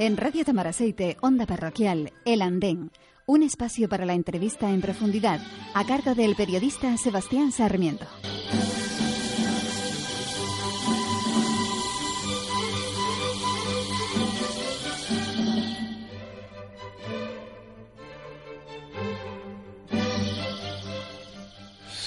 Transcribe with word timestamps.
En 0.00 0.16
Radio 0.16 0.46
Tamaraceite, 0.46 1.18
Onda 1.20 1.44
Parroquial, 1.44 2.14
El 2.24 2.40
Andén, 2.40 2.90
un 3.26 3.42
espacio 3.42 3.86
para 3.86 4.06
la 4.06 4.14
entrevista 4.14 4.70
en 4.70 4.80
profundidad, 4.80 5.40
a 5.74 5.84
cargo 5.84 6.14
del 6.14 6.36
periodista 6.36 6.96
Sebastián 6.96 7.52
Sarmiento. 7.52 8.06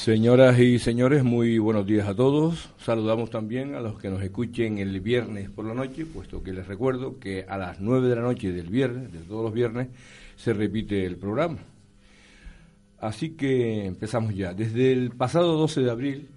Señoras 0.04 0.60
y 0.60 0.80
señores, 0.80 1.24
muy 1.24 1.60
buenos 1.60 1.88
días 1.88 2.10
a 2.10 2.14
todos. 2.14 2.72
Saludamos 2.78 3.30
también 3.30 3.74
a 3.74 3.80
los 3.80 3.98
que 3.98 4.10
nos 4.10 4.22
escuchen 4.22 4.78
el 4.78 5.00
viernes 5.00 5.50
por 5.50 5.64
la 5.64 5.74
noche, 5.74 6.06
puesto 6.06 6.44
que 6.44 6.52
les 6.52 6.68
recuerdo 6.68 7.20
que 7.20 7.46
a 7.48 7.58
las 7.58 7.80
9 7.80 8.10
de 8.10 8.16
la 8.18 8.22
noche 8.22 8.52
del 8.52 8.68
viernes, 8.68 9.14
de 9.14 9.20
todos 9.20 9.46
los 9.46 9.54
viernes, 9.54 9.88
se 10.36 10.52
repite 10.52 11.06
el 11.06 11.16
programa. 11.16 11.60
Así 13.00 13.30
que 13.30 13.86
empezamos 13.86 14.36
ya. 14.36 14.54
Desde 14.54 14.92
el 14.92 15.12
pasado 15.12 15.56
12 15.56 15.84
de 15.84 15.92
abril 15.92 16.28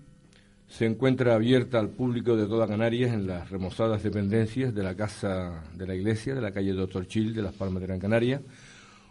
se 0.69 0.87
encuentra 0.87 1.35
abierta 1.35 1.81
al 1.81 1.89
público 1.89 2.37
de 2.37 2.47
toda 2.47 2.69
Canarias 2.69 3.13
en 3.13 3.27
las 3.27 3.51
remozadas 3.51 4.01
dependencias 4.01 4.73
de 4.73 4.83
la 4.85 4.95
Casa 4.95 5.65
de 5.75 5.89
la 5.89 5.97
Iglesia 5.97 6.37
de 6.37 6.41
la 6.41 6.53
calle 6.53 6.73
Doctor 6.73 7.09
Chil 7.09 7.35
de 7.35 7.43
Las 7.43 7.55
Palmas 7.55 7.81
de 7.81 7.89
Gran 7.89 7.99
Canaria 7.99 8.41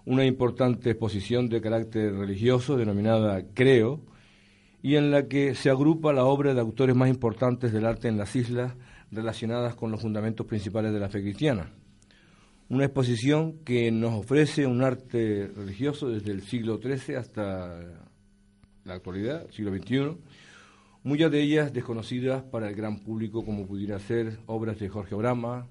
una 0.05 0.23
importante 0.23 0.91
exposición 0.91 1.49
de 1.49 1.59
carácter 1.59 2.13
religioso 2.13 2.77
denominada 2.77 3.43
Creo, 3.53 3.99
y 4.85 4.97
en 4.97 5.09
la 5.09 5.27
que 5.27 5.55
se 5.55 5.71
agrupa 5.71 6.13
la 6.13 6.25
obra 6.25 6.53
de 6.53 6.61
autores 6.61 6.95
más 6.95 7.09
importantes 7.09 7.73
del 7.73 7.87
arte 7.87 8.07
en 8.07 8.19
las 8.19 8.35
islas 8.35 8.75
relacionadas 9.09 9.73
con 9.73 9.89
los 9.89 9.99
fundamentos 9.99 10.45
principales 10.45 10.93
de 10.93 10.99
la 10.99 11.09
fe 11.09 11.23
cristiana. 11.23 11.71
Una 12.69 12.85
exposición 12.85 13.63
que 13.65 13.91
nos 13.91 14.13
ofrece 14.13 14.67
un 14.67 14.83
arte 14.83 15.49
religioso 15.55 16.09
desde 16.09 16.31
el 16.31 16.43
siglo 16.43 16.79
XIII 16.79 17.15
hasta 17.15 17.79
la 18.83 18.93
actualidad, 18.93 19.49
siglo 19.49 19.75
XXI, 19.75 20.17
muchas 21.01 21.31
de 21.31 21.41
ellas 21.41 21.73
desconocidas 21.73 22.43
para 22.43 22.69
el 22.69 22.75
gran 22.75 22.99
público 22.99 23.43
como 23.43 23.65
pudiera 23.65 23.97
ser 23.97 24.37
obras 24.45 24.77
de 24.77 24.87
Jorge 24.87 25.15
Brama, 25.15 25.65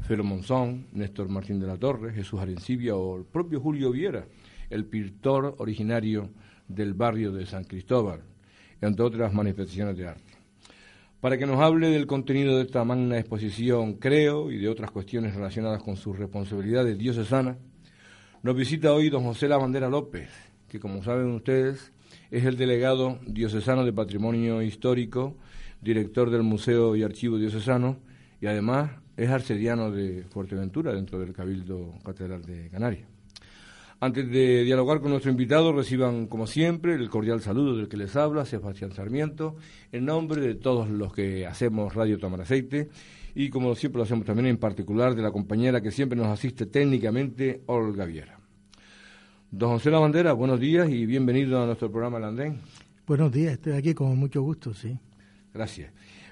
Felo 0.00 0.24
Monzón, 0.24 0.86
Néstor 0.92 1.28
Martín 1.28 1.60
de 1.60 1.66
la 1.66 1.76
Torre, 1.76 2.14
Jesús 2.14 2.40
Arencibia 2.40 2.96
o 2.96 3.18
el 3.18 3.26
propio 3.26 3.60
Julio 3.60 3.90
Viera, 3.90 4.24
el 4.70 4.86
pintor 4.86 5.56
originario 5.58 6.30
del 6.68 6.94
barrio 6.94 7.32
de 7.32 7.44
San 7.44 7.64
Cristóbal, 7.64 8.22
entre 8.80 9.04
otras 9.04 9.32
manifestaciones 9.32 9.96
de 9.96 10.08
arte. 10.08 10.32
Para 11.20 11.38
que 11.38 11.46
nos 11.46 11.60
hable 11.60 11.88
del 11.88 12.06
contenido 12.06 12.56
de 12.56 12.64
esta 12.64 12.84
magna 12.84 13.18
exposición, 13.18 13.94
creo, 13.94 14.50
y 14.50 14.58
de 14.58 14.68
otras 14.68 14.90
cuestiones 14.90 15.34
relacionadas 15.34 15.82
con 15.82 15.96
sus 15.96 16.18
responsabilidades 16.18 16.98
diocesanas, 16.98 17.56
nos 18.42 18.54
visita 18.54 18.92
hoy 18.92 19.10
don 19.10 19.24
José 19.24 19.48
Lavandera 19.48 19.88
López, 19.88 20.28
que 20.68 20.78
como 20.78 21.02
saben 21.02 21.32
ustedes 21.32 21.92
es 22.30 22.44
el 22.44 22.56
delegado 22.56 23.18
diocesano 23.26 23.84
de 23.84 23.92
Patrimonio 23.92 24.62
Histórico, 24.62 25.36
director 25.80 26.30
del 26.30 26.42
Museo 26.42 26.94
y 26.96 27.02
Archivo 27.02 27.38
Diocesano, 27.38 27.98
y 28.40 28.46
además 28.46 28.90
es 29.16 29.30
arcediano 29.30 29.90
de 29.90 30.24
Fuerteventura 30.30 30.92
dentro 30.92 31.18
del 31.18 31.32
Cabildo 31.32 31.94
Catedral 32.04 32.42
de 32.44 32.68
Canarias. 32.68 33.15
Antes 33.98 34.30
de 34.30 34.62
dialogar 34.64 35.00
con 35.00 35.10
nuestro 35.10 35.30
invitado, 35.30 35.72
reciban, 35.72 36.26
como 36.26 36.46
siempre, 36.46 36.94
el 36.94 37.08
cordial 37.08 37.40
saludo 37.40 37.78
del 37.78 37.88
que 37.88 37.96
les 37.96 38.14
habla, 38.14 38.44
Sebastián 38.44 38.92
Sarmiento, 38.92 39.56
en 39.90 40.04
nombre 40.04 40.42
de 40.42 40.54
todos 40.54 40.90
los 40.90 41.14
que 41.14 41.46
hacemos 41.46 41.94
Radio 41.94 42.18
Tamaraceite 42.18 42.90
y, 43.34 43.48
como 43.48 43.74
siempre 43.74 43.98
lo 43.98 44.04
hacemos 44.04 44.26
también 44.26 44.48
en 44.48 44.58
particular, 44.58 45.14
de 45.14 45.22
la 45.22 45.30
compañera 45.30 45.80
que 45.80 45.90
siempre 45.90 46.18
nos 46.18 46.26
asiste 46.26 46.66
técnicamente, 46.66 47.62
Olga 47.66 48.04
Viera. 48.04 48.38
Don 49.50 49.70
José 49.70 49.90
La 49.90 49.98
Bandera, 49.98 50.34
buenos 50.34 50.60
días 50.60 50.90
y 50.90 51.06
bienvenido 51.06 51.62
a 51.62 51.64
nuestro 51.64 51.90
programa 51.90 52.18
El 52.18 52.24
Andén. 52.24 52.60
Buenos 53.06 53.32
días, 53.32 53.54
estoy 53.54 53.72
aquí 53.72 53.94
con 53.94 54.18
mucho 54.18 54.42
gusto, 54.42 54.74
sí. 54.74 54.98
Gracias. 55.54 55.90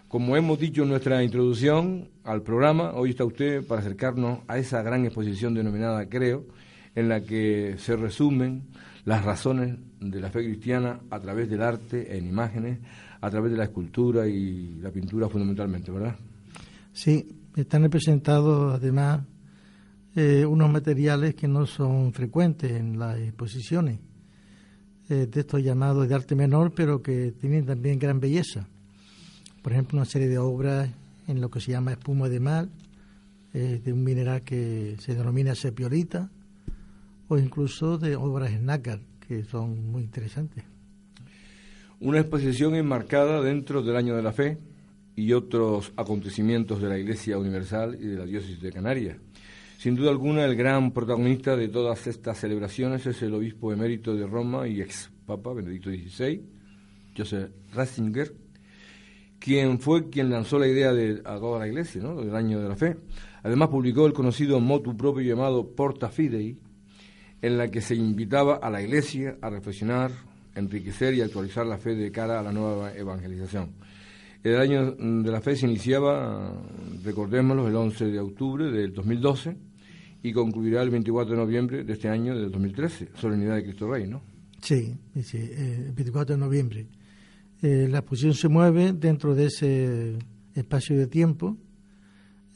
Como 0.08 0.36
hemos 0.36 0.58
dicho 0.58 0.82
en 0.82 0.90
nuestra 0.90 1.22
introducción 1.24 2.10
al 2.24 2.42
programa, 2.42 2.92
hoy 2.92 3.10
está 3.10 3.24
usted 3.24 3.66
para 3.66 3.80
acercarnos 3.80 4.40
a 4.48 4.58
esa 4.58 4.82
gran 4.82 5.06
exposición 5.06 5.54
denominada 5.54 6.06
Creo, 6.10 6.44
en 6.94 7.08
la 7.08 7.20
que 7.20 7.76
se 7.78 7.96
resumen 7.96 8.62
las 9.04 9.24
razones 9.24 9.76
de 10.00 10.20
la 10.20 10.30
fe 10.30 10.44
cristiana 10.44 11.00
a 11.10 11.20
través 11.20 11.48
del 11.48 11.62
arte, 11.62 12.16
en 12.16 12.26
imágenes, 12.26 12.78
a 13.20 13.30
través 13.30 13.52
de 13.52 13.58
la 13.58 13.64
escultura 13.64 14.26
y 14.26 14.78
la 14.80 14.90
pintura 14.90 15.28
fundamentalmente, 15.28 15.90
¿verdad? 15.90 16.16
Sí, 16.92 17.26
están 17.56 17.82
representados 17.82 18.74
además 18.74 19.22
eh, 20.16 20.46
unos 20.46 20.70
materiales 20.70 21.34
que 21.34 21.48
no 21.48 21.66
son 21.66 22.12
frecuentes 22.12 22.70
en 22.70 22.98
las 22.98 23.18
exposiciones, 23.18 23.98
eh, 25.08 25.26
de 25.26 25.40
estos 25.40 25.62
llamados 25.62 26.08
de 26.08 26.14
arte 26.14 26.34
menor, 26.34 26.72
pero 26.74 27.02
que 27.02 27.32
tienen 27.32 27.66
también 27.66 27.98
gran 27.98 28.20
belleza. 28.20 28.68
Por 29.60 29.72
ejemplo, 29.72 29.98
una 29.98 30.04
serie 30.04 30.28
de 30.28 30.38
obras 30.38 30.88
en 31.26 31.40
lo 31.40 31.50
que 31.50 31.60
se 31.60 31.72
llama 31.72 31.92
espuma 31.92 32.28
de 32.28 32.40
mar, 32.40 32.68
eh, 33.52 33.80
de 33.84 33.92
un 33.92 34.04
mineral 34.04 34.42
que 34.42 34.96
se 35.00 35.14
denomina 35.14 35.54
sepiolita, 35.54 36.30
o 37.34 37.38
incluso 37.38 37.98
de 37.98 38.14
obras 38.14 38.52
en 38.52 38.66
nácar, 38.66 39.00
que 39.26 39.42
son 39.42 39.90
muy 39.90 40.02
interesantes. 40.02 40.62
Una 41.98 42.20
exposición 42.20 42.76
enmarcada 42.76 43.42
dentro 43.42 43.82
del 43.82 43.96
Año 43.96 44.14
de 44.14 44.22
la 44.22 44.32
Fe 44.32 44.58
y 45.16 45.32
otros 45.32 45.92
acontecimientos 45.96 46.80
de 46.80 46.88
la 46.88 46.98
Iglesia 46.98 47.36
Universal 47.36 47.98
y 48.00 48.06
de 48.06 48.16
la 48.16 48.24
Diócesis 48.24 48.60
de 48.60 48.72
Canarias. 48.72 49.16
Sin 49.78 49.96
duda 49.96 50.10
alguna, 50.10 50.44
el 50.44 50.54
gran 50.54 50.92
protagonista 50.92 51.56
de 51.56 51.68
todas 51.68 52.06
estas 52.06 52.38
celebraciones 52.38 53.04
es 53.06 53.20
el 53.22 53.34
obispo 53.34 53.72
emérito 53.72 54.14
de 54.14 54.26
Roma 54.26 54.68
y 54.68 54.80
ex 54.80 55.10
Papa 55.26 55.52
Benedicto 55.52 55.90
XVI, 55.90 56.40
Joseph 57.16 57.50
Ratzinger, 57.74 58.32
quien 59.40 59.80
fue 59.80 60.08
quien 60.08 60.30
lanzó 60.30 60.58
la 60.58 60.68
idea 60.68 60.92
de 60.92 61.20
a 61.24 61.38
toda 61.38 61.58
la 61.58 61.66
Iglesia, 61.66 62.00
¿no? 62.00 62.14
del 62.14 62.34
Año 62.36 62.60
de 62.62 62.68
la 62.68 62.76
Fe. 62.76 62.96
Además, 63.42 63.68
publicó 63.68 64.06
el 64.06 64.12
conocido 64.12 64.60
motu 64.60 64.96
propio 64.96 65.22
llamado 65.22 65.74
Porta 65.74 66.08
Fidei, 66.08 66.56
en 67.44 67.58
la 67.58 67.70
que 67.70 67.82
se 67.82 67.94
invitaba 67.94 68.56
a 68.56 68.70
la 68.70 68.80
Iglesia 68.80 69.36
a 69.42 69.50
reflexionar, 69.50 70.10
enriquecer 70.54 71.12
y 71.12 71.20
actualizar 71.20 71.66
la 71.66 71.76
fe 71.76 71.94
de 71.94 72.10
cara 72.10 72.40
a 72.40 72.42
la 72.42 72.52
nueva 72.52 72.94
evangelización. 72.94 73.72
El 74.42 74.56
año 74.56 74.92
de 74.92 75.30
la 75.30 75.42
fe 75.42 75.54
se 75.54 75.66
iniciaba, 75.66 76.54
recordémoslo, 77.04 77.68
el 77.68 77.76
11 77.76 78.06
de 78.06 78.18
octubre 78.18 78.70
del 78.70 78.94
2012 78.94 79.58
y 80.22 80.32
concluirá 80.32 80.80
el 80.80 80.88
24 80.88 81.34
de 81.34 81.40
noviembre 81.42 81.84
de 81.84 81.92
este 81.92 82.08
año, 82.08 82.34
del 82.34 82.50
2013, 82.50 83.10
Solemnidad 83.14 83.56
de 83.56 83.64
Cristo 83.64 83.92
Rey, 83.92 84.06
¿no? 84.06 84.22
Sí, 84.62 84.96
sí 85.22 85.36
eh, 85.36 85.84
el 85.88 85.92
24 85.92 86.36
de 86.36 86.40
noviembre. 86.40 86.86
Eh, 87.60 87.88
la 87.90 87.98
exposición 87.98 88.32
se 88.32 88.48
mueve 88.48 88.94
dentro 88.94 89.34
de 89.34 89.46
ese 89.46 90.16
espacio 90.54 90.96
de 90.96 91.08
tiempo. 91.08 91.58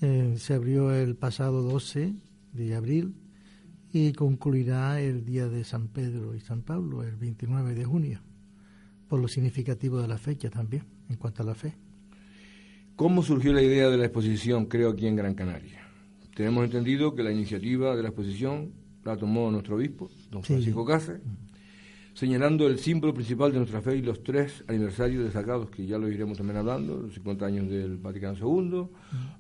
Eh, 0.00 0.36
se 0.38 0.54
abrió 0.54 0.94
el 0.94 1.14
pasado 1.14 1.60
12 1.60 2.14
de 2.54 2.74
abril 2.74 3.14
y 3.92 4.12
concluirá 4.12 5.00
el 5.00 5.24
día 5.24 5.48
de 5.48 5.64
San 5.64 5.88
Pedro 5.88 6.34
y 6.34 6.40
San 6.40 6.62
Pablo, 6.62 7.02
el 7.02 7.16
29 7.16 7.74
de 7.74 7.84
junio, 7.84 8.20
por 9.08 9.20
lo 9.20 9.28
significativo 9.28 10.00
de 10.00 10.08
la 10.08 10.18
fecha 10.18 10.50
también, 10.50 10.84
en 11.08 11.16
cuanto 11.16 11.42
a 11.42 11.46
la 11.46 11.54
fe. 11.54 11.74
¿Cómo 12.96 13.22
surgió 13.22 13.52
la 13.52 13.62
idea 13.62 13.88
de 13.88 13.96
la 13.96 14.06
exposición, 14.06 14.66
creo, 14.66 14.90
aquí 14.90 15.06
en 15.06 15.16
Gran 15.16 15.34
Canaria? 15.34 15.80
Tenemos 16.34 16.64
entendido 16.64 17.14
que 17.14 17.22
la 17.22 17.32
iniciativa 17.32 17.96
de 17.96 18.02
la 18.02 18.08
exposición 18.08 18.72
la 19.04 19.16
tomó 19.16 19.50
nuestro 19.50 19.76
obispo, 19.76 20.10
don 20.30 20.42
Francisco 20.42 20.82
sí. 20.82 20.92
Cáceres, 20.92 21.22
señalando 22.18 22.66
el 22.66 22.78
símbolo 22.78 23.14
principal 23.14 23.52
de 23.52 23.58
nuestra 23.58 23.80
fe 23.80 23.96
y 23.96 24.02
los 24.02 24.22
tres 24.22 24.64
aniversarios 24.66 25.24
destacados, 25.24 25.70
que 25.70 25.86
ya 25.86 25.98
lo 25.98 26.08
iremos 26.08 26.38
también 26.38 26.56
hablando, 26.56 26.96
los 26.98 27.14
50 27.14 27.46
años 27.46 27.68
del 27.68 27.98
Vaticano 27.98 28.36
II, 28.36 28.88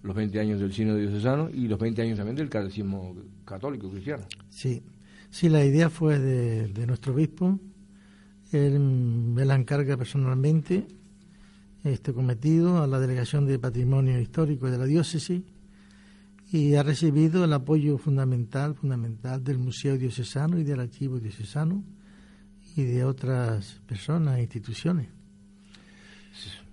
los 0.02 0.14
20 0.14 0.40
años 0.40 0.60
del 0.60 0.72
Sínodo 0.72 0.96
Diocesano 0.96 1.50
y 1.50 1.66
los 1.66 1.78
20 1.78 2.02
años 2.02 2.16
también 2.16 2.36
del 2.36 2.48
Catecismo 2.48 3.16
Católico 3.44 3.90
Cristiano. 3.90 4.24
Sí, 4.48 4.82
Sí, 5.30 5.48
la 5.48 5.64
idea 5.64 5.90
fue 5.90 6.18
de, 6.18 6.86
nuestro 6.86 7.12
obispo. 7.12 7.60
Él 8.50 8.80
me 8.80 9.44
la 9.44 9.54
encarga 9.54 9.96
personalmente 9.96 10.86
este 11.84 12.12
cometido 12.12 12.82
a 12.82 12.86
la 12.86 12.98
Delegación 12.98 13.46
de 13.46 13.58
Patrimonio 13.58 14.18
Histórico 14.20 14.70
de 14.70 14.78
la 14.78 14.86
Diócesis 14.86 15.42
y 16.50 16.74
ha 16.74 16.82
recibido 16.82 17.44
el 17.44 17.52
apoyo 17.52 17.98
fundamental, 17.98 18.74
fundamental 18.74 19.44
del 19.44 19.58
Museo 19.58 19.98
Diocesano 19.98 20.58
y 20.58 20.64
del 20.64 20.80
Archivo 20.80 21.20
Diocesano 21.20 21.84
y 22.76 22.84
de 22.84 23.04
otras 23.04 23.80
personas 23.86 24.38
e 24.38 24.42
instituciones. 24.42 25.08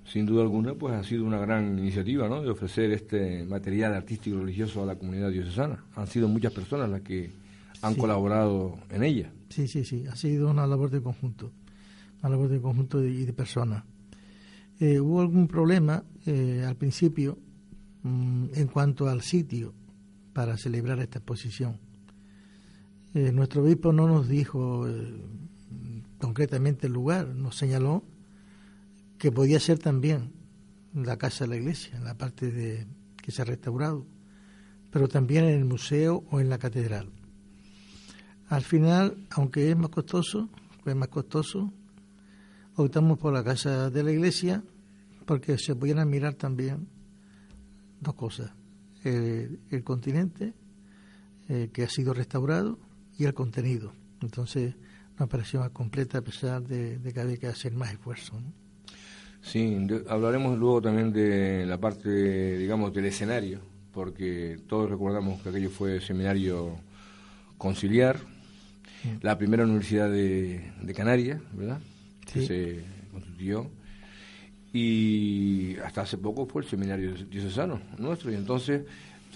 Sin 0.06 0.25
duda 0.25 0.44
alguna, 0.44 0.75
pues 0.75 0.94
ha 0.94 1.03
sido 1.03 1.25
una 1.25 1.39
gran 1.39 1.77
iniciativa, 1.80 2.30
¿no? 2.30 2.42
De 2.42 2.50
ofrecer 2.50 2.92
este 2.92 3.44
material 3.44 3.94
artístico 3.94 4.38
y 4.38 4.39
religioso 4.39 4.83
a 4.83 4.86
la 4.86 4.95
comunidad 4.95 5.31
diocesana. 5.31 5.83
Han 5.95 6.07
sido 6.07 6.27
muchas 6.27 6.53
personas 6.53 6.89
las 6.89 7.01
que 7.01 7.31
han 7.81 7.95
colaborado 7.95 8.77
en 8.89 9.03
ella. 9.03 9.31
Sí, 9.50 9.68
sí, 9.68 9.83
sí. 9.83 10.06
Ha 10.07 10.15
sido 10.15 10.50
una 10.50 10.68
labor 10.68 10.89
de 10.89 11.01
conjunto, 11.01 11.51
una 12.21 12.30
labor 12.30 12.50
de 12.50 12.62
conjunto 12.62 13.03
y 13.03 13.25
de, 13.25 13.33
personas. 13.33 13.83
Eh, 14.80 15.00
hubo 15.00 15.21
algún 15.21 15.48
problema 15.48 16.03
eh, 16.25 16.63
al 16.65 16.75
principio 16.75 17.38
mm, 18.03 18.45
en 18.53 18.68
cuanto 18.68 19.09
al 19.09 19.21
sitio 19.21 19.74
para 20.33 20.57
celebrar 20.57 21.00
esta 21.00 21.19
exposición. 21.19 21.77
Eh, 23.13 23.31
nuestro 23.31 23.63
obispo 23.63 23.91
no 23.91 24.07
nos 24.07 24.27
dijo 24.27 24.86
concretamente 26.19 26.88
el 26.88 26.94
lugar, 26.94 27.27
nos 27.27 27.56
señaló 27.57 28.03
que 29.17 29.31
podía 29.31 29.59
ser 29.59 29.79
también 29.79 30.31
la 30.94 31.17
casa 31.17 31.44
de 31.44 31.50
la 31.50 31.56
iglesia, 31.57 31.97
en 31.97 32.03
la 32.03 32.17
parte 32.17 32.51
de, 32.51 32.88
que 33.21 33.31
se 33.31 33.41
ha 33.41 33.45
restaurado, 33.45 34.06
pero 34.91 35.07
también 35.07 35.45
en 35.45 35.56
el 35.56 35.65
museo 35.65 36.23
o 36.31 36.39
en 36.39 36.50
la 36.50 36.57
catedral. 36.57 37.09
Al 38.47 38.63
final, 38.63 39.17
aunque 39.31 39.71
es 39.71 39.77
más 39.77 39.89
costoso, 39.89 40.50
es 40.85 40.95
más 40.95 41.09
costoso, 41.09 41.73
optamos 42.75 43.17
por 43.17 43.33
la 43.33 43.44
casa 43.44 43.89
de 43.89 44.03
la 44.03 44.12
iglesia 44.12 44.63
porque 45.25 45.57
se 45.57 45.75
pudieran 45.75 46.09
mirar 46.09 46.35
también 46.35 46.88
dos 48.00 48.13
cosas, 48.13 48.51
el, 49.03 49.83
continente 49.83 50.53
eh, 51.50 51.69
que 51.73 51.83
ha 51.83 51.89
sido 51.89 52.13
restaurado 52.13 52.79
y 53.17 53.25
el 53.25 53.33
contenido. 53.33 53.94
Entonces 54.21 54.75
nos 55.17 55.29
pareció 55.29 55.59
más 55.62 55.69
completa 55.69 56.19
a 56.19 56.21
pesar 56.21 56.62
de, 56.63 57.00
que 57.13 57.19
había 57.19 57.38
que 57.38 57.47
hacer 57.47 57.73
más 57.73 57.91
esfuerzo. 57.91 58.33
Sí, 59.41 59.77
hablaremos 60.09 60.57
luego 60.57 60.81
también 60.81 61.13
de 61.13 61.65
la 61.65 61.77
parte, 61.77 62.57
digamos, 62.57 62.94
del 62.94 63.06
escenario, 63.06 63.59
porque 63.94 64.59
todos 64.67 64.89
recordamos 64.89 65.41
que 65.41 65.50
aquello 65.50 65.69
fue 65.69 66.01
seminario 66.01 66.75
conciliar, 67.57 68.19
la 69.21 69.38
primera 69.38 69.63
universidad 69.63 70.09
de, 70.09 70.94
Canarias, 70.95 71.39
¿verdad? 71.53 71.79
Que 72.25 72.45
se 72.45 72.83
constituyó. 73.12 73.69
Y 74.73 75.77
hasta 75.85 76.01
hace 76.01 76.17
poco 76.17 76.47
fue 76.47 76.63
el 76.63 76.67
seminario 76.67 77.13
diocesano 77.13 77.79
nuestro, 77.97 78.31
y 78.31 78.35
entonces 78.35 78.81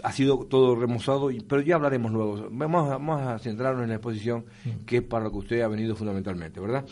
ha 0.03 0.11
sido 0.11 0.45
todo 0.45 0.75
remozado, 0.75 1.29
pero 1.47 1.61
ya 1.61 1.75
hablaremos 1.75 2.11
luego. 2.11 2.47
Vamos 2.51 2.89
a, 2.89 2.97
vamos 2.97 3.21
a 3.21 3.39
centrarnos 3.39 3.83
en 3.83 3.89
la 3.89 3.95
exposición, 3.95 4.45
que 4.85 4.97
es 4.97 5.03
para 5.03 5.25
lo 5.25 5.31
que 5.31 5.37
usted 5.37 5.61
ha 5.61 5.67
venido 5.67 5.95
fundamentalmente, 5.95 6.59
¿verdad? 6.59 6.85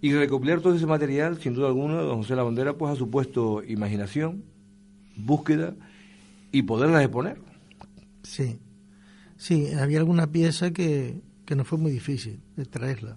Y 0.00 0.12
recopilar 0.12 0.60
todo 0.60 0.74
ese 0.74 0.86
material, 0.86 1.40
sin 1.40 1.54
duda 1.54 1.68
alguna, 1.68 1.96
don 1.96 2.18
José 2.18 2.36
La 2.36 2.42
Bandera, 2.42 2.74
pues 2.74 2.92
ha 2.92 2.96
supuesto 2.96 3.62
imaginación, 3.64 4.44
búsqueda 5.16 5.74
y 6.52 6.62
poderla 6.62 7.02
exponer. 7.02 7.38
Sí, 8.22 8.58
sí, 9.36 9.72
había 9.74 9.98
alguna 9.98 10.28
pieza 10.28 10.72
que, 10.72 11.20
que 11.44 11.56
no 11.56 11.64
fue 11.64 11.78
muy 11.78 11.90
difícil 11.90 12.40
de 12.56 12.64
traerla 12.66 13.16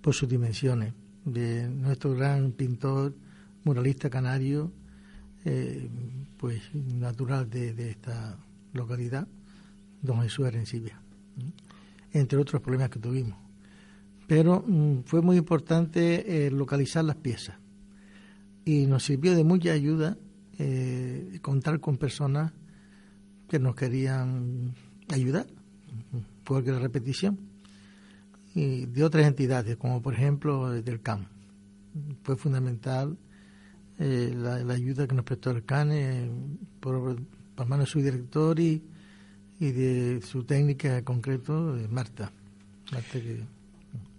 por 0.00 0.14
sus 0.14 0.28
dimensiones, 0.28 0.94
de 1.24 1.68
nuestro 1.68 2.14
gran 2.14 2.52
pintor, 2.52 3.14
muralista 3.64 4.08
canario, 4.08 4.72
eh, 5.44 5.88
pues 6.38 6.62
natural 6.74 7.48
de, 7.48 7.72
de, 7.72 7.90
esta 7.90 8.36
localidad, 8.76 9.26
don 10.02 10.22
Jesús 10.22 10.46
Arencibia, 10.46 11.00
entre 12.12 12.38
otros 12.38 12.62
problemas 12.62 12.90
que 12.90 12.98
tuvimos. 12.98 13.38
Pero 14.26 14.64
mm, 14.66 15.02
fue 15.04 15.22
muy 15.22 15.36
importante 15.36 16.46
eh, 16.46 16.50
localizar 16.50 17.04
las 17.04 17.16
piezas. 17.16 17.56
Y 18.64 18.86
nos 18.86 19.04
sirvió 19.04 19.34
de 19.34 19.44
mucha 19.44 19.72
ayuda 19.72 20.16
eh, 20.58 21.38
contar 21.42 21.80
con 21.80 21.98
personas 21.98 22.52
que 23.48 23.58
nos 23.58 23.76
querían 23.76 24.74
ayudar, 25.08 25.46
porque 26.42 26.72
la 26.72 26.80
repetición, 26.80 27.38
y 28.54 28.86
de 28.86 29.04
otras 29.04 29.26
entidades, 29.26 29.76
como 29.76 30.02
por 30.02 30.14
ejemplo 30.14 30.70
del 30.70 31.00
CAM. 31.00 31.26
Fue 32.22 32.36
fundamental 32.36 33.16
eh, 33.98 34.32
la, 34.34 34.56
ayuda 34.72 35.06
que 35.06 35.14
nos 35.14 35.24
prestó 35.24 35.50
el 35.50 35.64
CAN 35.64 36.58
por, 36.80 37.16
por 37.56 37.66
mano 37.66 37.82
de 37.82 37.88
su 37.88 38.00
director 38.00 38.60
y, 38.60 38.82
y 39.58 39.72
de 39.72 40.20
su 40.22 40.44
técnica 40.44 40.98
en 40.98 41.04
concreto, 41.04 41.76
Marta. 41.90 42.30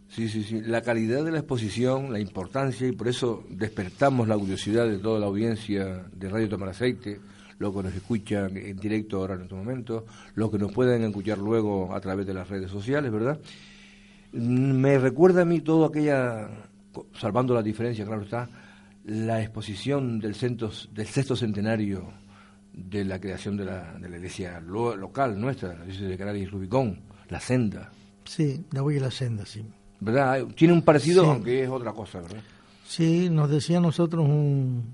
Sí, 0.10 0.28
sí, 0.28 0.44
sí. 0.44 0.62
La 0.62 0.82
calidad 0.82 1.24
de 1.24 1.32
la 1.32 1.40
exposición, 1.40 2.12
la 2.12 2.20
importancia, 2.20 2.88
y 2.88 2.94
por 2.94 3.08
eso 3.08 3.46
despertamos 3.50 4.28
la 4.28 4.38
curiosidad 4.38 4.88
de 4.88 4.98
toda 4.98 5.20
la 5.20 5.28
audiencia 5.28 6.06
de 6.14 6.30
Radio 6.30 6.50
Tomar 6.50 6.70
Aceite, 6.70 7.20
los 7.60 7.76
que 7.76 7.84
nos 7.84 7.94
escuchan 7.94 8.58
en 8.58 8.78
directo 8.78 9.18
ahora 9.18 9.36
en 9.36 9.44
este 9.44 9.56
momento, 9.56 10.06
los 10.36 10.50
que 10.50 10.58
nos 10.58 10.72
pueden 10.72 11.04
escuchar 11.04 11.38
luego 11.38 11.94
a 11.94 12.00
través 12.02 12.26
de 12.26 12.34
las 12.34 12.50
redes 12.50 12.72
sociales, 12.72 13.12
¿verdad? 13.12 13.40
Me 14.34 14.98
recuerda 14.98 15.42
a 15.42 15.46
mí 15.46 15.62
todo 15.62 15.86
aquella, 15.86 16.50
salvando 17.14 17.54
la 17.54 17.64
diferencia, 17.64 18.06
claro 18.06 18.24
está, 18.24 18.50
la 19.06 19.42
exposición 19.42 20.20
del, 20.20 20.34
del 20.34 21.08
sexto 21.08 21.36
centenario 21.36 22.27
de 22.78 23.04
la 23.04 23.20
creación 23.20 23.58
de 23.58 23.66
la, 23.66 23.94
de 23.94 24.08
la 24.08 24.18
iglesia 24.18 24.60
local 24.62 25.40
nuestra, 25.40 25.74
la 25.74 25.84
iglesia 25.84 26.08
de 26.08 26.18
Canarias 26.18 26.52
Rubicón, 26.52 27.02
la 27.30 27.40
senda. 27.40 27.92
Sí, 28.24 28.64
la 28.72 28.82
voy 28.82 28.98
a 28.98 29.02
la 29.02 29.12
senda, 29.12 29.46
sí. 29.46 29.66
¿verdad? 30.00 30.46
Tiene 30.56 30.74
un 30.74 30.84
parecido, 30.84 31.26
aunque 31.26 31.64
es 31.64 31.70
otra 31.70 31.92
cosa, 31.92 32.22
¿verdad? 32.22 32.42
Sí, 32.86 33.30
nos 33.30 33.50
decía 33.50 33.80
nosotros 33.80 34.26
un, 34.26 34.94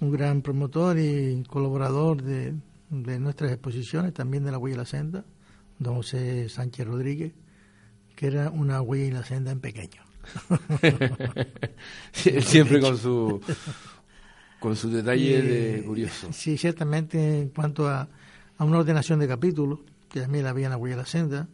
un 0.00 0.10
gran 0.10 0.42
promotor 0.42 0.98
y 0.98 1.42
colaborador 1.48 2.22
de, 2.22 2.54
de 2.90 3.18
nuestras 3.18 3.50
exposiciones, 3.52 4.12
también 4.12 4.44
de 4.44 4.52
la 4.52 4.58
Huella 4.58 4.76
y 4.76 4.78
la 4.78 4.84
Senda, 4.84 5.24
don 5.78 5.96
José 5.96 6.48
Sánchez 6.48 6.86
Rodríguez, 6.86 7.32
que 8.14 8.26
era 8.26 8.50
una 8.50 8.82
Huella 8.82 9.06
y 9.06 9.10
la 9.10 9.24
Senda 9.24 9.50
en 9.50 9.60
pequeño. 9.60 10.02
Siempre 12.12 12.80
con 12.80 12.96
su 12.98 13.40
con 14.60 14.76
su 14.76 14.90
detalle 14.90 15.42
de 15.42 15.82
curioso. 15.82 16.28
Sí, 16.32 16.56
ciertamente 16.56 17.40
en 17.40 17.48
cuanto 17.48 17.88
a, 17.88 18.08
a 18.58 18.64
una 18.64 18.78
ordenación 18.78 19.18
de 19.18 19.26
capítulos, 19.26 19.80
que 20.08 20.20
también 20.20 20.46
había 20.46 20.66
en 20.66 20.70
la 20.70 20.76
Huella 20.76 20.94
y 20.94 20.98
la 20.98 21.06
Senda, 21.06 21.48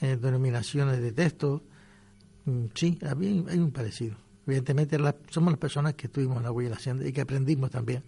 eh, 0.00 0.18
denominaciones 0.20 1.00
de 1.00 1.12
texto, 1.12 1.62
Mm, 2.44 2.66
sí, 2.74 2.98
hay 3.02 3.58
un 3.58 3.70
parecido. 3.70 4.16
Evidentemente 4.46 4.98
somos 5.30 5.52
las 5.52 5.58
personas 5.58 5.94
que 5.94 6.08
estuvimos 6.08 6.38
en 6.38 6.42
la 6.44 6.52
huella 6.52 6.74
hacienda 6.74 7.06
y 7.06 7.12
que 7.12 7.20
aprendimos 7.20 7.70
también 7.70 8.02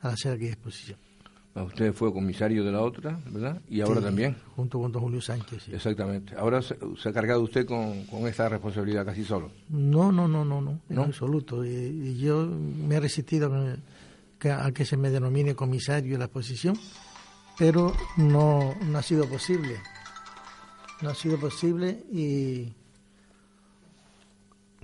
a 0.00 0.10
hacer 0.10 0.32
aquella 0.32 0.52
exposición. 0.52 0.98
Usted 1.54 1.92
fue 1.92 2.12
comisario 2.12 2.64
de 2.64 2.72
la 2.72 2.80
otra, 2.80 3.20
¿verdad? 3.30 3.60
Y 3.68 3.82
ahora 3.82 4.00
también. 4.00 4.36
Junto 4.56 4.80
con 4.80 4.90
don 4.90 5.02
Julio 5.02 5.20
Sánchez. 5.20 5.68
Exactamente. 5.68 6.34
¿Ahora 6.34 6.62
se, 6.62 6.74
ha 6.74 7.12
cargado 7.12 7.42
usted 7.42 7.66
con, 7.66 8.04
con, 8.06 8.26
esta 8.26 8.48
responsabilidad 8.48 9.04
casi 9.04 9.22
solo? 9.22 9.50
No, 9.68 10.10
no, 10.10 10.26
no, 10.26 10.46
no, 10.46 10.62
no, 10.62 10.80
en 10.88 10.98
absoluto. 10.98 11.62
Y, 11.62 12.16
yo 12.18 12.46
me 12.46 12.94
he 12.94 13.00
resistido 13.00 13.52
a 14.44 14.72
que, 14.72 14.84
se 14.86 14.96
me 14.96 15.10
denomine 15.10 15.54
comisario 15.54 16.12
de 16.12 16.18
la 16.18 16.24
exposición, 16.24 16.74
pero 17.58 17.92
no, 18.16 18.74
no 18.86 18.98
ha 18.98 19.02
sido 19.02 19.28
posible. 19.28 19.76
No 21.02 21.10
ha 21.10 21.14
sido 21.14 21.38
posible 21.38 22.02
y 22.12 22.72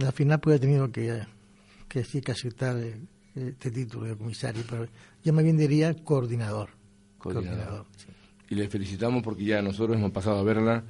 al 0.04 0.12
final 0.12 0.38
pues 0.40 0.56
he 0.56 0.60
tenido 0.60 0.90
que, 0.92 1.22
que 1.88 2.04
sí 2.04 2.20
que 2.20 2.32
aceptar 2.32 2.76
este 3.38 3.70
título 3.70 4.06
de 4.06 4.16
comisario, 4.16 4.62
pero 4.68 4.86
yo 5.24 5.32
más 5.32 5.44
bien 5.44 5.56
diría 5.56 5.94
coordinador. 5.94 6.70
Coordinador. 7.18 7.86
Y 8.50 8.54
le 8.54 8.68
felicitamos 8.68 9.22
porque 9.22 9.44
ya 9.44 9.62
nosotros 9.62 9.96
hemos 9.96 10.10
pasado 10.10 10.38
a 10.38 10.42
verla 10.42 10.84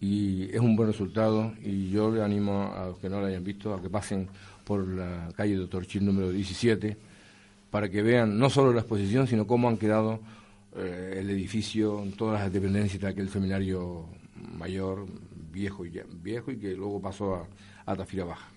y 0.00 0.44
es 0.54 0.60
un 0.60 0.76
buen 0.76 0.88
resultado 0.88 1.52
y 1.62 1.90
yo 1.90 2.10
le 2.10 2.22
animo 2.22 2.72
a 2.76 2.86
los 2.86 2.98
que 2.98 3.08
no 3.08 3.20
la 3.20 3.28
hayan 3.28 3.44
visto 3.44 3.74
a 3.74 3.80
que 3.80 3.88
pasen 3.88 4.28
por 4.64 4.86
la 4.86 5.30
calle 5.36 5.56
Doctor 5.56 5.86
Chil 5.86 6.04
número 6.04 6.30
17 6.30 6.96
para 7.70 7.88
que 7.88 8.02
vean 8.02 8.38
no 8.38 8.50
solo 8.50 8.72
la 8.72 8.80
exposición 8.80 9.26
sino 9.26 9.46
cómo 9.46 9.68
han 9.68 9.76
quedado 9.76 10.20
eh, 10.76 11.18
el 11.20 11.30
edificio, 11.30 12.04
todas 12.16 12.40
las 12.40 12.52
dependencias 12.52 13.00
de 13.00 13.08
aquel 13.08 13.28
seminario 13.28 14.06
mayor, 14.58 15.06
viejo 15.52 15.86
y, 15.86 16.00
viejo 16.22 16.50
y 16.50 16.56
que 16.56 16.74
luego 16.74 17.00
pasó 17.00 17.34
a, 17.36 17.46
a 17.86 17.96
Tafira 17.96 18.24
Baja. 18.24 18.53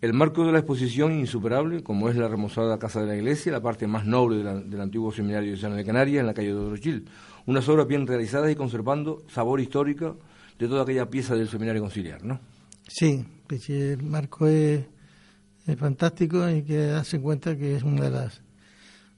El 0.00 0.12
marco 0.12 0.46
de 0.46 0.52
la 0.52 0.58
exposición 0.58 1.18
insuperable, 1.18 1.82
como 1.82 2.08
es 2.08 2.14
la 2.14 2.28
remozada 2.28 2.78
Casa 2.78 3.00
de 3.00 3.08
la 3.08 3.16
Iglesia, 3.16 3.50
la 3.50 3.60
parte 3.60 3.88
más 3.88 4.06
noble 4.06 4.44
del 4.44 4.80
antiguo 4.80 5.10
seminario 5.10 5.50
de 5.50 5.56
San 5.56 5.74
de 5.74 5.84
Canarias, 5.84 6.20
en 6.20 6.26
la 6.26 6.34
calle 6.34 6.54
de 6.54 6.54
Orochil. 6.54 7.08
Unas 7.46 7.68
obras 7.68 7.88
bien 7.88 8.06
realizadas 8.06 8.52
y 8.52 8.54
conservando 8.54 9.24
sabor 9.28 9.60
histórico 9.60 10.20
de 10.56 10.68
toda 10.68 10.82
aquella 10.82 11.10
pieza 11.10 11.34
del 11.34 11.48
seminario 11.48 11.82
conciliar, 11.82 12.22
¿no? 12.22 12.38
Sí, 12.86 13.24
pues, 13.48 13.68
el 13.70 14.02
marco 14.04 14.46
es, 14.46 14.84
fantástico 15.76 16.48
y 16.48 16.62
que 16.62 16.90
hace 16.90 17.20
cuenta 17.20 17.56
que 17.56 17.74
es 17.74 17.82
uno 17.82 18.02
de, 18.02 18.10
las, 18.10 18.40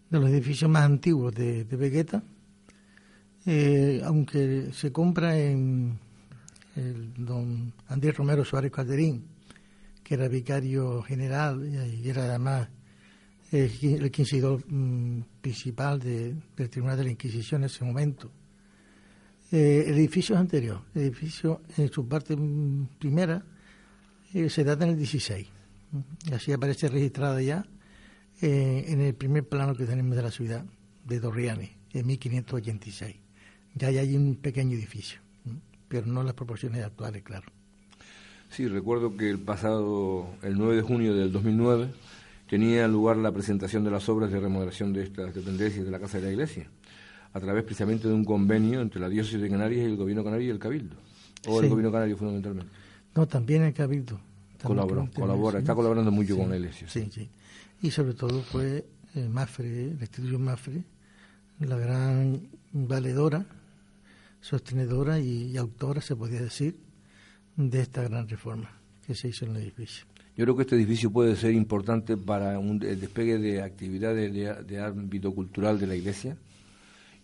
de 0.09 0.19
los 0.19 0.31
edificios 0.31 0.71
más 0.71 0.85
antiguos 0.85 1.35
de, 1.35 1.65
de 1.65 1.77
Vegueta, 1.77 2.23
eh, 3.45 4.01
aunque 4.05 4.71
se 4.73 4.91
compra 4.91 5.39
en 5.39 5.99
el 6.75 7.13
don 7.19 7.73
Andrés 7.89 8.17
Romero 8.17 8.45
Suárez 8.45 8.73
Calderín, 8.73 9.25
que 10.11 10.17
era 10.17 10.27
vicario 10.27 11.03
general 11.03 11.65
y 12.03 12.09
era 12.09 12.25
además 12.25 12.69
el, 13.53 13.71
el 13.81 14.07
inquisidor 14.07 14.61
mm, 14.67 15.23
principal 15.41 16.01
del 16.01 16.43
Tribunal 16.69 16.97
de 16.97 17.05
la 17.05 17.11
Inquisición 17.11 17.61
en 17.61 17.67
ese 17.67 17.85
momento. 17.85 18.29
Eh, 19.53 19.85
el 19.87 19.95
edificio 19.95 20.35
es 20.35 20.41
anterior, 20.41 20.83
el 20.97 21.03
edificio 21.03 21.63
en 21.77 21.93
su 21.93 22.09
parte 22.09 22.35
mm, 22.35 22.89
primera 22.99 23.45
eh, 24.35 24.51
se 24.51 24.65
data 24.65 24.83
en 24.83 24.91
el 24.91 24.97
16. 24.99 25.47
Y 26.29 26.35
así 26.35 26.51
aparece 26.51 26.89
registrada 26.89 27.41
ya 27.41 27.65
eh, 28.43 28.87
en 28.89 29.03
el 29.03 29.15
primer 29.15 29.49
plano 29.49 29.77
que 29.77 29.87
tenemos 29.87 30.17
de 30.17 30.23
la 30.23 30.33
ciudad 30.33 30.67
de 31.05 31.21
Dorriani, 31.21 31.71
en 31.93 32.05
1586. 32.05 33.15
Ya 33.77 33.87
hay 33.87 34.17
un 34.17 34.35
pequeño 34.35 34.77
edificio, 34.77 35.21
pero 35.87 36.07
no 36.07 36.25
las 36.25 36.35
proporciones 36.35 36.83
actuales, 36.83 37.23
claro. 37.23 37.60
Sí, 38.51 38.67
recuerdo 38.67 39.17
que 39.17 39.31
el 39.31 39.39
pasado, 39.39 40.29
el 40.43 40.59
9 40.59 40.77
de 40.77 40.83
junio 40.83 41.15
del 41.15 41.31
2009, 41.31 41.89
tenía 42.49 42.89
lugar 42.89 43.17
la 43.17 43.31
presentación 43.31 43.85
de 43.85 43.93
las 43.93 44.09
obras 44.09 44.33
de 44.33 44.41
remodelación 44.41 44.93
de 44.93 45.05
estas 45.05 45.33
dependencias 45.33 45.85
de 45.85 45.91
la 45.91 46.01
Casa 46.01 46.19
de 46.19 46.25
la 46.25 46.33
Iglesia, 46.33 46.69
a 47.33 47.39
través 47.39 47.63
precisamente 47.63 48.09
de 48.09 48.15
un 48.15 48.25
convenio 48.25 48.81
entre 48.81 49.01
la 49.01 49.09
diócesis 49.09 49.41
de 49.41 49.49
Canarias 49.49 49.83
y 49.83 49.85
el 49.85 49.97
gobierno 49.97 50.25
canario 50.25 50.49
y 50.49 50.51
el 50.51 50.59
Cabildo, 50.59 50.97
o 51.47 51.61
el 51.61 51.69
gobierno 51.69 51.93
canario 51.93 52.17
fundamentalmente. 52.17 52.73
No, 53.15 53.27
también 53.27 53.63
el 53.63 53.73
Cabildo. 53.73 54.21
Colaboró, 54.65 55.09
colabora, 55.15 55.61
está 55.61 55.75
colaborando 55.75 56.11
mucho 56.11 56.37
con 56.37 56.51
la 56.51 56.57
Iglesia. 56.57 56.89
Sí, 56.89 57.09
sí. 57.11 57.31
Y 57.83 57.93
sobre 57.93 58.15
todo 58.15 58.43
fue 58.43 58.85
eh, 59.15 59.29
Mafre, 59.29 59.95
la 59.95 60.03
institución 60.03 60.43
Mafre, 60.43 60.83
la 61.61 61.79
gran 61.79 62.49
valedora, 62.73 63.47
sostenedora 64.41 65.21
y 65.21 65.57
autora, 65.57 66.01
se 66.01 66.17
podría 66.17 66.43
decir, 66.43 66.90
de 67.69 67.83
esta 67.83 68.03
gran 68.03 68.29
reforma 68.29 68.71
que 69.07 69.15
se 69.15 69.29
hizo 69.29 69.45
en 69.45 69.57
el 69.57 69.63
edificio. 69.63 70.07
Yo 70.37 70.45
creo 70.45 70.57
que 70.57 70.63
este 70.63 70.77
edificio 70.77 71.11
puede 71.11 71.37
ser 71.37 71.53
importante 71.53 72.17
para 72.17 72.59
un, 72.59 72.83
el 72.83 72.99
despegue 73.01 73.39
de 73.39 73.63
actividades 73.63 74.33
de, 74.33 74.81
ámbito 74.81 75.35
cultural 75.35 75.79
de 75.79 75.87
la 75.87 75.97
Iglesia 75.97 76.37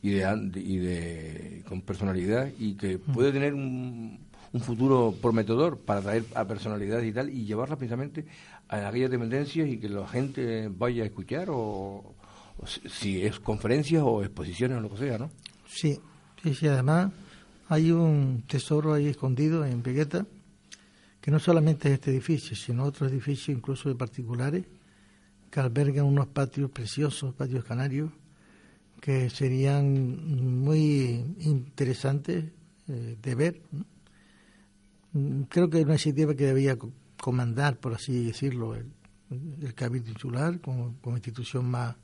y 0.02 0.10
de, 0.10 0.50
y 0.56 0.76
de 0.78 1.64
con 1.66 1.80
personalidad 1.80 2.50
y 2.58 2.74
que 2.74 2.98
mm. 2.98 3.12
puede 3.12 3.32
tener 3.32 3.54
un, 3.54 4.18
futuro 4.60 5.14
prometedor 5.20 5.78
para 5.78 6.00
traer 6.00 6.24
a 6.34 6.46
personalidades 6.46 7.06
y 7.06 7.12
tal 7.12 7.28
y 7.28 7.44
llevarla 7.44 7.76
precisamente 7.76 8.24
a 8.68 8.88
aquellas 8.88 9.10
dependencias 9.10 9.68
y 9.68 9.76
que 9.76 9.88
la 9.90 10.08
gente 10.08 10.68
vaya 10.68 11.02
a 11.02 11.06
escuchar 11.06 11.48
o, 11.50 12.14
si 12.86 13.22
es 13.22 13.38
conferencias 13.38 14.02
o 14.02 14.22
exposiciones 14.22 14.78
o 14.78 14.80
lo 14.80 14.90
que 14.90 14.96
sea, 14.96 15.18
¿no? 15.18 15.30
Sí, 15.66 15.98
sí, 16.42 16.54
sí, 16.54 16.68
además 16.68 17.12
hay 17.68 17.90
un 17.90 18.44
tesoro 18.46 18.94
ahí 18.94 19.08
escondido 19.08 19.64
en 19.64 19.82
Pegueta 19.82 20.26
que 21.20 21.30
no 21.30 21.40
solamente 21.40 21.88
es 21.88 21.94
este 21.94 22.12
edificio, 22.12 22.56
sino 22.56 22.84
otros 22.84 23.10
edificios 23.10 23.56
incluso 23.56 23.88
de 23.88 23.96
particulares 23.96 24.64
que 25.50 25.60
albergan 25.60 26.04
unos 26.04 26.28
patios 26.28 26.70
preciosos, 26.70 27.34
patios 27.34 27.64
canarios, 27.64 28.12
que 29.00 29.30
serían 29.30 30.62
muy 30.62 31.34
interesantes 31.40 32.44
eh, 32.88 33.16
de 33.20 33.34
ver. 33.34 33.60
Mm, 35.12 35.42
creo 35.42 35.68
que 35.68 35.78
es 35.78 35.84
una 35.84 35.94
iniciativa 35.94 36.34
que 36.34 36.46
debía 36.46 36.76
comandar, 37.20 37.78
por 37.78 37.94
así 37.94 38.26
decirlo, 38.26 38.74
el, 38.74 38.92
el 39.30 39.74
Cabildo 39.74 40.10
Insular 40.10 40.60
como, 40.60 40.94
como, 41.00 41.16
institución 41.16 41.68
más, 41.68 41.96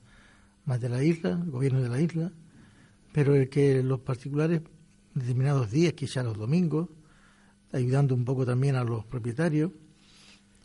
más 0.65 0.81
de 0.81 0.89
la 0.89 1.03
isla, 1.03 1.31
el 1.31 1.51
gobierno 1.51 1.81
de 1.81 1.89
la 1.89 2.01
isla, 2.01 2.33
pero 3.13 3.35
el 3.35 3.49
que 3.49 3.83
los 3.83 4.01
particulares, 4.01 4.63
determinados 5.15 5.71
días, 5.71 5.93
quizás 5.95 6.25
los 6.25 6.37
domingos, 6.37 6.89
ayudando 7.73 8.15
un 8.15 8.25
poco 8.25 8.45
también 8.45 8.77
a 8.77 8.85
los 8.85 9.05
propietarios, 9.05 9.71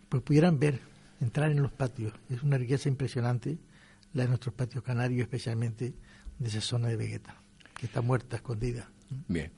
pues 0.10 0.24
pudieran 0.24 0.60
ver, 0.60 0.80
entrar 1.20 1.52
en 1.52 1.62
los 1.62 1.72
patios. 1.72 2.14
Es 2.30 2.44
una 2.44 2.58
riqueza 2.58 2.90
impresionante 2.90 3.58
la 4.14 4.24
de 4.24 4.30
nuestros 4.30 4.54
patios 4.56 4.84
canarios, 4.84 5.22
especialmente 5.22 5.94
de 6.40 6.48
esa 6.48 6.62
zona 6.62 6.88
de 6.88 6.96
Vegeta, 6.96 7.36
que 7.78 7.86
está 7.86 8.02
muerta, 8.02 8.38
escondida. 8.38 8.90
Bien, 9.28 9.52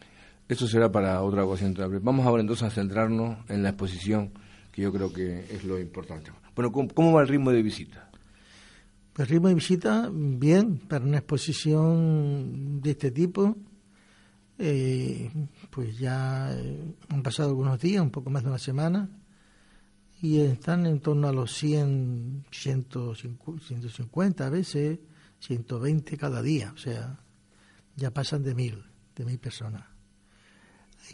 esto 0.48 0.68
será 0.68 0.92
para 0.92 1.22
otra 1.22 1.46
ocasión. 1.46 1.76
Vamos 2.02 2.26
ahora 2.26 2.42
entonces 2.42 2.64
a 2.64 2.70
centrarnos 2.70 3.38
en 3.50 3.64
la 3.64 3.70
exposición, 3.70 4.32
que 4.72 4.82
yo 4.82 4.92
creo 4.92 5.12
que 5.12 5.46
es 5.50 5.64
lo 5.64 5.80
importante. 5.80 6.32
Bueno, 6.56 6.72
¿cómo, 6.72 7.14
va 7.14 7.22
el 7.22 7.28
ritmo 7.28 7.52
de 7.52 7.62
visita? 7.62 8.10
El 9.18 9.28
ritmo 9.28 9.48
de 9.48 9.56
visita, 9.56 10.10
bien, 10.12 10.78
para 10.78 11.06
una 11.06 11.18
exposición 11.18 12.82
de 12.82 12.92
este 12.92 13.12
tipo, 13.12 13.56
eh, 14.62 15.32
pues 15.70 15.98
ya 15.98 16.52
eh, 16.52 16.94
han 17.08 17.24
pasado 17.24 17.48
algunos 17.50 17.80
días, 17.80 18.02
un 18.02 18.12
poco 18.12 18.30
más 18.30 18.44
de 18.44 18.50
una 18.50 18.60
semana, 18.60 19.10
y 20.22 20.42
están 20.42 20.86
en 20.86 21.00
torno 21.00 21.30
a 21.30 21.32
los 21.32 21.54
100, 21.54 22.48
150 22.52 24.46
a 24.46 24.50
veces, 24.50 25.00
120 25.40 26.18
cada 26.18 26.42
día, 26.42 26.74
o 26.76 26.78
sea, 26.78 27.18
ya 27.96 28.12
pasan 28.12 28.44
de 28.44 28.54
mil, 28.54 28.84
de 29.16 29.24
mil 29.24 29.40
personas. 29.40 29.86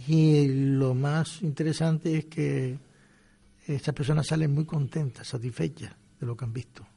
Y 0.07 0.47
lo 0.47 0.95
más 0.95 1.43
interesante 1.43 2.17
es 2.17 2.25
que 2.25 2.79
estas 3.67 3.93
personas 3.93 4.25
salen 4.25 4.55
muy 4.55 4.65
contentas, 4.65 5.27
satisfechas 5.27 5.93
de 6.19 6.25
lo 6.25 6.35
que 6.35 6.45
han 6.45 6.53
visto. 6.53 6.87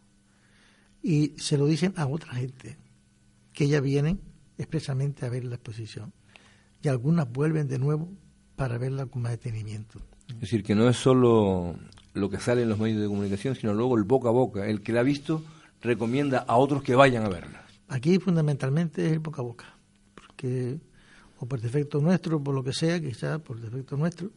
Y 1.02 1.34
se 1.36 1.58
lo 1.58 1.66
dicen 1.66 1.92
a 1.96 2.06
otra 2.06 2.32
gente, 2.32 2.78
que 3.52 3.68
ya 3.68 3.80
vienen 3.80 4.18
expresamente 4.56 5.26
a 5.26 5.28
ver 5.28 5.44
la 5.44 5.56
exposición 5.56 6.14
y 6.82 6.88
algunas 6.88 7.30
vuelven 7.30 7.68
de 7.68 7.78
nuevo 7.78 8.08
para 8.56 8.78
verla 8.78 9.06
con 9.06 9.22
más 9.22 9.32
detenimiento. 9.32 10.00
Es 10.28 10.40
decir, 10.40 10.62
que 10.62 10.74
no 10.74 10.88
es 10.88 10.96
solo 10.96 11.76
lo 12.14 12.30
que 12.30 12.38
sale 12.38 12.62
en 12.62 12.68
los 12.68 12.78
medios 12.78 13.00
de 13.00 13.08
comunicación, 13.08 13.54
sino 13.54 13.74
luego 13.74 13.96
el 13.96 14.04
boca 14.04 14.28
a 14.28 14.32
boca. 14.32 14.66
El 14.66 14.82
que 14.82 14.92
la 14.92 15.00
ha 15.00 15.04
visto 15.04 15.42
recomienda 15.80 16.38
a 16.40 16.56
otros 16.56 16.82
que 16.82 16.94
vayan 16.94 17.24
a 17.24 17.28
verla. 17.28 17.64
Aquí 17.88 18.18
fundamentalmente 18.18 19.06
es 19.06 19.12
el 19.12 19.20
boca 19.20 19.40
a 19.40 19.44
boca, 19.44 19.64
porque 20.14 20.78
o 21.38 21.46
por 21.46 21.60
defecto 21.60 22.00
nuestro, 22.00 22.42
por 22.42 22.54
lo 22.54 22.64
que 22.64 22.72
sea, 22.72 23.00
quizás 23.00 23.40
por 23.40 23.60
defecto 23.60 23.96
nuestro, 23.96 24.30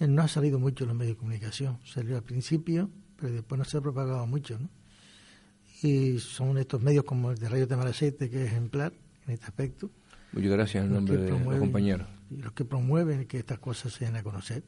no 0.00 0.22
ha 0.22 0.28
salido 0.28 0.58
mucho 0.58 0.84
en 0.84 0.88
los 0.88 0.96
medios 0.96 1.16
de 1.16 1.18
comunicación. 1.20 1.78
Salió 1.84 2.16
al 2.16 2.22
principio, 2.22 2.90
pero 3.16 3.32
después 3.32 3.58
no 3.58 3.64
se 3.64 3.78
ha 3.78 3.80
propagado 3.80 4.26
mucho. 4.26 4.58
¿no? 4.58 4.68
Y 5.82 6.18
son 6.18 6.58
estos 6.58 6.82
medios 6.82 7.04
como 7.04 7.30
el 7.30 7.38
de 7.38 7.48
Radio 7.48 7.68
Tamaracete, 7.68 8.28
que 8.28 8.44
es 8.44 8.48
ejemplar 8.48 8.92
en 9.26 9.34
este 9.34 9.46
aspecto, 9.46 9.90
Muchas 10.32 10.50
gracias 10.50 10.84
en 10.84 10.92
nombre 10.92 11.16
de 11.16 11.30
los 11.30 11.58
compañeros. 11.58 12.06
Los 12.30 12.52
que 12.52 12.64
promueven 12.64 13.26
que 13.26 13.38
estas 13.38 13.58
cosas 13.58 13.92
se 13.92 14.04
den 14.04 14.16
a 14.16 14.22
conocer. 14.22 14.62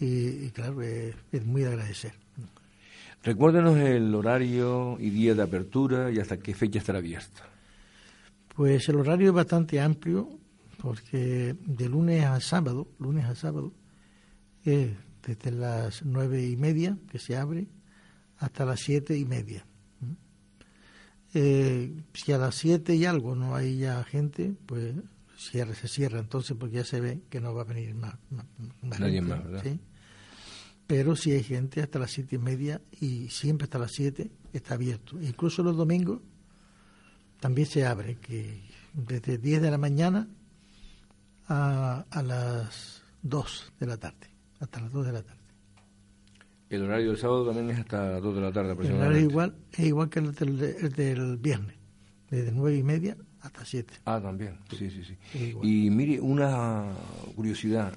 Y, 0.00 0.50
claro, 0.50 0.80
es, 0.82 1.14
muy 1.44 1.62
de 1.62 1.68
agradecer. 1.68 2.12
Recuérdenos 3.22 3.76
el 3.78 4.14
horario 4.14 4.96
y 5.00 5.10
día 5.10 5.34
de 5.34 5.42
apertura 5.42 6.10
y 6.10 6.20
hasta 6.20 6.38
qué 6.38 6.54
fecha 6.54 6.78
estará 6.78 6.98
abierta. 6.98 7.42
Pues 8.54 8.88
el 8.88 8.96
horario 8.96 9.28
es 9.28 9.34
bastante 9.34 9.80
amplio 9.80 10.28
porque 10.80 11.56
de 11.66 11.88
lunes 11.88 12.24
a 12.24 12.40
sábado, 12.40 12.88
lunes 12.98 13.24
a 13.24 13.34
sábado, 13.34 13.72
es 14.64 14.90
desde 15.26 15.50
las 15.50 16.04
nueve 16.04 16.46
y 16.46 16.56
media 16.56 16.96
que 17.10 17.18
se 17.18 17.36
abre 17.36 17.66
hasta 18.38 18.64
las 18.64 18.80
siete 18.80 19.18
y 19.18 19.24
media. 19.24 19.64
Eh, 21.34 22.02
si 22.14 22.32
a 22.32 22.38
las 22.38 22.54
7 22.54 22.94
y 22.94 23.04
algo 23.04 23.34
no 23.34 23.54
hay 23.54 23.78
ya 23.78 24.02
gente, 24.04 24.54
pues 24.66 24.94
cierra, 25.36 25.74
se 25.74 25.88
cierra 25.88 26.18
entonces 26.18 26.56
porque 26.58 26.76
ya 26.76 26.84
se 26.84 27.00
ve 27.00 27.20
que 27.30 27.40
no 27.40 27.54
va 27.54 27.62
a 27.62 27.64
venir 27.64 27.94
más, 27.94 28.14
Nadie 28.82 29.20
más, 29.20 29.44
¿verdad? 29.44 29.76
Pero 30.86 31.16
si 31.16 31.32
hay 31.32 31.42
gente 31.42 31.82
hasta 31.82 31.98
las 31.98 32.10
siete 32.10 32.36
y 32.36 32.38
media 32.38 32.80
y 32.98 33.28
siempre 33.28 33.64
hasta 33.64 33.78
las 33.78 33.92
7 33.92 34.30
está 34.54 34.74
abierto. 34.74 35.20
Incluso 35.20 35.62
los 35.62 35.76
domingos 35.76 36.20
también 37.40 37.68
se 37.68 37.84
abre, 37.84 38.16
que 38.16 38.62
desde 38.94 39.36
10 39.36 39.60
de 39.60 39.70
la 39.70 39.76
mañana 39.76 40.28
a, 41.46 42.06
a 42.10 42.22
las 42.22 43.02
2 43.22 43.72
de 43.78 43.86
la 43.86 43.98
tarde, 43.98 44.28
hasta 44.60 44.80
las 44.80 44.90
2 44.90 45.06
de 45.06 45.12
la 45.12 45.22
tarde. 45.22 45.37
El 46.70 46.82
horario 46.82 47.08
del 47.08 47.16
sábado 47.16 47.46
también 47.46 47.70
es 47.70 47.78
hasta 47.78 48.10
las 48.10 48.22
2 48.22 48.34
de 48.34 48.40
la 48.40 48.52
tarde 48.52 48.72
aproximadamente. 48.72 49.18
El 49.18 49.26
horario 49.26 49.26
es 49.26 49.32
igual, 49.32 49.54
es 49.72 49.78
igual 49.80 50.08
que 50.10 50.18
el 50.18 50.92
del, 50.92 51.36
viernes, 51.38 51.76
desde 52.30 52.52
nueve 52.52 52.76
y 52.76 52.82
media 52.82 53.16
hasta 53.40 53.64
7. 53.64 53.94
Ah, 54.04 54.20
también, 54.22 54.58
sí, 54.76 54.90
sí, 54.90 55.02
sí. 55.04 55.56
Y 55.62 55.88
mire, 55.90 56.20
una 56.20 56.84
curiosidad, 57.34 57.94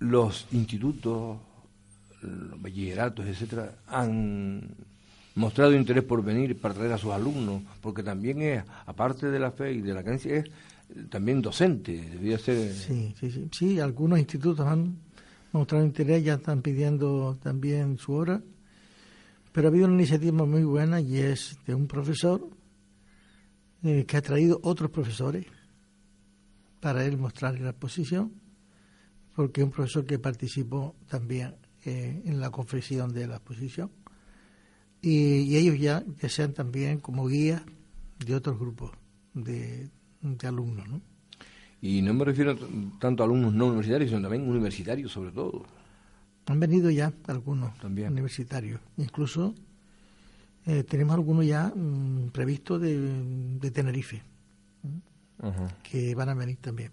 los 0.00 0.46
institutos, 0.52 1.38
los 2.22 2.60
bachilleratos, 2.60 3.26
etcétera, 3.26 3.76
han 3.86 4.68
mostrado 5.36 5.74
interés 5.74 6.02
por 6.02 6.24
venir 6.24 6.58
para 6.60 6.74
traer 6.74 6.92
a 6.92 6.98
sus 6.98 7.12
alumnos, 7.12 7.62
porque 7.80 8.02
también 8.02 8.42
es, 8.42 8.64
aparte 8.86 9.30
de 9.30 9.38
la 9.38 9.52
fe 9.52 9.72
y 9.72 9.80
de 9.80 9.94
la 9.94 10.02
creencia, 10.02 10.36
es 10.36 10.50
también 11.08 11.42
docente, 11.42 11.92
debía 11.92 12.38
ser... 12.38 12.72
Sí, 12.72 13.14
sí, 13.20 13.30
sí, 13.30 13.48
sí, 13.52 13.80
algunos 13.80 14.18
institutos 14.18 14.66
han 14.66 15.05
mostrado 15.58 15.84
interés, 15.84 16.24
ya 16.24 16.34
están 16.34 16.62
pidiendo 16.62 17.38
también 17.42 17.98
su 17.98 18.12
hora, 18.12 18.42
pero 19.52 19.68
ha 19.68 19.70
habido 19.70 19.86
una 19.86 19.94
iniciativa 19.94 20.44
muy 20.44 20.64
buena 20.64 21.00
y 21.00 21.18
es 21.18 21.58
de 21.66 21.74
un 21.74 21.86
profesor 21.86 22.46
eh, 23.82 24.04
que 24.04 24.16
ha 24.16 24.22
traído 24.22 24.60
otros 24.62 24.90
profesores 24.90 25.46
para 26.80 27.04
él 27.04 27.16
mostrar 27.18 27.58
la 27.60 27.70
exposición, 27.70 28.32
porque 29.34 29.60
es 29.60 29.64
un 29.64 29.72
profesor 29.72 30.04
que 30.04 30.18
participó 30.18 30.94
también 31.08 31.56
eh, 31.84 32.22
en 32.24 32.40
la 32.40 32.50
confesión 32.50 33.12
de 33.12 33.26
la 33.26 33.36
exposición, 33.36 33.90
y, 35.02 35.56
ellos 35.56 35.78
ya, 35.78 36.04
que 36.18 36.28
sean 36.28 36.52
también 36.52 36.98
como 36.98 37.28
guías 37.28 37.62
de 38.24 38.34
otros 38.34 38.58
grupos 38.58 38.90
de, 39.34 39.88
alumnos. 40.42 40.88
¿no? 40.88 41.00
Y 41.86 42.02
no 42.02 42.12
me 42.14 42.24
refiero 42.24 42.56
tanto 42.98 43.22
a 43.22 43.26
alumnos 43.26 43.54
no 43.54 43.66
universitarios, 43.66 44.10
sino 44.10 44.20
también 44.20 44.48
universitarios 44.48 45.12
sobre 45.12 45.30
todo. 45.30 45.64
Han 46.46 46.58
venido 46.58 46.90
ya 46.90 47.12
algunos 47.28 47.78
también. 47.78 48.12
universitarios, 48.12 48.80
incluso 48.96 49.54
eh, 50.66 50.82
tenemos 50.82 51.14
algunos 51.14 51.46
ya 51.46 51.72
mm, 51.74 52.30
previstos 52.32 52.80
de, 52.80 53.70
Tenerife, 53.72 54.20
que 55.84 56.14
van 56.16 56.28
a 56.28 56.34
venir 56.34 56.56
también 56.56 56.90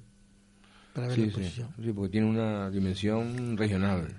para 0.94 1.08
ver 1.08 1.18
la 1.18 1.26
exposición. 1.26 1.70
Sí, 1.84 1.92
porque 1.92 2.12
tiene 2.12 2.28
una 2.28 2.70
dimensión 2.70 3.58
regional. 3.58 4.10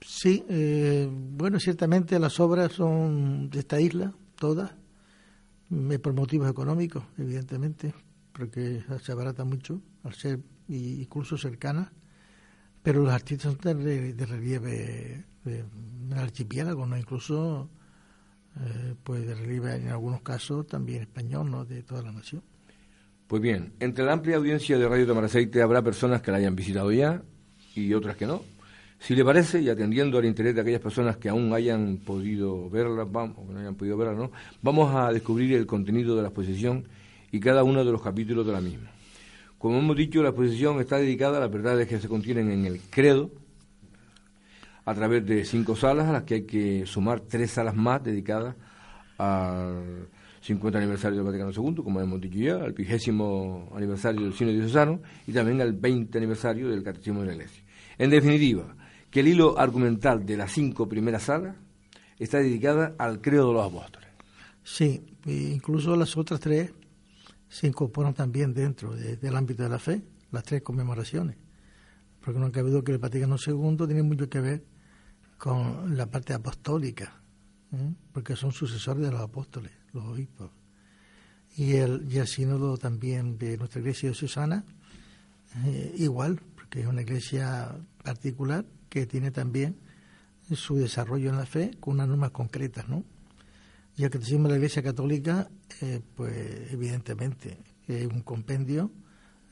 Sí, 0.00 0.44
eh, 0.48 1.08
bueno, 1.10 1.58
ciertamente 1.58 2.16
las 2.20 2.38
obras 2.38 2.72
son 2.72 3.50
de 3.50 3.58
esta 3.58 3.80
isla, 3.80 4.12
todas, 4.36 4.70
por 6.00 6.12
motivos 6.12 6.48
económicos, 6.48 7.02
evidentemente, 7.18 7.92
porque 8.32 8.84
se 9.02 9.10
abarata 9.10 9.44
mucho 9.44 9.80
al 10.06 10.14
ser 10.14 10.40
incluso 10.68 11.36
cercanas, 11.36 11.90
pero 12.82 13.02
los 13.02 13.12
artistas 13.12 13.56
son 13.60 13.84
de, 13.84 14.26
relieve 14.26 15.24
del 15.44 16.18
archipiélago, 16.18 16.86
¿no? 16.86 16.96
incluso 16.96 17.68
eh, 18.60 18.94
pues 19.02 19.26
de 19.26 19.34
relieve 19.34 19.74
en 19.74 19.88
algunos 19.88 20.22
casos 20.22 20.66
también 20.66 21.02
español, 21.02 21.50
¿no? 21.50 21.64
de 21.64 21.82
toda 21.82 22.02
la 22.02 22.12
nación. 22.12 22.42
Pues 23.26 23.42
bien, 23.42 23.72
entre 23.80 24.04
la 24.04 24.12
amplia 24.12 24.36
audiencia 24.36 24.78
de 24.78 24.88
Radio 24.88 25.06
Tamaraceite 25.06 25.60
habrá 25.60 25.82
personas 25.82 26.22
que 26.22 26.30
la 26.30 26.36
hayan 26.36 26.54
visitado 26.54 26.92
ya 26.92 27.22
y 27.74 27.92
otras 27.92 28.16
que 28.16 28.26
no. 28.26 28.42
Si 28.98 29.14
le 29.14 29.24
parece, 29.24 29.60
y 29.60 29.68
atendiendo 29.68 30.18
al 30.18 30.24
interés 30.24 30.54
de 30.54 30.60
aquellas 30.62 30.80
personas 30.80 31.16
que 31.16 31.28
aún 31.28 31.52
hayan 31.52 31.98
podido 31.98 32.70
verla, 32.70 33.04
vamos, 33.04 33.36
o 33.38 33.52
no 33.52 33.58
hayan 33.58 33.74
podido 33.74 33.96
verla, 33.96 34.14
¿no? 34.14 34.30
vamos 34.62 34.94
a 34.94 35.12
descubrir 35.12 35.52
el 35.54 35.66
contenido 35.66 36.16
de 36.16 36.22
la 36.22 36.28
exposición 36.28 36.86
y 37.30 37.40
cada 37.40 37.62
uno 37.64 37.84
de 37.84 37.92
los 37.92 38.00
capítulos 38.00 38.46
de 38.46 38.52
la 38.52 38.60
misma. 38.60 38.90
Como 39.58 39.78
hemos 39.78 39.96
dicho, 39.96 40.22
la 40.22 40.30
exposición 40.30 40.80
está 40.80 40.96
dedicada 40.98 41.38
a 41.38 41.40
las 41.40 41.50
verdades 41.50 41.88
que 41.88 41.98
se 41.98 42.08
contienen 42.08 42.50
en 42.50 42.66
el 42.66 42.80
credo, 42.90 43.30
a 44.84 44.94
través 44.94 45.26
de 45.26 45.44
cinco 45.44 45.74
salas, 45.74 46.06
a 46.08 46.12
las 46.12 46.22
que 46.24 46.34
hay 46.34 46.42
que 46.42 46.86
sumar 46.86 47.20
tres 47.20 47.52
salas 47.52 47.74
más 47.74 48.04
dedicadas 48.04 48.54
al 49.18 50.08
50 50.42 50.78
aniversario 50.78 51.16
del 51.16 51.26
Vaticano 51.26 51.50
II, 51.50 51.82
como 51.82 52.00
hemos 52.00 52.20
dicho 52.20 52.38
ya, 52.38 52.56
al 52.56 52.72
vigésimo 52.72 53.72
aniversario 53.74 54.22
del 54.22 54.34
Cine 54.34 54.52
Diocesano 54.52 55.00
y 55.26 55.32
también 55.32 55.60
al 55.60 55.72
20 55.72 56.16
aniversario 56.16 56.68
del 56.68 56.84
Catecismo 56.84 57.20
de 57.20 57.26
la 57.26 57.32
Iglesia. 57.32 57.64
En 57.98 58.10
definitiva, 58.10 58.76
que 59.10 59.20
el 59.20 59.28
hilo 59.28 59.58
argumental 59.58 60.24
de 60.24 60.36
las 60.36 60.52
cinco 60.52 60.88
primeras 60.88 61.24
salas 61.24 61.56
está 62.18 62.38
dedicada 62.38 62.94
al 62.98 63.20
credo 63.20 63.48
de 63.48 63.54
los 63.54 63.66
apóstoles. 63.66 64.08
Sí, 64.62 65.02
incluso 65.26 65.96
las 65.96 66.16
otras 66.16 66.40
tres 66.40 66.72
se 67.48 67.66
incorporan 67.66 68.14
también 68.14 68.54
dentro 68.54 68.94
del 68.94 69.36
ámbito 69.36 69.62
de 69.62 69.68
la 69.68 69.78
fe, 69.78 70.02
las 70.32 70.44
tres 70.44 70.62
conmemoraciones, 70.62 71.36
porque 72.20 72.38
no 72.38 72.46
ha 72.46 72.52
cabido 72.52 72.82
que 72.82 72.92
el 72.92 72.98
Vaticano 72.98 73.36
II 73.44 73.76
tiene 73.86 74.02
mucho 74.02 74.28
que 74.28 74.40
ver 74.40 74.64
con 75.38 75.96
la 75.96 76.06
parte 76.06 76.34
apostólica, 76.34 77.20
¿eh? 77.72 77.94
porque 78.12 78.36
son 78.36 78.52
sucesores 78.52 79.04
de 79.04 79.12
los 79.12 79.20
apóstoles, 79.20 79.72
los 79.92 80.04
obispos. 80.04 80.50
Y 81.56 81.76
el, 81.76 82.06
y 82.10 82.18
el 82.18 82.26
sínodo 82.26 82.76
también 82.76 83.38
de 83.38 83.56
nuestra 83.56 83.80
iglesia 83.80 84.10
diocesana, 84.10 84.64
eh, 85.64 85.94
igual, 85.96 86.40
porque 86.54 86.80
es 86.80 86.86
una 86.86 87.02
iglesia 87.02 87.74
particular 88.02 88.66
que 88.90 89.06
tiene 89.06 89.30
también 89.30 89.76
su 90.54 90.76
desarrollo 90.76 91.30
en 91.30 91.36
la 91.36 91.46
fe 91.46 91.72
con 91.80 91.94
unas 91.94 92.08
normas 92.08 92.30
concretas, 92.30 92.88
¿no? 92.88 93.04
Y 93.96 94.04
el 94.04 94.10
catecismo 94.10 94.44
de 94.44 94.50
la 94.50 94.56
Iglesia 94.56 94.82
Católica, 94.82 95.48
eh, 95.80 96.00
pues 96.14 96.70
evidentemente 96.70 97.58
es 97.88 98.06
un 98.06 98.20
compendio 98.20 98.90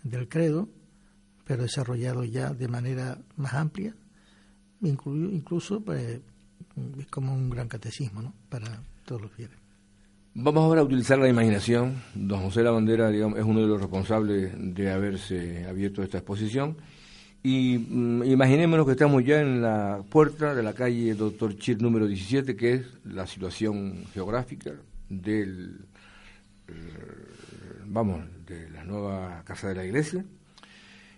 del 0.02 0.28
credo, 0.28 0.68
pero 1.44 1.62
desarrollado 1.62 2.24
ya 2.24 2.52
de 2.52 2.68
manera 2.68 3.18
más 3.37 3.54
amplia, 3.54 3.94
incluso 4.83 5.80
pues, 5.80 6.20
es 6.98 7.07
como 7.07 7.33
un 7.33 7.48
gran 7.48 7.68
catecismo 7.68 8.20
¿no? 8.20 8.35
para 8.50 8.83
todos 9.07 9.22
los 9.22 9.33
fieles. 9.33 9.57
Vamos 10.35 10.64
ahora 10.64 10.80
a 10.80 10.85
utilizar 10.85 11.18
la 11.18 11.28
imaginación. 11.28 12.02
Don 12.14 12.42
José 12.42 12.62
Lavandera 12.62 13.09
digamos, 13.09 13.38
es 13.38 13.44
uno 13.44 13.61
de 13.61 13.68
los 13.68 13.80
responsables 13.80 14.52
de 14.59 14.90
haberse 14.90 15.64
abierto 15.66 16.02
esta 16.02 16.18
exposición 16.18 16.76
y 17.46 17.76
mm, 17.78 18.24
imaginémonos 18.24 18.87
que 18.87 18.92
estamos 18.92 19.22
ya 19.22 19.42
en 19.42 19.61
la 19.61 20.02
puerta 20.09 20.54
de 20.54 20.62
la 20.62 20.72
calle 20.72 21.14
Doctor 21.14 21.57
Chir 21.59 21.80
número 21.80 22.07
17, 22.07 22.57
que 22.57 22.72
es 22.72 22.87
la 23.04 23.26
situación 23.26 24.04
geográfica 24.14 24.72
del, 25.11 25.78
eh, 26.68 26.72
vamos, 27.85 28.22
de 28.46 28.70
la 28.70 28.83
nueva 28.85 29.42
casa 29.44 29.68
de 29.68 29.74
la 29.74 29.85
iglesia. 29.85 30.24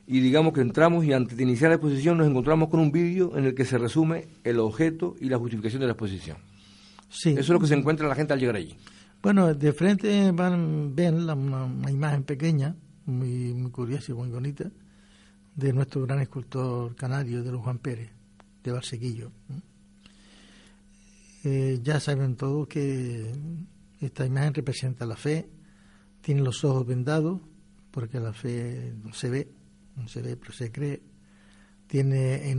Y 0.08 0.18
digamos 0.18 0.52
que 0.52 0.62
entramos 0.62 1.04
y 1.04 1.12
antes 1.12 1.36
de 1.36 1.44
iniciar 1.44 1.70
la 1.70 1.76
exposición 1.76 2.18
nos 2.18 2.26
encontramos 2.26 2.70
con 2.70 2.80
un 2.80 2.90
vídeo 2.90 3.38
en 3.38 3.44
el 3.44 3.54
que 3.54 3.64
se 3.64 3.78
resume 3.78 4.26
el 4.42 4.58
objeto 4.58 5.14
y 5.20 5.28
la 5.28 5.38
justificación 5.38 5.80
de 5.80 5.86
la 5.86 5.92
exposición. 5.92 6.38
Sí. 7.08 7.30
Eso 7.30 7.40
es 7.40 7.48
lo 7.50 7.60
que 7.60 7.68
se 7.68 7.74
encuentra 7.74 8.08
la 8.08 8.16
gente 8.16 8.32
al 8.32 8.40
llegar 8.40 8.56
allí. 8.56 8.76
Bueno, 9.22 9.54
de 9.54 9.72
frente 9.72 10.32
van 10.32 10.92
ven 10.96 11.30
una, 11.30 11.90
imagen 11.90 12.24
pequeña, 12.24 12.74
muy, 13.04 13.54
muy 13.54 13.70
curiosa 13.70 14.10
y 14.10 14.14
muy 14.16 14.28
bonita, 14.28 14.72
de 15.56 15.72
nuestro 15.72 16.02
gran 16.02 16.20
escultor 16.20 16.94
canario, 16.94 17.42
de 17.42 17.50
los 17.50 17.62
Juan 17.62 17.78
Pérez, 17.78 18.10
de 18.62 18.72
Barsequillo. 18.72 19.32
Eh, 21.44 21.80
ya 21.82 21.98
saben 21.98 22.36
todos 22.36 22.68
que 22.68 23.32
esta 24.00 24.26
imagen 24.26 24.52
representa 24.52 25.06
la 25.06 25.16
fe, 25.16 25.48
tiene 26.20 26.42
los 26.42 26.62
ojos 26.64 26.86
vendados, 26.86 27.40
porque 27.90 28.20
la 28.20 28.34
fe 28.34 28.92
no 29.02 29.14
se 29.14 29.30
ve, 29.30 29.48
no 29.96 30.06
se 30.08 30.20
ve, 30.20 30.36
pero 30.36 30.52
se 30.52 30.70
cree. 30.70 31.02
Tiene 31.86 32.50
en 32.50 32.58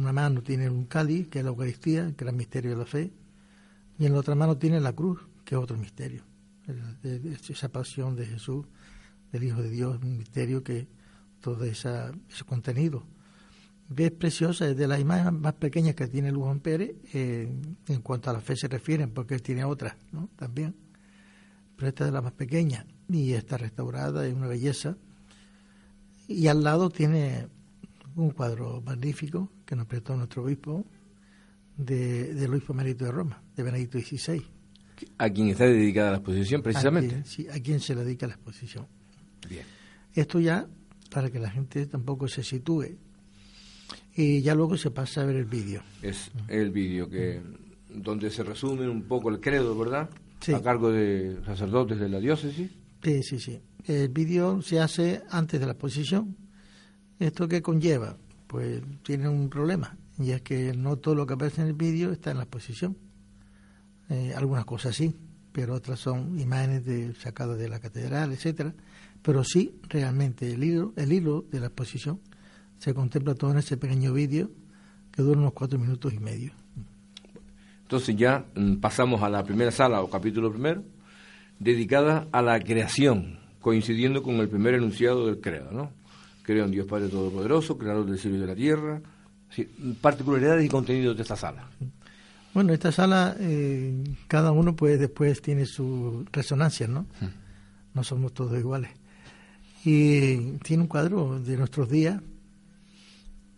una 0.00 0.12
mano 0.12 0.42
tiene 0.42 0.68
un 0.68 0.84
cáliz, 0.84 1.28
que 1.28 1.38
es 1.38 1.44
la 1.44 1.50
Eucaristía, 1.50 2.12
que 2.14 2.24
es 2.24 2.30
el 2.30 2.36
misterio 2.36 2.72
de 2.72 2.76
la 2.76 2.86
fe, 2.86 3.12
y 3.98 4.04
en 4.04 4.12
la 4.12 4.18
otra 4.18 4.34
mano 4.34 4.58
tiene 4.58 4.80
la 4.80 4.92
cruz, 4.92 5.20
que 5.44 5.54
es 5.54 5.60
otro 5.60 5.78
misterio. 5.78 6.24
Esa 7.48 7.68
pasión 7.70 8.16
de 8.16 8.26
Jesús, 8.26 8.66
del 9.32 9.44
Hijo 9.44 9.62
de 9.62 9.70
Dios, 9.70 9.98
un 10.02 10.18
misterio 10.18 10.62
que 10.62 10.88
todo 11.44 11.64
esa, 11.64 12.10
ese 12.30 12.44
contenido. 12.44 13.04
Es 13.94 14.10
preciosa, 14.12 14.66
es 14.66 14.76
de 14.78 14.88
las 14.88 14.98
imágenes 14.98 15.34
más 15.34 15.52
pequeñas 15.52 15.94
que 15.94 16.06
tiene 16.06 16.32
Luján 16.32 16.60
Pérez 16.60 16.96
eh, 17.12 17.46
en 17.86 18.00
cuanto 18.00 18.30
a 18.30 18.32
la 18.32 18.40
fe 18.40 18.56
se 18.56 18.66
refieren, 18.66 19.10
porque 19.10 19.34
él 19.34 19.42
tiene 19.42 19.62
otras 19.62 19.94
¿no? 20.10 20.30
también. 20.36 20.74
Pero 21.76 21.88
esta 21.88 22.04
es 22.04 22.08
de 22.08 22.12
las 22.12 22.22
más 22.22 22.32
pequeñas 22.32 22.86
y 23.10 23.34
está 23.34 23.58
restaurada, 23.58 24.26
es 24.26 24.32
una 24.32 24.46
belleza. 24.46 24.96
Y 26.26 26.46
al 26.46 26.64
lado 26.64 26.88
tiene 26.88 27.48
un 28.16 28.30
cuadro 28.30 28.80
magnífico 28.80 29.52
que 29.66 29.76
nos 29.76 29.86
prestó 29.86 30.16
nuestro 30.16 30.44
obispo 30.44 30.86
de, 31.76 32.32
del 32.32 32.52
obispo 32.52 32.72
Mérito 32.72 33.04
de 33.04 33.12
Roma, 33.12 33.42
de 33.54 33.62
Benedicto 33.62 33.98
XVI. 33.98 34.42
¿A 35.18 35.28
quien 35.28 35.48
está 35.48 35.64
dedicada 35.64 36.12
la 36.12 36.16
exposición 36.18 36.62
precisamente? 36.62 37.22
sí, 37.26 37.46
a 37.50 37.60
quien 37.60 37.80
se 37.80 37.94
le 37.94 38.02
dedica 38.02 38.26
la 38.26 38.34
exposición. 38.34 38.86
Bien. 39.46 39.66
Esto 40.14 40.40
ya 40.40 40.66
para 41.14 41.30
que 41.30 41.38
la 41.38 41.48
gente 41.48 41.86
tampoco 41.86 42.26
se 42.26 42.42
sitúe. 42.42 42.98
Y 44.16 44.42
ya 44.42 44.52
luego 44.56 44.76
se 44.76 44.90
pasa 44.90 45.22
a 45.22 45.24
ver 45.24 45.36
el 45.36 45.44
vídeo. 45.44 45.80
Es 46.02 46.32
el 46.48 46.72
vídeo 46.72 47.08
que 47.08 47.40
donde 47.88 48.30
se 48.30 48.42
resume 48.42 48.88
un 48.88 49.04
poco 49.04 49.30
el 49.30 49.40
credo, 49.40 49.78
¿verdad? 49.78 50.10
Sí. 50.40 50.52
A 50.52 50.60
cargo 50.60 50.90
de 50.90 51.38
sacerdotes 51.46 52.00
de 52.00 52.08
la 52.08 52.18
diócesis. 52.18 52.68
Sí, 53.02 53.22
sí, 53.22 53.38
sí. 53.38 53.60
El 53.84 54.08
vídeo 54.08 54.60
se 54.60 54.80
hace 54.80 55.22
antes 55.30 55.60
de 55.60 55.66
la 55.66 55.72
exposición. 55.72 56.36
¿Esto 57.20 57.46
qué 57.46 57.62
conlleva? 57.62 58.16
Pues 58.48 58.82
tiene 59.04 59.28
un 59.28 59.48
problema, 59.48 59.96
y 60.18 60.32
es 60.32 60.42
que 60.42 60.74
no 60.74 60.96
todo 60.96 61.14
lo 61.14 61.26
que 61.26 61.34
aparece 61.34 61.62
en 61.62 61.68
el 61.68 61.74
vídeo 61.74 62.10
está 62.10 62.32
en 62.32 62.38
la 62.38 62.42
exposición. 62.44 62.96
Eh, 64.10 64.32
algunas 64.34 64.64
cosas 64.64 64.96
sí, 64.96 65.14
pero 65.52 65.74
otras 65.74 66.00
son 66.00 66.38
imágenes 66.40 66.84
de, 66.84 67.14
sacadas 67.14 67.58
de 67.58 67.68
la 67.68 67.78
catedral, 67.78 68.32
etcétera 68.32 68.74
pero 69.24 69.42
sí 69.42 69.74
realmente 69.88 70.52
el 70.52 70.62
hilo, 70.62 70.92
el 70.96 71.12
hilo 71.12 71.46
de 71.50 71.58
la 71.58 71.66
exposición 71.66 72.20
se 72.78 72.92
contempla 72.92 73.34
todo 73.34 73.52
en 73.52 73.58
ese 73.58 73.78
pequeño 73.78 74.12
vídeo 74.12 74.50
que 75.10 75.22
dura 75.22 75.40
unos 75.40 75.54
cuatro 75.54 75.78
minutos 75.78 76.12
y 76.12 76.18
medio. 76.18 76.52
Entonces 77.82 78.14
ya 78.16 78.44
mm, 78.54 78.76
pasamos 78.76 79.22
a 79.22 79.30
la 79.30 79.42
primera 79.42 79.70
sala 79.70 80.02
o 80.02 80.10
capítulo 80.10 80.52
primero, 80.52 80.84
dedicada 81.58 82.28
a 82.32 82.42
la 82.42 82.60
creación, 82.60 83.38
coincidiendo 83.60 84.22
con 84.22 84.34
el 84.36 84.48
primer 84.48 84.74
enunciado 84.74 85.26
del 85.26 85.40
credo, 85.40 85.70
¿no? 85.72 85.90
Creo 86.42 86.66
en 86.66 86.70
Dios 86.70 86.86
Padre 86.86 87.08
Todopoderoso, 87.08 87.78
creador 87.78 88.04
del 88.04 88.18
cielo 88.18 88.36
y 88.36 88.40
de 88.40 88.46
la 88.46 88.54
tierra. 88.54 89.00
particularidades 90.02 90.66
y 90.66 90.68
contenidos 90.68 91.16
de 91.16 91.22
esta 91.22 91.36
sala. 91.36 91.66
Bueno, 92.52 92.74
esta 92.74 92.92
sala, 92.92 93.34
eh, 93.40 94.04
cada 94.28 94.52
uno 94.52 94.76
pues 94.76 95.00
después 95.00 95.40
tiene 95.40 95.64
su 95.64 96.26
resonancia, 96.30 96.86
¿no? 96.88 97.06
No 97.94 98.04
somos 98.04 98.34
todos 98.34 98.58
iguales. 98.58 98.90
Y 99.84 100.56
tiene 100.58 100.84
un 100.84 100.88
cuadro 100.88 101.38
de 101.40 101.58
nuestros 101.58 101.90
días, 101.90 102.20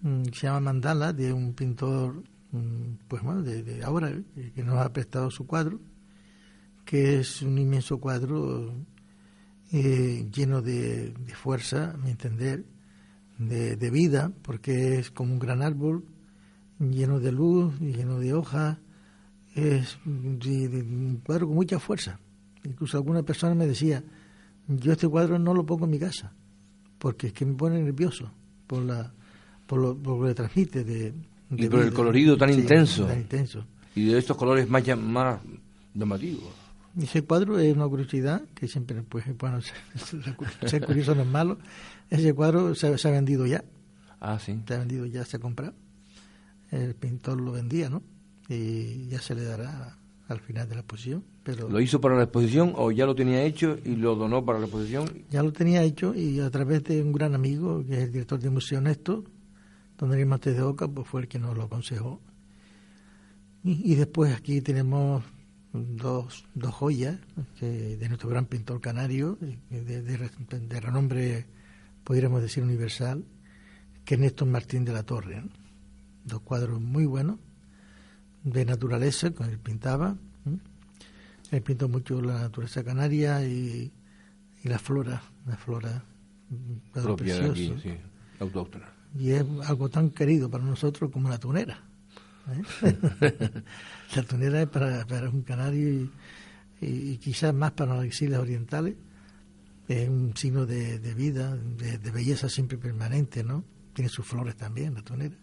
mm, 0.03 0.25
se 0.33 0.47
llama 0.47 0.61
Mandala, 0.61 1.12
de 1.12 1.33
un 1.33 1.55
pintor, 1.55 2.25
mm, 2.51 3.07
pues 3.07 3.23
bueno, 3.23 3.43
de, 3.43 3.85
ahora, 3.85 4.11
eh, 4.11 4.53
que 4.55 4.65
nos 4.65 4.77
ha 4.79 4.93
prestado 4.93 5.31
su 5.31 5.47
cuadro, 5.47 5.81
que 6.85 7.21
es 7.21 7.43
un 7.43 7.57
inmenso 7.59 7.99
cuadro 7.99 8.75
eh, 9.73 10.29
lleno 10.33 10.62
de, 10.62 11.15
fuerza, 11.35 11.93
a 11.93 11.97
mi 11.97 12.11
entender, 12.11 12.65
de, 13.39 13.77
de, 13.77 13.91
vida, 13.91 14.33
porque 14.43 14.99
es 14.99 15.11
como 15.11 15.33
un 15.33 15.39
gran 15.39 15.62
árbol 15.62 16.05
lleno 16.81 17.21
de 17.21 17.33
luz, 17.33 17.79
lleno 17.81 18.19
de 18.19 18.35
hojas, 18.35 18.79
es 19.55 19.99
un 20.05 21.21
cuadro 21.25 21.47
con 21.47 21.55
mucha 21.55 21.79
fuerza. 21.79 22.19
Incluso 22.65 22.97
alguna 22.97 23.23
persona 23.23 23.55
me 23.55 23.67
decía, 23.67 24.03
yo 24.68 24.92
este 24.92 25.09
cuadro 25.09 25.38
no 25.38 25.55
lo 25.55 25.64
pongo 25.64 25.85
en 25.85 25.90
mi 25.90 25.98
casa, 25.98 26.33
porque 26.98 27.29
es 27.29 27.33
que 27.33 27.44
me 27.46 27.55
pone 27.55 27.81
nervioso 27.83 28.31
por 28.66 28.83
la 28.83 29.12
por 29.66 29.81
lo, 29.81 29.96
por 29.96 30.20
lo 30.20 30.29
que 30.29 30.35
transmite 30.35 30.85
de, 30.85 31.12
y 31.50 31.68
por 31.68 31.81
el 31.81 31.92
colorido 31.92 32.37
tan 32.37 32.50
intenso. 32.50 33.07
tan 33.07 33.20
intenso. 33.20 33.64
Y 33.94 34.07
de 34.07 34.18
estos 34.18 34.37
colores 34.37 34.68
más 34.68 34.87
más 34.98 35.40
llamativos. 35.94 36.52
Ese 37.00 37.22
cuadro 37.22 37.59
es 37.59 37.74
una 37.74 37.87
curiosidad 37.87 38.42
que 38.55 38.68
siempre 38.68 39.02
pues 39.02 39.24
bueno 39.38 39.61
ser, 40.66 40.85
curioso 40.85 41.14
no 41.14 41.22
es 41.22 41.29
malo. 41.29 41.59
Ese 42.11 42.35
cuadro 42.35 42.74
se, 42.74 42.96
se, 42.98 43.09
ha 43.09 43.11
vendido 43.11 43.46
ya. 43.46 43.64
Ah 44.20 44.38
sí. 44.38 44.59
Se 44.66 44.74
ha 44.74 44.79
vendido 44.79 45.07
ya 45.07 45.24
se 45.24 45.37
ha 45.37 45.40
comprado. 45.40 45.74
El 46.70 46.94
pintor 46.94 47.40
lo 47.40 47.52
vendía 47.52 47.88
no 47.88 48.02
y 48.48 49.07
ya 49.09 49.20
se 49.20 49.35
le 49.35 49.44
dará 49.44 49.96
al 50.29 50.41
final 50.41 50.69
de 50.69 50.75
la 50.75 50.81
exposición. 50.81 51.25
Pero 51.43 51.69
¿Lo 51.69 51.81
hizo 51.81 52.01
para 52.01 52.17
la 52.17 52.25
exposición 52.25 52.73
o 52.77 52.91
ya 52.91 53.07
lo 53.07 53.15
tenía 53.15 53.45
hecho 53.45 53.79
y 53.85 53.97
lo 53.97 54.17
donó 54.17 54.45
para 54.45 54.59
la 54.59 54.67
exposición? 54.67 55.25
Ya 55.31 55.43
lo 55.43 55.53
tenía 55.53 55.83
hecho 55.83 56.15
y 56.15 56.41
a 56.41 56.51
través 56.51 56.85
de 56.85 57.03
un 57.03 57.12
gran 57.12 57.35
amigo, 57.35 57.85
que 57.87 57.95
es 57.95 58.03
el 58.05 58.12
director 58.12 58.41
del 58.41 58.51
Museo 58.51 58.81
Néstor, 58.81 59.25
don 59.99 60.11
Daniel 60.11 60.29
Mates 60.29 60.57
de 60.57 60.62
Oca, 60.62 60.89
pues 60.89 61.07
fue 61.07 61.23
el 61.23 61.29
que 61.29 61.39
nos 61.39 61.57
lo 61.57 61.65
aconsejó. 61.65 62.21
Y, 63.69 63.97
después 63.97 64.33
aquí 64.33 64.61
tenemos 64.61 65.25
dos, 65.73 66.45
dos 66.55 66.73
joyas 66.73 67.19
de 67.61 68.07
nuestro 68.07 68.29
gran 68.29 68.47
pintor 68.47 68.81
canario, 68.81 69.39
de, 69.41 70.03
de, 70.03 70.81
renombre, 70.81 71.47
podríamos 72.05 72.43
decir, 72.43 72.62
universal, 72.62 73.25
que 74.05 74.15
es 74.15 74.21
Néstor 74.21 74.47
Martín 74.47 74.85
de 74.85 74.93
la 74.93 75.03
Torre. 75.03 75.43
Dos 76.25 76.43
cuadros 76.43 76.81
muy 76.81 77.07
buenos 77.07 77.41
de 78.47 78.65
naturaleza, 78.65 79.33
con 79.33 79.51
él 79.51 79.59
pintaba. 79.59 80.17
Él 81.51 81.63
pintó 81.63 81.89
mucho 81.89 82.21
la 82.21 82.43
naturaleza 82.43 82.83
canaria 82.83 83.45
y, 83.45 83.93
y 84.63 84.69
la 84.69 84.79
flora, 84.79 85.21
la 85.47 85.57
flora 85.57 86.05
propia 86.93 87.41
de 87.41 87.51
aquí, 87.51 87.75
sí, 87.83 87.97
autóctona. 88.41 88.87
Y 89.19 89.31
es 89.31 89.45
algo 89.65 89.89
tan 89.89 90.11
querido 90.11 90.49
para 90.51 90.65
nosotros 90.65 91.11
como 91.11 91.29
la 91.29 91.39
tunera. 91.39 91.83
¿eh? 92.83 92.97
la 94.17 94.23
tunera 94.23 94.63
es 94.63 94.69
para, 94.69 95.05
para 95.07 95.29
un 95.29 95.43
canario 95.43 96.09
y, 96.81 97.17
quizás 97.19 97.53
más 97.55 97.73
para 97.73 97.97
las 97.97 98.23
islas 98.23 98.41
orientales. 98.41 98.95
Es 99.89 100.09
un 100.09 100.37
signo 100.37 100.67
de, 100.67 100.99
de 100.99 101.15
vida, 101.15 101.57
de, 101.57 101.99
de, 101.99 102.11
belleza 102.11 102.49
siempre 102.49 102.77
permanente, 102.77 103.43
¿no? 103.43 103.65
Tiene 103.93 104.09
sus 104.09 104.27
flores 104.27 104.57
también, 104.57 104.95
la 104.95 105.03
tunera. 105.03 105.37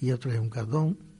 Y 0.00 0.10
otro 0.10 0.32
es 0.32 0.40
un 0.40 0.48
cardón 0.48 1.11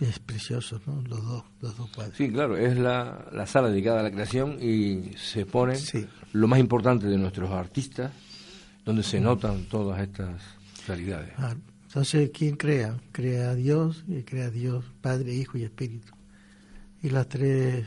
es 0.00 0.18
precioso, 0.20 0.80
¿no? 0.86 1.02
Los 1.02 1.24
dos, 1.24 1.44
los 1.60 1.76
dos 1.76 1.90
cuadros. 1.90 2.16
Sí, 2.16 2.30
claro, 2.30 2.56
es 2.56 2.78
la, 2.78 3.28
la 3.32 3.46
sala 3.46 3.68
dedicada 3.68 4.00
a 4.00 4.02
la 4.04 4.10
creación 4.10 4.58
y 4.62 5.12
se 5.16 5.44
pone 5.44 5.76
lo 6.32 6.46
más 6.46 6.60
importante 6.60 7.06
de 7.06 7.18
nuestros 7.18 7.50
artistas, 7.50 8.12
donde 8.84 9.02
se 9.02 9.20
notan 9.20 9.64
todas 9.64 10.00
estas 10.00 10.40
realidades. 10.86 11.32
Ah, 11.36 11.56
entonces, 11.82 12.30
¿quién 12.32 12.56
crea? 12.56 12.96
Crea 13.12 13.50
a 13.50 13.54
Dios 13.54 14.04
y 14.06 14.22
crea 14.22 14.46
a 14.46 14.50
Dios, 14.50 14.84
Padre, 15.00 15.34
Hijo 15.34 15.58
y 15.58 15.64
Espíritu. 15.64 16.12
Y 17.02 17.10
las 17.10 17.28
tres, 17.28 17.86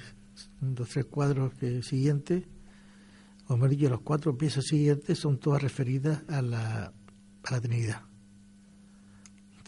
los 0.59 0.89
tres 0.89 1.05
cuadros 1.05 1.53
que 1.53 1.81
siguientes, 1.81 2.43
o 3.47 3.55
mejor 3.55 3.69
dicho, 3.69 3.89
los 3.89 4.01
cuatro 4.01 4.37
piezas 4.37 4.65
siguientes 4.65 5.17
son 5.17 5.37
todas 5.37 5.61
referidas 5.61 6.23
a 6.27 6.41
la, 6.41 6.93
a 7.43 7.51
la 7.51 7.61
Trinidad 7.61 8.10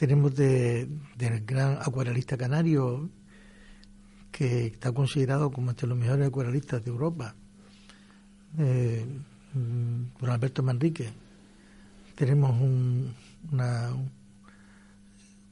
tenemos 0.04 0.36
de, 0.36 0.90
del 1.18 1.46
gran 1.46 1.78
acuarelista 1.80 2.36
canario 2.36 3.10
que 4.34 4.66
está 4.66 4.92
considerado 4.92 5.50
como 5.50 5.70
entre 5.70 5.88
los 5.88 5.98
mejores 5.98 6.28
acuarelistas 6.28 6.84
de 6.84 6.92
Europa, 6.92 7.34
eh, 8.60 9.06
don 9.54 10.30
Alberto 10.30 10.62
Manrique. 10.62 11.08
Tenemos 12.16 12.52
una, 13.50 13.92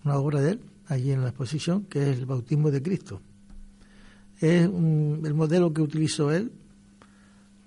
una 0.03 0.15
obra 0.17 0.41
de 0.41 0.51
él 0.51 0.61
allí 0.87 1.11
en 1.13 1.21
la 1.21 1.29
exposición 1.29 1.85
que 1.85 2.11
es 2.11 2.17
el 2.17 2.25
bautismo 2.25 2.71
de 2.71 2.81
Cristo. 2.81 3.21
Es 4.41 4.63
el 4.63 5.33
modelo 5.33 5.71
que 5.71 5.81
utilizó 5.81 6.29
él 6.29 6.51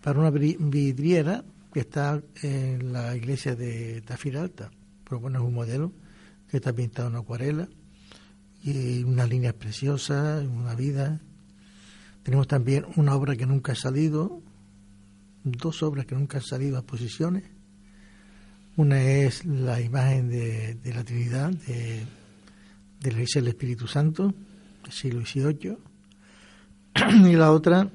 para 0.02 0.20
una 0.20 0.28
vidriera 0.28 1.46
que 1.72 1.80
está 1.80 2.20
en 2.42 2.92
la 2.92 3.16
iglesia 3.16 3.56
de 3.56 4.02
Tafiralta. 4.02 4.70
Pero 5.02 5.20
bueno, 5.20 5.38
es 5.38 5.44
un 5.46 5.54
modelo 5.54 6.03
que 6.54 6.58
está 6.58 6.72
pintado 6.72 7.08
en 7.08 7.16
acuarela, 7.16 7.68
y 8.62 9.02
unas 9.02 9.28
líneas 9.28 9.54
preciosas, 9.54 10.46
una 10.46 10.76
vida. 10.76 11.20
Tenemos 12.22 12.46
también 12.46 12.86
una 12.94 13.16
obra 13.16 13.34
que 13.34 13.44
nunca 13.44 13.72
ha 13.72 13.74
salido, 13.74 14.40
dos 15.42 15.82
obras 15.82 16.06
que 16.06 16.14
nunca 16.14 16.38
han 16.38 16.44
salido 16.44 16.76
a 16.76 16.80
exposiciones. 16.82 17.42
Una 18.76 19.02
es 19.02 19.44
la 19.44 19.80
imagen 19.80 20.28
de, 20.28 20.78
la 20.94 21.02
Trinidad, 21.02 21.50
de, 21.50 22.06
la 23.02 23.10
Iglesia 23.10 23.40
del 23.40 23.48
Espíritu 23.48 23.88
Santo, 23.88 24.32
del 24.84 24.92
siglo 24.92 25.26
XVIII. 25.26 25.76
y 27.30 27.32
la 27.32 27.50
otra 27.50 27.90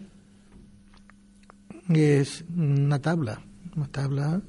es 1.88 2.44
una 2.54 3.00
tabla, 3.00 3.42
una 3.74 3.88
tabla 3.88 4.42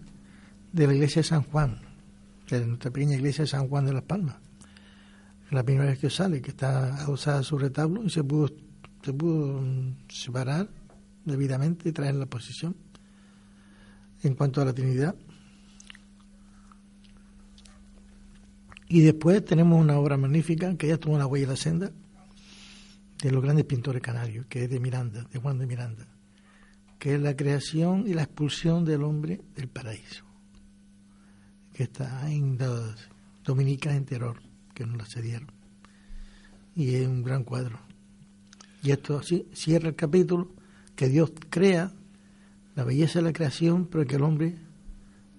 de 0.72 0.86
la 0.88 0.94
Iglesia 0.94 1.22
de 1.22 1.28
San 1.28 1.42
Juan, 1.44 1.89
de 2.58 2.66
nuestra 2.66 2.90
pequeña 2.90 3.16
iglesia 3.16 3.44
de 3.44 3.48
San 3.48 3.68
Juan 3.68 3.86
de 3.86 3.92
las 3.92 4.02
Palmas. 4.02 4.36
La 5.50 5.64
primera 5.64 5.86
vez 5.90 5.98
que 5.98 6.10
sale, 6.10 6.40
que 6.40 6.50
está 6.50 6.96
adosada 7.02 7.42
su 7.42 7.58
retablo 7.58 8.04
y 8.04 8.10
se 8.10 8.22
pudo, 8.22 8.50
se 9.02 9.12
pudo 9.12 9.62
separar 10.08 10.68
debidamente 11.24 11.88
y 11.88 11.92
traer 11.92 12.14
la 12.14 12.26
posición. 12.26 12.76
En 14.22 14.34
cuanto 14.34 14.60
a 14.60 14.64
la 14.64 14.72
Trinidad. 14.72 15.14
Y 18.88 19.00
después 19.00 19.44
tenemos 19.44 19.80
una 19.80 19.98
obra 19.98 20.16
magnífica 20.16 20.76
que 20.76 20.88
ya 20.88 20.98
tuvo 20.98 21.14
una 21.14 21.26
huella 21.26 21.46
de 21.46 21.52
la 21.52 21.56
senda 21.56 21.92
de 23.22 23.30
los 23.30 23.42
grandes 23.42 23.64
pintores 23.64 24.02
canarios, 24.02 24.46
que 24.46 24.64
es 24.64 24.70
de 24.70 24.80
Miranda, 24.80 25.26
de 25.32 25.38
Juan 25.38 25.58
de 25.58 25.66
Miranda, 25.66 26.06
que 26.98 27.14
es 27.14 27.20
la 27.20 27.36
creación 27.36 28.06
y 28.06 28.14
la 28.14 28.22
expulsión 28.22 28.84
del 28.84 29.04
hombre 29.04 29.40
del 29.54 29.68
paraíso 29.68 30.29
que 31.72 31.84
está 31.84 32.30
en 32.30 32.58
las 32.58 33.08
Dominicas 33.44 33.94
en 33.94 34.04
terror, 34.04 34.40
que 34.74 34.86
nos 34.86 34.98
la 34.98 35.06
cedieron. 35.06 35.50
Y 36.74 36.94
es 36.94 37.08
un 37.08 37.22
gran 37.22 37.44
cuadro. 37.44 37.78
Y 38.82 38.90
esto 38.90 39.18
así 39.18 39.46
cierra 39.52 39.88
el 39.88 39.96
capítulo, 39.96 40.50
que 40.94 41.08
Dios 41.08 41.32
crea 41.48 41.92
la 42.74 42.84
belleza 42.84 43.18
de 43.18 43.24
la 43.24 43.32
creación, 43.32 43.86
pero 43.86 44.06
que 44.06 44.16
el 44.16 44.22
hombre 44.22 44.56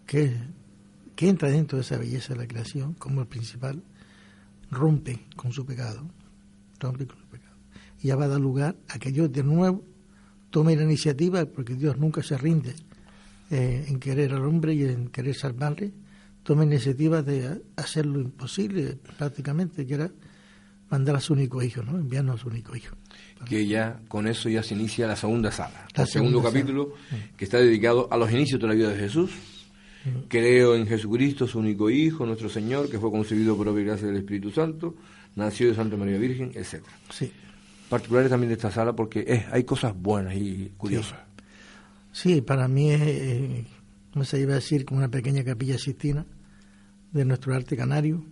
que, 0.06 0.36
que 1.16 1.30
entra 1.30 1.50
dentro 1.50 1.78
de 1.78 1.84
esa 1.84 1.98
belleza 1.98 2.34
de 2.34 2.40
la 2.40 2.48
creación 2.48 2.94
como 2.94 3.22
el 3.22 3.28
principal, 3.28 3.84
rompe 4.70 5.26
con 5.36 5.52
su 5.52 5.66
pecado. 5.66 6.10
Rompe 6.80 7.06
con 7.06 7.18
su 7.18 7.26
pecado. 7.28 7.56
Y 8.02 8.08
ya 8.08 8.16
va 8.16 8.26
a 8.26 8.30
dar 8.30 8.40
lugar 8.40 8.76
a 8.90 9.00
que 9.00 9.12
Dios 9.12 9.32
de 9.32 9.44
nuevo 9.44 9.84
tome 10.50 10.76
la 10.76 10.84
iniciativa, 10.84 11.46
porque 11.46 11.76
Dios 11.76 11.98
nunca 11.98 12.22
se 12.22 12.38
rinde 12.38 12.76
eh, 13.50 13.86
en 13.88 14.00
querer 14.00 14.34
al 14.34 14.46
hombre 14.46 14.74
y 14.74 14.84
en 14.84 15.08
querer 15.08 15.36
salvarle, 15.36 15.92
toma 16.44 16.64
iniciativa 16.64 17.22
de 17.22 17.62
hacer 17.76 18.06
lo 18.06 18.20
imposible 18.20 18.98
prácticamente, 19.18 19.86
que 19.86 19.94
era 19.94 20.12
mandar 20.90 21.16
a 21.16 21.20
su 21.20 21.34
único 21.34 21.62
hijo, 21.64 21.84
¿no? 21.84 21.98
enviarnos 21.98 22.36
a 22.36 22.44
su 22.44 22.50
único 22.50 22.76
hijo. 22.76 22.96
Que 23.48 23.66
ya 23.66 24.02
con 24.08 24.28
eso 24.28 24.50
ya 24.50 24.62
se 24.62 24.76
inicia 24.76 25.08
la 25.08 25.16
segunda 25.16 25.52
sala, 25.52 25.88
el 25.96 26.08
segundo 26.08 26.44
capítulo, 26.44 26.94
que 27.38 27.46
está 27.46 27.58
dedicado 27.58 28.08
a 28.12 28.18
los 28.18 28.32
inicios 28.32 28.60
de 28.60 28.68
la 28.68 28.74
vida 28.74 28.90
de 28.90 28.98
Jesús. 28.98 29.32
Creo 30.28 30.76
en 30.76 30.88
Jesucristo, 30.88 31.48
su 31.48 31.60
único 31.60 31.90
Hijo, 31.90 32.26
nuestro 32.26 32.50
Señor, 32.50 32.90
que 32.90 33.00
fue 33.00 33.12
concebido 33.12 33.56
por 33.56 33.68
obra 33.68 33.82
y 33.82 33.86
gracia 33.86 34.08
del 34.08 34.18
Espíritu 34.18 34.50
Santo, 34.50 34.96
nació 35.36 35.68
de 35.68 35.76
Santa 35.76 35.96
María 35.96 36.18
Virgen, 36.18 36.52
etc. 36.56 36.84
Sí. 37.12 37.32
Particulares 37.88 38.32
también 38.32 38.50
de 38.50 38.56
esta 38.56 38.72
sala 38.72 38.94
porque 38.94 39.46
hay 39.52 39.64
cosas 39.64 39.94
buenas 39.96 40.36
y 40.36 40.72
curiosas. 40.76 41.20
Sí, 42.12 42.42
para 42.42 42.68
mí 42.68 42.92
es, 42.92 43.02
eh, 43.02 43.66
no 44.14 44.26
se 44.26 44.40
iba 44.40 44.54
a 44.54 44.56
decir, 44.56 44.86
como 44.86 45.00
una 45.00 45.10
pequeña 45.10 45.44
capilla 45.44 45.78
sistina 45.78 46.26
de 47.12 47.26
nuestro 47.26 47.54
arte 47.56 47.78
canario, 47.78 48.24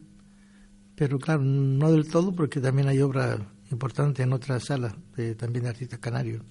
pero 0.95 1.17
claro, 1.17 1.43
no 1.43 1.91
del 1.91 2.09
todo, 2.09 2.33
porque 2.33 2.59
también 2.59 2.89
hay 2.89 2.99
obras 2.99 3.39
importantes 3.71 4.23
en 4.25 4.33
otras 4.33 4.65
salas 4.65 4.93
de, 5.15 5.35
también 5.35 5.63
de 5.63 5.69
artistas 5.69 5.99
canarios. 5.99 6.43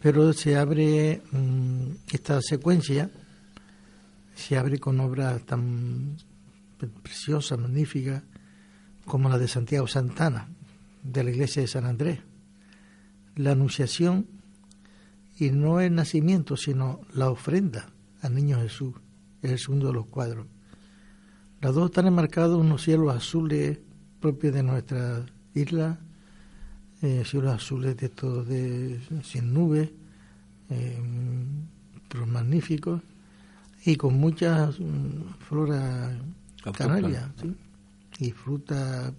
Pero 0.00 0.32
se 0.32 0.56
abre 0.56 1.22
mm, 1.32 2.12
esta 2.12 2.40
secuencia, 2.40 3.10
se 4.36 4.56
abre 4.56 4.78
con 4.78 5.00
obras 5.00 5.44
tan 5.44 6.16
preciosas, 7.02 7.58
magníficas, 7.58 8.22
como 9.04 9.28
la 9.28 9.38
de 9.38 9.48
Santiago 9.48 9.88
Santana, 9.88 10.48
de 11.02 11.24
la 11.24 11.30
iglesia 11.30 11.62
de 11.62 11.68
San 11.68 11.86
Andrés. 11.86 12.20
La 13.34 13.52
Anunciación, 13.52 14.26
y 15.38 15.50
no 15.50 15.80
el 15.80 15.94
nacimiento, 15.94 16.56
sino 16.56 17.00
la 17.14 17.30
ofrenda 17.30 17.86
al 18.22 18.34
niño 18.34 18.60
Jesús, 18.60 18.94
es 19.42 19.52
el 19.52 19.58
segundo 19.58 19.88
de 19.88 19.92
los 19.92 20.06
cuadros. 20.06 20.46
Las 21.60 21.74
dos 21.74 21.90
están 21.90 22.06
enmarcados 22.06 22.58
unos 22.58 22.82
cielos 22.82 23.14
azules 23.14 23.78
propios 24.20 24.54
de 24.54 24.62
nuestra 24.62 25.24
isla, 25.54 25.98
eh, 27.02 27.22
cielos 27.24 27.54
azules 27.54 27.96
de 27.96 28.06
estos 28.06 28.48
de, 28.48 29.00
sin 29.22 29.52
nubes, 29.52 29.90
eh, 30.70 30.98
pero 32.08 32.26
magníficos, 32.26 33.00
y 33.84 33.96
con 33.96 34.18
muchas 34.18 34.80
mm, 34.80 35.34
flora 35.48 36.18
canaria, 36.76 37.32
y 38.18 38.32
fruta 38.32 39.14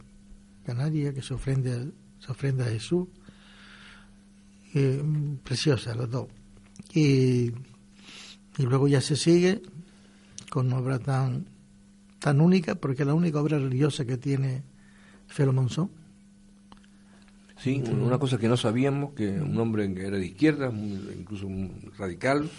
canaria 0.66 1.14
que 1.14 1.22
se 1.22 1.34
ofrenda, 1.34 1.72
se 2.20 2.32
ofrenda 2.32 2.66
a 2.66 2.70
Jesús. 2.70 3.08
Eh, 4.74 5.02
preciosa 5.44 5.96
los 5.96 6.10
dos. 6.10 6.28
Y, 6.94 7.52
y 8.58 8.64
luego 8.64 8.88
ya 8.88 9.02
se 9.02 9.16
sigue 9.16 9.62
con 10.50 10.72
obras 10.74 11.02
tan 11.02 11.46
tan 12.20 12.42
única, 12.42 12.76
porque 12.76 13.04
es 13.04 13.08
la 13.08 13.14
única 13.14 13.40
obra 13.40 13.58
religiosa 13.58 14.06
que 14.06 14.18
tiene 14.18 14.64
Felo 15.28 15.54
Monzón. 15.54 15.90
Sí, 17.58 17.84
una 17.92 18.18
cosa 18.18 18.38
que 18.38 18.48
no 18.48 18.56
sabíamos, 18.56 19.14
que 19.14 19.28
un 19.28 19.58
hombre 19.58 19.94
que 19.94 20.06
era 20.06 20.18
de 20.18 20.28
izquierda, 20.28 20.72
incluso 20.72 21.48
un 21.48 21.92
radical, 21.98 22.50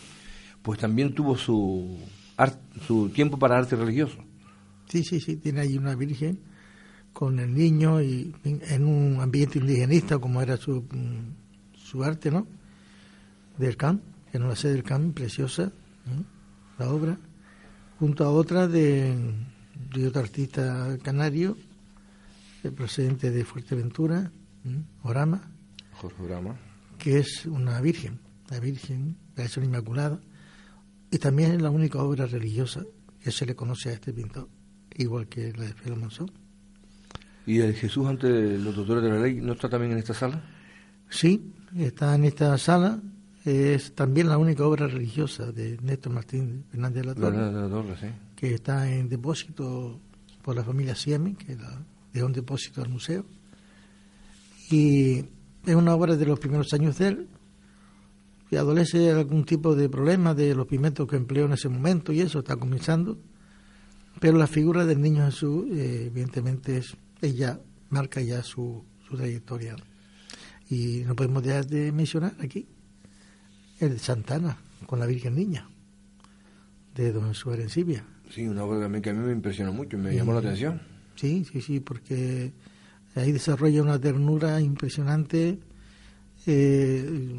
pues 0.63 0.79
también 0.79 1.15
tuvo 1.15 1.37
su, 1.37 1.99
su 2.87 3.09
tiempo 3.09 3.39
para 3.39 3.57
arte 3.57 3.77
religioso. 3.77 4.19
Sí, 4.89 5.05
sí, 5.05 5.21
sí, 5.21 5.37
tiene 5.37 5.61
ahí 5.61 5.79
una 5.79 5.95
virgen 5.95 6.41
con 7.13 7.39
el 7.39 7.55
niño 7.55 8.03
y 8.03 8.35
en 8.45 8.85
un 8.85 9.21
ambiente 9.21 9.59
indigenista 9.59 10.19
como 10.19 10.43
era 10.43 10.57
su, 10.57 10.85
su 11.91 12.05
arte, 12.05 12.31
¿no? 12.31 12.47
Del 13.59 13.77
CAM, 13.77 14.01
que 14.31 14.39
no 14.39 14.47
la 14.47 14.55
sé 14.55 14.69
del 14.69 14.85
CAM, 14.85 15.13
preciosa, 15.13 15.73
la 16.79 16.89
obra 16.89 17.19
junto 17.99 18.25
a 18.25 18.31
otra 18.31 18.69
de, 18.69 19.15
otro 20.07 20.23
artista 20.23 20.97
canario, 21.03 21.57
procedente 22.77 23.31
de 23.31 23.45
Fuerteventura, 23.45 24.31
Orama, 25.03 25.51
Jorge 25.93 26.23
Orama, 26.23 26.57
que 26.97 27.19
es 27.19 27.45
una 27.47 27.81
virgen, 27.81 28.21
la 28.49 28.61
Virgen, 28.61 29.17
la 29.37 29.45
Inmaculada, 29.63 30.21
y 31.11 31.19
también 31.19 31.53
es 31.53 31.61
la 31.61 31.71
única 31.71 31.99
obra 32.03 32.27
religiosa 32.27 32.85
que 33.21 33.33
se 33.33 33.47
le 33.47 33.57
conoce 33.57 33.91
a 33.91 33.95
este 33.95 34.13
pintor, 34.13 34.49
igual 34.97 35.27
que 35.27 35.53
la 35.53 35.65
de 35.65 35.75
Fidel 35.75 35.99
Monzón. 35.99 36.31
¿Y 37.47 37.59
el 37.59 37.75
Jesús 37.75 38.07
ante 38.07 38.29
los 38.59 38.77
doctores 38.77 39.03
de 39.03 39.11
la 39.11 39.19
ley 39.19 39.41
no 39.41 39.55
está 39.55 39.69
también 39.69 39.93
en 39.93 39.99
esta 39.99 40.15
sala? 40.15 40.41
Sí, 41.11 41.53
está 41.77 42.15
en 42.15 42.25
esta 42.25 42.57
sala 42.57 43.01
es 43.45 43.95
también 43.95 44.29
la 44.29 44.39
única 44.39 44.67
obra 44.67 44.87
religiosa 44.87 45.51
de 45.51 45.79
Néstor 45.83 46.13
Martín 46.13 46.65
Fernández 46.71 47.03
de 47.03 47.07
la 47.07 47.15
Torre, 47.15 48.15
que 48.37 48.55
está 48.55 48.91
en 48.91 49.09
depósito 49.09 49.99
por 50.43 50.57
la 50.57 50.65
familia 50.65 50.95
Siemens, 50.95 51.39
que 51.39 51.57
la, 51.57 51.83
dejó 52.13 52.27
un 52.27 52.33
depósito 52.33 52.83
al 52.83 52.91
museo. 52.91 53.25
Y 54.71 55.25
es 55.67 55.75
una 55.75 55.95
obra 55.95 56.17
de 56.17 56.27
los 56.27 56.39
primeros 56.39 56.73
años 56.75 56.99
de 56.99 57.09
él, 57.09 57.29
que 58.49 58.59
adolece 58.59 58.99
de 58.99 59.13
algún 59.13 59.45
tipo 59.45 59.75
de 59.75 59.89
problema 59.89 60.35
de 60.35 60.55
los 60.55 60.67
pigmentos 60.67 61.09
que 61.09 61.17
empleó 61.17 61.47
en 61.47 61.53
ese 61.53 61.69
momento 61.69 62.13
y 62.13 62.21
eso 62.21 62.41
está 62.41 62.57
comenzando. 62.57 63.19
Pero 64.21 64.37
la 64.37 64.47
figura 64.47 64.85
del 64.85 65.01
niño 65.01 65.25
Jesús, 65.25 65.67
eh, 65.71 66.07
evidentemente, 66.07 66.77
es, 66.77 66.95
ella 67.23 67.59
marca 67.89 68.21
ya 68.21 68.43
su, 68.43 68.85
su 69.09 69.17
trayectoria. 69.17 69.77
Y 70.71 71.03
no 71.05 71.17
podemos 71.17 71.43
dejar 71.43 71.67
de 71.67 71.93
mencionar 71.93 72.35
aquí 72.41 72.69
el 73.81 73.91
de 73.91 73.99
Santana, 73.99 74.59
con 74.87 75.01
la 75.01 75.07
Virgen 75.07 75.35
Niña, 75.35 75.69
de 76.95 77.13
Don 77.13 77.29
Jesús 77.29 77.53
Arencibia. 77.53 78.05
Sí, 78.31 78.47
una 78.47 78.65
obra 78.65 78.81
también 78.81 79.03
que 79.03 79.11
a 79.11 79.15
mí 79.15 79.27
me 79.27 79.33
impresionó 79.33 79.73
mucho, 79.73 79.99
me 79.99 80.15
llamó 80.15 80.33
la 80.33 80.39
atención. 80.39 80.81
Sí, 81.17 81.45
sí, 81.51 81.61
sí, 81.61 81.81
porque 81.81 82.53
ahí 83.17 83.33
desarrolla 83.33 83.83
una 83.83 83.99
ternura 83.99 84.61
impresionante. 84.61 85.59
Eh, 86.47 87.35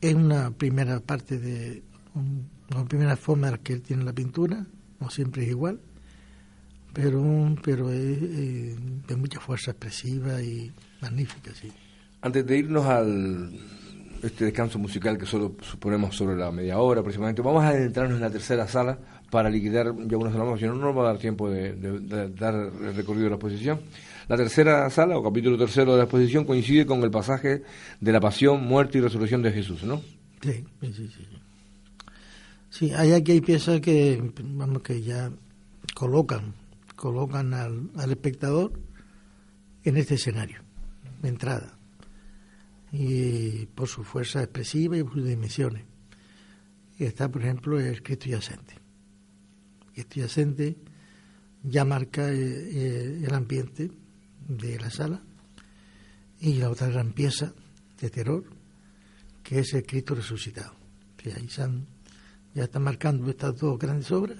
es 0.00 0.14
una 0.14 0.50
primera 0.50 1.00
parte 1.00 1.38
de 1.38 1.82
una 2.14 2.84
primera 2.88 3.16
forma 3.16 3.58
que 3.58 3.74
él 3.74 3.82
tiene 3.82 4.04
la 4.04 4.12
pintura, 4.12 4.66
no 5.00 5.10
siempre 5.10 5.42
es 5.42 5.50
igual, 5.50 5.80
pero, 6.92 7.56
pero 7.62 7.90
es 7.90 8.18
eh, 8.22 8.76
de 9.06 9.16
mucha 9.16 9.40
fuerza 9.40 9.72
expresiva 9.72 10.40
y 10.42 10.72
magnífica, 11.00 11.52
sí. 11.54 11.72
Antes 12.24 12.46
de 12.46 12.56
irnos 12.56 12.86
al 12.86 13.52
este 14.22 14.46
descanso 14.46 14.78
musical 14.78 15.18
que 15.18 15.26
solo 15.26 15.56
suponemos 15.60 16.16
sobre 16.16 16.34
la 16.36 16.50
media 16.50 16.78
hora 16.78 17.00
aproximadamente, 17.00 17.42
vamos 17.42 17.62
a 17.62 17.68
adentrarnos 17.68 18.16
en 18.16 18.22
la 18.22 18.30
tercera 18.30 18.66
sala 18.66 18.98
para 19.30 19.50
liquidar 19.50 19.92
ya 20.06 20.16
unos 20.16 20.32
de 20.32 20.58
si 20.58 20.64
no, 20.64 20.72
no 20.72 20.86
nos 20.86 20.96
va 20.96 21.02
a 21.02 21.12
dar 21.12 21.18
tiempo 21.18 21.50
de, 21.50 21.74
dar 22.30 22.54
el 22.54 22.96
recorrido 22.96 23.24
de 23.24 23.28
la 23.28 23.36
exposición. 23.36 23.82
La 24.26 24.38
tercera 24.38 24.88
sala, 24.88 25.18
o 25.18 25.22
capítulo 25.22 25.58
tercero 25.58 25.92
de 25.92 25.98
la 25.98 26.04
exposición, 26.04 26.46
coincide 26.46 26.86
con 26.86 27.02
el 27.02 27.10
pasaje 27.10 27.62
de 28.00 28.12
la 28.12 28.20
pasión, 28.20 28.64
muerte 28.64 28.96
y 28.96 29.00
resurrección 29.02 29.42
de 29.42 29.52
Jesús, 29.52 29.84
¿no? 29.84 30.00
Sí, 30.40 30.64
sí, 30.80 30.92
sí. 30.94 31.28
Sí, 32.70 32.92
hay 32.94 33.12
aquí 33.12 33.32
hay 33.32 33.42
piezas 33.42 33.82
que, 33.82 34.32
vamos, 34.42 34.80
que 34.80 35.02
ya 35.02 35.30
colocan, 35.92 36.54
colocan 36.96 37.52
al, 37.52 37.90
al 37.98 38.10
espectador 38.10 38.72
en 39.84 39.98
este 39.98 40.14
escenario, 40.14 40.62
de 41.20 41.28
entrada 41.28 41.73
y 42.96 43.66
por 43.66 43.88
su 43.88 44.04
fuerza 44.04 44.40
expresiva 44.40 44.96
y 44.96 45.02
por 45.02 45.14
sus 45.14 45.26
dimensiones. 45.26 45.82
Y 46.96 47.04
está, 47.04 47.28
por 47.28 47.42
ejemplo, 47.42 47.80
el 47.80 48.02
Cristo 48.02 48.26
yacente. 48.26 48.74
El 49.96 50.06
Cristo 50.06 50.20
yacente 50.20 50.76
ya 51.64 51.84
marca 51.84 52.30
eh, 52.30 52.36
eh, 52.38 53.24
el 53.26 53.34
ambiente 53.34 53.90
de 54.46 54.78
la 54.78 54.90
sala 54.90 55.20
y 56.40 56.54
la 56.54 56.70
otra 56.70 56.88
gran 56.88 57.12
pieza 57.12 57.52
de 58.00 58.10
terror 58.10 58.44
que 59.42 59.58
es 59.58 59.74
el 59.74 59.84
Cristo 59.84 60.14
resucitado. 60.14 60.74
Que 61.16 61.32
ahí 61.32 61.48
ya 61.48 62.64
están 62.64 62.82
marcando 62.82 63.28
estas 63.28 63.58
dos 63.58 63.76
grandes 63.76 64.10
obras 64.12 64.38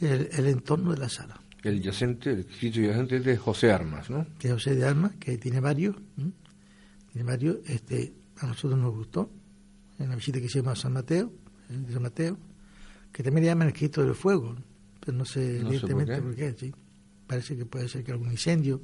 el, 0.00 0.46
entorno 0.46 0.92
de 0.92 0.98
la 0.98 1.08
sala. 1.10 1.38
El 1.62 1.82
yacente, 1.82 2.30
el 2.30 2.46
Cristo 2.46 2.80
yacente 2.80 3.18
es 3.18 3.24
de 3.24 3.36
José 3.36 3.72
Armas, 3.72 4.08
¿no? 4.08 4.26
De 4.40 4.50
José 4.50 4.74
de 4.74 4.86
Armas, 4.86 5.12
que 5.20 5.36
tiene 5.36 5.60
varios 5.60 5.96
de 7.14 7.24
Mario, 7.24 7.60
este, 7.66 8.12
a 8.38 8.46
nosotros 8.46 8.78
nos 8.78 8.94
gustó, 8.94 9.30
en 9.98 10.08
la 10.08 10.16
visita 10.16 10.38
que 10.38 10.46
hicimos 10.46 10.78
a 10.78 10.82
San 10.82 10.92
Mateo, 10.92 11.32
de 11.68 11.92
San 11.92 12.02
Mateo, 12.02 12.38
que 13.12 13.22
también 13.22 13.44
le 13.44 13.50
llaman 13.50 13.68
el 13.68 13.74
Cristo 13.74 14.02
del 14.02 14.14
Fuego, 14.14 14.56
pero 15.00 15.16
no 15.16 15.24
sé 15.24 15.60
evidentemente 15.60 16.20
por, 16.20 16.34
qué. 16.34 16.54
sí. 16.58 16.72
Parece 17.26 17.56
que 17.56 17.66
puede 17.66 17.88
ser 17.88 18.04
que 18.04 18.12
algún 18.12 18.30
incendio, 18.30 18.82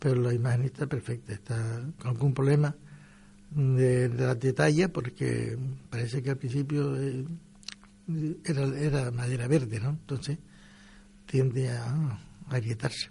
pero 0.00 0.20
la 0.20 0.32
imagen 0.34 0.62
está 0.62 0.86
perfecta, 0.86 1.32
está 1.32 1.82
con 1.98 2.08
algún 2.08 2.34
problema 2.34 2.74
de, 3.50 4.08
la 4.08 4.34
detalle, 4.34 4.88
porque 4.88 5.56
parece 5.90 6.22
que 6.22 6.30
al 6.30 6.38
principio 6.38 6.96
eh, 7.00 7.24
era, 8.44 8.64
era, 8.78 9.10
madera 9.10 9.46
verde, 9.46 9.80
¿no? 9.80 9.90
Entonces 9.90 10.38
tiende 11.26 11.70
a, 11.70 11.84
a 11.86 12.20
agrietarse. 12.56 13.08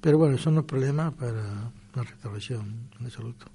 Pero 0.00 0.18
bueno, 0.18 0.36
eso 0.36 0.50
no 0.50 0.60
es 0.60 0.66
problema 0.66 1.10
para 1.10 1.72
la 1.94 2.02
restauración 2.02 2.90
en 2.98 3.06
absoluto. 3.06 3.46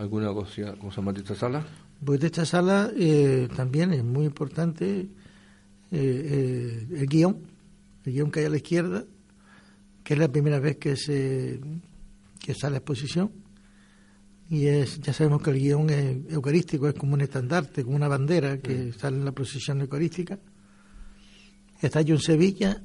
¿Alguna 0.00 0.32
cosa, 0.32 0.74
cosa 0.76 1.02
más 1.02 1.12
de 1.12 1.20
esta 1.20 1.34
sala? 1.34 1.66
Pues 2.02 2.20
de 2.20 2.28
esta 2.28 2.46
sala 2.46 2.90
eh, 2.96 3.48
también 3.54 3.92
es 3.92 4.02
muy 4.02 4.24
importante 4.24 5.00
eh, 5.00 5.08
eh, 5.92 6.86
el 6.90 7.06
guion, 7.06 7.36
el 8.06 8.12
guion 8.14 8.30
que 8.30 8.40
hay 8.40 8.46
a 8.46 8.48
la 8.48 8.56
izquierda, 8.56 9.04
que 10.02 10.14
es 10.14 10.18
la 10.18 10.28
primera 10.28 10.58
vez 10.58 10.78
que 10.78 10.96
se 10.96 11.60
que 12.38 12.54
sale 12.54 12.76
a 12.76 12.78
exposición. 12.78 13.30
Y 14.48 14.68
es, 14.68 15.02
ya 15.02 15.12
sabemos 15.12 15.42
que 15.42 15.50
el 15.50 15.58
guion 15.58 15.90
eucarístico 16.30 16.88
es 16.88 16.94
como 16.94 17.12
un 17.12 17.20
estandarte, 17.20 17.84
como 17.84 17.96
una 17.96 18.08
bandera 18.08 18.56
que 18.56 18.94
sale 18.94 19.18
en 19.18 19.26
la 19.26 19.32
procesión 19.32 19.82
eucarística. 19.82 20.38
Está 21.78 22.00
hecho 22.00 22.14
en 22.14 22.20
Sevilla 22.20 22.80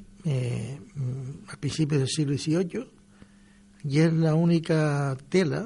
a 1.47 1.57
principios 1.61 2.01
del 2.01 2.09
siglo 2.09 2.37
XVIII 2.37 2.89
y 3.85 3.99
es 3.99 4.11
la 4.11 4.35
única 4.35 5.15
tela 5.29 5.65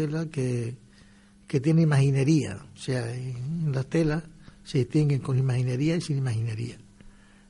tela 0.00 0.26
que, 0.26 0.76
que 1.46 1.60
tiene 1.60 1.82
imaginería, 1.82 2.56
o 2.74 2.78
sea, 2.78 3.14
en 3.14 3.70
las 3.72 3.86
telas 3.86 4.22
se 4.64 4.78
distinguen 4.78 5.20
con 5.20 5.36
imaginería 5.36 5.96
y 5.96 6.00
sin 6.00 6.16
imaginería. 6.16 6.78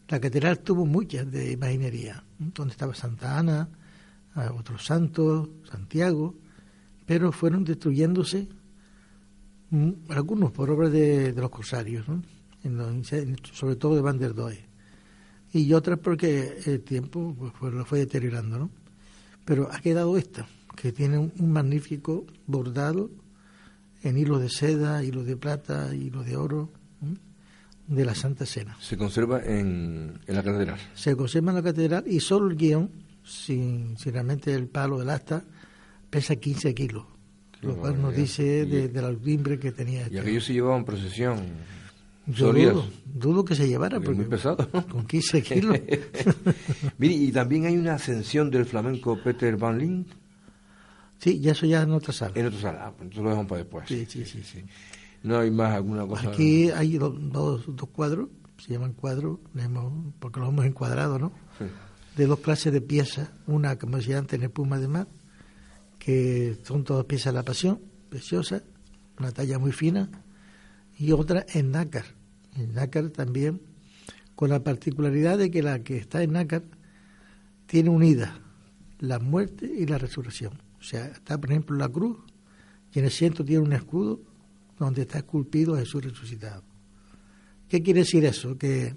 La 0.08 0.18
catedral 0.18 0.58
tuvo 0.58 0.84
muchas 0.84 1.30
de 1.30 1.52
imaginería, 1.52 2.24
donde 2.38 2.72
estaba 2.72 2.92
Santa 2.92 3.38
Ana, 3.38 3.68
otros 4.58 4.84
santos, 4.84 5.48
Santiago, 5.70 6.34
pero 7.06 7.30
fueron 7.30 7.62
destruyéndose 7.62 8.48
algunos 10.08 10.50
por 10.50 10.70
obra 10.70 10.88
de, 10.88 11.32
los 11.32 11.50
corsarios, 11.50 12.04
sobre 13.52 13.76
todo 13.76 13.94
de 13.94 14.00
Van 14.00 14.18
der 14.18 14.34
Doe, 14.34 14.58
y 15.52 15.72
otras 15.72 16.00
porque 16.00 16.58
el 16.66 16.80
tiempo 16.80 17.36
pues, 17.60 17.72
lo 17.72 17.84
fue 17.84 18.00
deteriorando. 18.00 18.58
¿no? 18.58 18.70
Pero 19.44 19.68
ha 19.70 19.80
quedado 19.80 20.16
esta, 20.16 20.48
que 20.76 20.92
tiene 20.92 21.18
un, 21.18 21.52
magnífico 21.52 22.26
bordado 22.46 23.10
en 24.02 24.16
hilo 24.16 24.38
de 24.38 24.48
seda, 24.48 25.04
hilo 25.04 25.24
de 25.24 25.36
plata, 25.36 25.94
hilo 25.94 26.22
de 26.22 26.36
oro, 26.36 26.70
de 27.86 28.04
la 28.04 28.14
Santa 28.14 28.46
Cena. 28.46 28.76
¿Se 28.80 28.96
conserva 28.96 29.42
en, 29.44 30.20
en, 30.26 30.34
la 30.34 30.42
catedral? 30.42 30.78
Se 30.94 31.16
conserva 31.16 31.50
en 31.50 31.56
la 31.56 31.62
catedral 31.62 32.04
y 32.06 32.20
solo 32.20 32.48
el 32.48 32.56
guion, 32.56 32.88
sin, 33.24 33.96
realmente 33.96 34.54
el 34.54 34.68
palo 34.68 34.98
del 34.98 35.10
asta, 35.10 35.44
pesa 36.08 36.36
15 36.36 36.74
kilos, 36.74 37.04
lo 37.62 37.76
cual 37.76 38.00
nos 38.00 38.14
dice 38.14 38.64
de, 38.64 39.02
la 39.02 39.12
timbre 39.14 39.58
que 39.58 39.72
tenía. 39.72 40.08
Y 40.08 40.18
aquello 40.18 40.40
se 40.40 40.52
llevaba 40.52 40.76
en 40.76 40.84
procesión. 40.84 41.40
Yo 42.26 42.52
dudo, 42.52 42.84
dudo, 43.12 43.44
que 43.44 43.56
se 43.56 43.66
llevara, 43.66 43.98
porque, 43.98 44.20
muy 44.20 44.26
pesado. 44.26 44.68
con 44.88 45.04
15 45.04 45.42
kilos. 45.42 45.80
Mire, 46.98 47.14
y 47.14 47.32
también 47.32 47.66
hay 47.66 47.76
una 47.76 47.94
ascensión 47.94 48.50
del 48.50 48.66
flamenco 48.66 49.18
Peter 49.22 49.56
Van 49.56 49.78
Link. 49.78 50.06
Sí, 51.20 51.38
ya 51.38 51.52
eso 51.52 51.66
ya 51.66 51.82
en 51.82 51.92
otra 51.92 52.12
sala. 52.12 52.32
En 52.34 52.46
otra 52.46 52.60
sala, 52.60 52.86
ah, 52.86 52.90
pues 52.92 53.02
entonces 53.02 53.22
lo 53.22 53.28
dejamos 53.28 53.48
para 53.48 53.58
después. 53.58 53.88
Sí, 53.88 54.06
sí, 54.08 54.24
sí. 54.24 54.42
sí. 54.42 54.64
No 55.22 55.38
hay 55.38 55.50
más 55.50 55.74
alguna 55.74 56.06
cosa. 56.06 56.30
Aquí 56.30 56.70
hay 56.70 56.96
dos, 56.96 57.14
dos, 57.66 57.88
cuadros, 57.92 58.28
se 58.56 58.72
llaman 58.72 58.94
cuadros, 58.94 59.38
porque 60.18 60.40
los 60.40 60.48
hemos 60.48 60.64
encuadrado, 60.64 61.18
¿no? 61.18 61.32
De 62.16 62.26
dos 62.26 62.40
clases 62.40 62.72
de 62.72 62.80
piezas, 62.80 63.30
una 63.46 63.78
como 63.78 63.98
decía 63.98 64.18
antes 64.18 64.38
en 64.38 64.44
espuma 64.44 64.78
de 64.78 64.88
mar, 64.88 65.08
que 65.98 66.58
son 66.64 66.84
todas 66.84 67.04
piezas 67.04 67.34
de 67.34 67.38
la 67.38 67.44
pasión, 67.44 67.80
preciosa, 68.08 68.62
una 69.18 69.30
talla 69.30 69.58
muy 69.58 69.72
fina, 69.72 70.08
y 70.98 71.12
otra 71.12 71.44
en 71.52 71.70
nácar. 71.70 72.04
En 72.56 72.74
nácar 72.74 73.10
también, 73.10 73.60
con 74.34 74.48
la 74.48 74.64
particularidad 74.64 75.36
de 75.36 75.50
que 75.50 75.62
la 75.62 75.80
que 75.80 75.98
está 75.98 76.22
en 76.22 76.32
nácar 76.32 76.62
tiene 77.66 77.90
unida 77.90 78.40
la 78.98 79.18
muerte 79.18 79.66
y 79.66 79.86
la 79.86 79.98
resurrección. 79.98 80.69
O 80.80 80.82
sea, 80.82 81.06
está 81.06 81.38
por 81.38 81.50
ejemplo 81.50 81.76
la 81.76 81.88
cruz, 81.88 82.18
y 82.92 82.98
en 82.98 83.04
el 83.04 83.10
centro 83.10 83.44
tiene 83.44 83.62
un 83.62 83.72
escudo 83.72 84.20
donde 84.78 85.02
está 85.02 85.18
esculpido 85.18 85.76
Jesús 85.76 86.02
resucitado. 86.02 86.64
¿Qué 87.68 87.82
quiere 87.82 88.00
decir 88.00 88.24
eso? 88.24 88.56
Que 88.56 88.96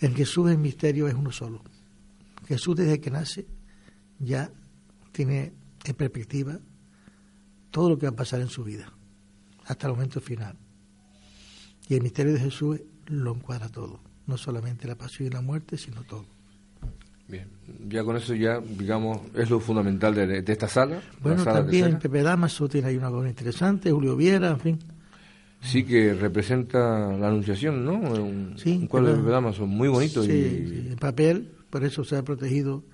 en 0.00 0.14
Jesús 0.14 0.50
el 0.50 0.58
misterio 0.58 1.08
es 1.08 1.14
uno 1.14 1.32
solo. 1.32 1.62
Jesús 2.46 2.76
desde 2.76 3.00
que 3.00 3.10
nace 3.10 3.46
ya 4.18 4.50
tiene 5.10 5.52
en 5.84 5.94
perspectiva 5.94 6.60
todo 7.70 7.90
lo 7.90 7.98
que 7.98 8.06
va 8.06 8.12
a 8.12 8.16
pasar 8.16 8.40
en 8.40 8.48
su 8.48 8.62
vida, 8.62 8.92
hasta 9.64 9.86
el 9.86 9.94
momento 9.94 10.20
final. 10.20 10.56
Y 11.88 11.94
el 11.94 12.02
misterio 12.02 12.34
de 12.34 12.40
Jesús 12.40 12.80
lo 13.06 13.34
encuadra 13.34 13.68
todo, 13.68 14.00
no 14.26 14.36
solamente 14.36 14.86
la 14.86 14.96
pasión 14.96 15.28
y 15.28 15.30
la 15.30 15.40
muerte, 15.40 15.76
sino 15.76 16.02
todo. 16.04 16.35
Bien, 17.28 17.48
ya 17.88 18.04
con 18.04 18.16
eso 18.16 18.34
ya, 18.34 18.60
digamos, 18.60 19.20
es 19.34 19.50
lo 19.50 19.58
fundamental 19.58 20.14
de, 20.14 20.44
esta 20.46 20.68
sala. 20.68 21.00
Bueno, 21.20 21.42
también 21.42 21.98
Pepe 21.98 22.22
Damaso 22.22 22.68
tiene 22.68 22.88
ahí 22.88 22.96
una 22.96 23.10
cosa 23.10 23.28
interesante, 23.28 23.90
Julio 23.90 24.16
Viera, 24.16 24.50
en 24.50 24.60
fin 24.60 24.78
sí 25.60 25.84
que 25.84 26.14
representa 26.14 26.78
la 27.12 27.28
Anunciación, 27.28 27.84
¿no? 27.84 27.94
Un, 27.94 28.54
sí, 28.56 28.86
cuadro 28.88 29.16
de 29.16 29.30
Damaso 29.30 29.66
muy 29.66 29.88
bonito. 29.88 30.22
Sí, 30.22 30.30
y... 30.30 30.92
en 30.92 30.96
papel, 30.96 31.50
por 31.70 31.84
eso 31.84 32.04
se 32.04 32.16
ha 32.16 32.22
protegido 32.22 32.84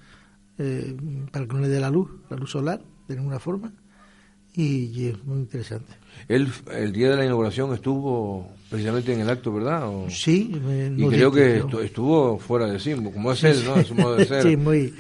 eh, 0.59 0.97
para 1.31 1.47
que 1.47 1.55
no 1.55 1.61
le 1.61 1.69
dé 1.69 1.81
la 1.81 1.91
luz, 1.91 2.11
la 2.31 2.37
luz 2.37 2.51
solar, 2.51 2.83
de 3.09 3.17
ninguna 3.17 3.39
forma, 3.39 3.73
y, 4.55 5.07
es 5.07 5.25
muy 5.25 5.39
interesante. 5.39 5.93
Él, 6.29 6.49
el 6.73 6.93
día 6.93 7.11
de 7.11 7.17
la 7.17 7.25
inauguración 7.25 7.75
estuvo 7.75 8.49
precisamente 8.71 9.13
en 9.13 9.21
el 9.21 9.31
acto, 9.31 9.53
¿verdad? 9.53 9.91
Sí. 10.09 10.53
y 10.97 11.09
creo 11.09 11.33
que 11.33 11.63
estuvo 11.83 12.39
fuera 12.39 12.67
de 12.67 12.79
sí, 12.79 12.95
como 12.95 13.33
es 13.33 13.45
él, 13.45 13.65
¿no? 13.65 13.83
su 13.85 13.95
modo 13.95 14.17
de 14.17 14.25
ser. 14.27 14.43
sí, 14.43 14.57
muy 14.57 14.95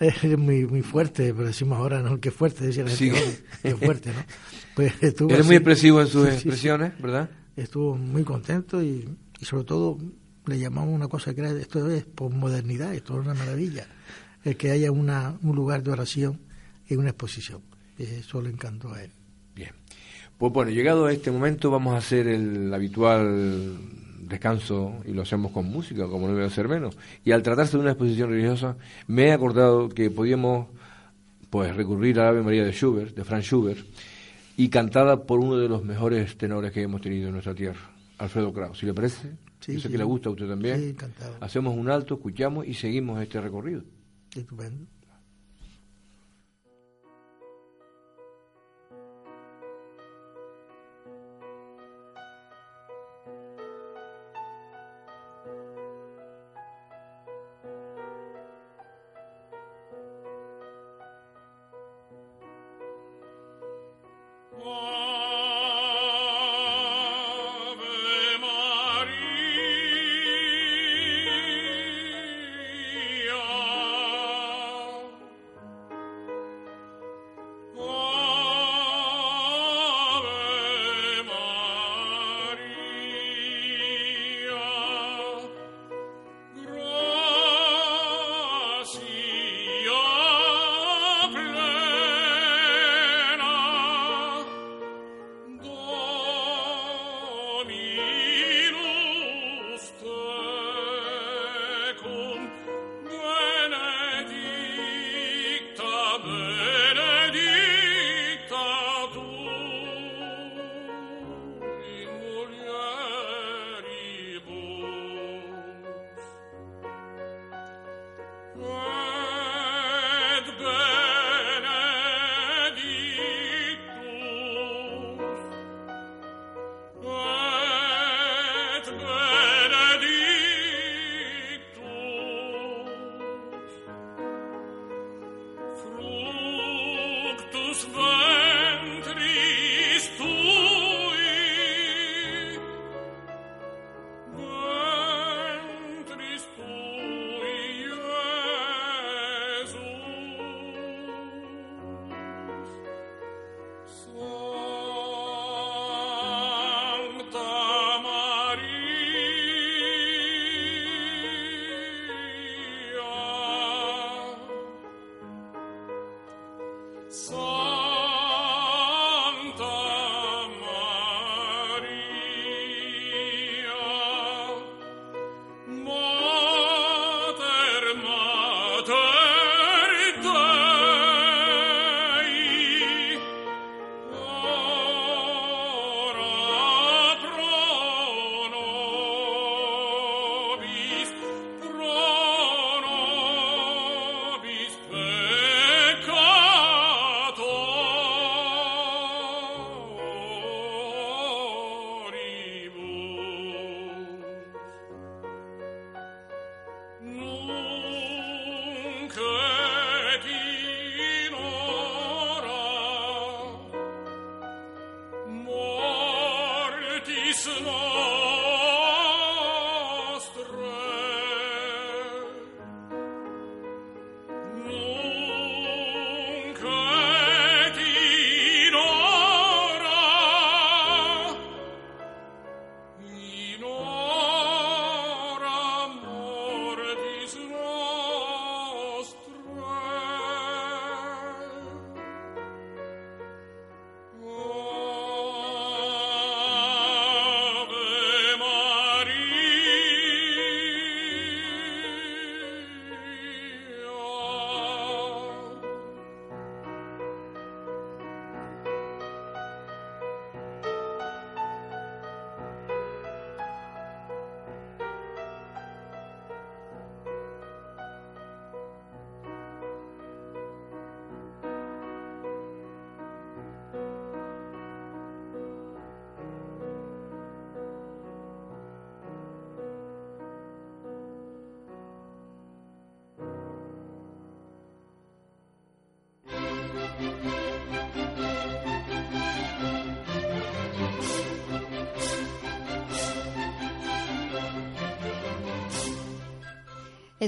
es 0.00 0.22
muy, 0.38 0.66
muy 0.66 0.82
fuerte, 0.82 1.32
pero 1.34 1.46
decimos 1.46 1.78
ahora, 1.78 2.02
¿no? 2.02 2.20
Qué 2.20 2.30
fuerte, 2.30 2.66
decía 2.66 2.84
la 2.84 2.90
gente, 2.90 3.44
qué 3.62 3.76
fuerte, 3.76 4.12
¿no? 4.12 4.24
Pues 4.74 4.92
estuvo 5.02 5.32
Eres 5.32 5.44
muy 5.44 5.56
expresivo 5.56 6.00
en 6.00 6.06
sus 6.06 6.28
expresiones, 6.28 6.92
¿verdad? 7.00 7.28
Estuvo 7.56 7.96
muy 7.96 8.22
contento 8.22 8.80
y, 8.80 9.08
y, 9.40 9.44
sobre 9.44 9.64
todo 9.64 9.98
le 10.46 10.56
llamamos 10.56 10.94
una 10.94 11.08
cosa 11.08 11.34
que 11.34 11.40
era, 11.40 11.50
esto 11.50 11.90
es 11.90 12.06
modernidad 12.30 12.94
esto 12.94 13.14
es 13.14 13.26
una 13.26 13.34
maravilla, 13.34 13.88
el 14.44 14.56
que 14.56 14.70
haya 14.70 14.92
una, 14.92 15.36
un 15.42 15.56
lugar 15.56 15.82
de 15.82 15.90
oración 15.90 16.40
y 16.86 16.94
una 16.94 17.08
exposición. 17.08 17.60
Eso 17.98 18.40
le 18.40 18.50
encantó 18.50 18.94
a 18.94 19.02
él. 19.02 19.10
Pues 20.38 20.52
bueno, 20.52 20.70
llegado 20.70 21.06
a 21.06 21.12
este 21.12 21.32
momento 21.32 21.68
vamos 21.68 21.94
a 21.94 21.98
hacer 21.98 22.28
el 22.28 22.72
habitual 22.72 23.76
descanso 24.20 25.00
y 25.04 25.12
lo 25.12 25.22
hacemos 25.22 25.50
con 25.50 25.66
música, 25.66 26.06
como 26.06 26.28
no 26.28 26.34
debe 26.34 26.48
ser 26.50 26.68
menos. 26.68 26.96
Y 27.24 27.32
al 27.32 27.42
tratarse 27.42 27.76
de 27.76 27.82
una 27.82 27.90
exposición 27.90 28.30
religiosa, 28.30 28.76
me 29.08 29.26
he 29.26 29.32
acordado 29.32 29.88
que 29.88 30.10
podíamos 30.10 30.68
pues 31.50 31.74
recurrir 31.74 32.20
a 32.20 32.24
la 32.24 32.28
Ave 32.28 32.42
María 32.42 32.64
de 32.64 32.72
Schubert, 32.72 33.16
de 33.16 33.24
Franz 33.24 33.46
Schubert, 33.46 33.80
y 34.56 34.68
cantada 34.68 35.24
por 35.24 35.40
uno 35.40 35.56
de 35.56 35.68
los 35.68 35.84
mejores 35.84 36.36
tenores 36.36 36.70
que 36.70 36.82
hemos 36.82 37.00
tenido 37.00 37.26
en 37.26 37.32
nuestra 37.32 37.54
tierra, 37.54 37.90
Alfredo 38.18 38.52
Kraus. 38.52 38.78
Si 38.78 38.86
le 38.86 38.94
parece, 38.94 39.32
sí, 39.58 39.80
sé 39.80 39.88
que 39.88 39.98
le 39.98 40.04
gusta 40.04 40.28
a 40.28 40.32
usted 40.32 40.46
también. 40.46 40.96
Hacemos 41.40 41.76
un 41.76 41.90
alto, 41.90 42.14
escuchamos 42.14 42.64
y 42.64 42.74
seguimos 42.74 43.20
este 43.20 43.40
recorrido. 43.40 43.82
Estupendo. 44.36 44.86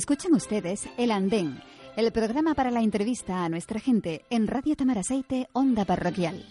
Escuchan 0.01 0.33
ustedes 0.33 0.89
El 0.97 1.11
Andén, 1.11 1.61
el 1.95 2.11
programa 2.11 2.55
para 2.55 2.71
la 2.71 2.81
entrevista 2.81 3.45
a 3.45 3.51
nuestra 3.51 3.79
gente 3.81 4.25
en 4.31 4.47
Radio 4.47 4.75
Tamaraceite, 4.75 5.49
Onda 5.53 5.85
Parroquial. 5.85 6.43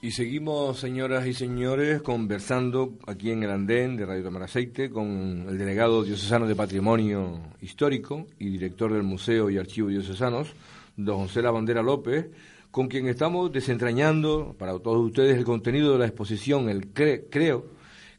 Y 0.00 0.12
seguimos, 0.12 0.78
señoras 0.78 1.26
y 1.26 1.34
señores, 1.34 2.00
conversando 2.00 2.92
aquí 3.08 3.32
en 3.32 3.42
el 3.42 3.50
andén 3.50 3.96
de 3.96 4.06
Radio 4.06 4.22
Tamaraceite 4.22 4.88
con 4.88 5.46
el 5.48 5.58
delegado 5.58 6.04
diocesano 6.04 6.46
de 6.46 6.54
Patrimonio 6.54 7.40
Histórico 7.60 8.28
y 8.38 8.50
director 8.50 8.92
del 8.92 9.02
Museo 9.02 9.50
y 9.50 9.58
Archivo 9.58 9.88
Diocesanos, 9.88 10.52
don 10.96 11.18
José 11.18 11.42
La 11.42 11.50
Bandera 11.50 11.82
López, 11.82 12.26
con 12.72 12.88
quien 12.88 13.06
estamos 13.06 13.52
desentrañando 13.52 14.56
para 14.58 14.76
todos 14.78 15.06
ustedes 15.06 15.36
el 15.36 15.44
contenido 15.44 15.92
de 15.92 15.98
la 15.98 16.06
exposición, 16.06 16.70
el 16.70 16.88
creo, 16.88 17.66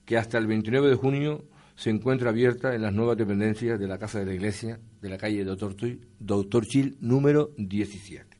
que 0.05 0.15
hasta 0.15 0.37
el 0.37 0.45
29 0.45 0.89
de 0.89 0.95
junio 0.95 1.43
se 1.75 1.89
encuentra 1.89 2.29
abierta 2.29 2.75
en 2.75 2.83
las 2.83 2.93
nuevas 2.93 3.17
dependencias 3.17 3.79
de 3.79 3.87
la 3.87 3.97
Casa 3.97 4.19
de 4.19 4.27
la 4.27 4.33
Iglesia 4.35 4.79
de 5.01 5.09
la 5.09 5.17
calle 5.17 5.43
Doctor, 5.43 5.75
Doctor 6.19 6.67
Chil 6.67 6.97
número 7.01 7.49
17. 7.57 8.37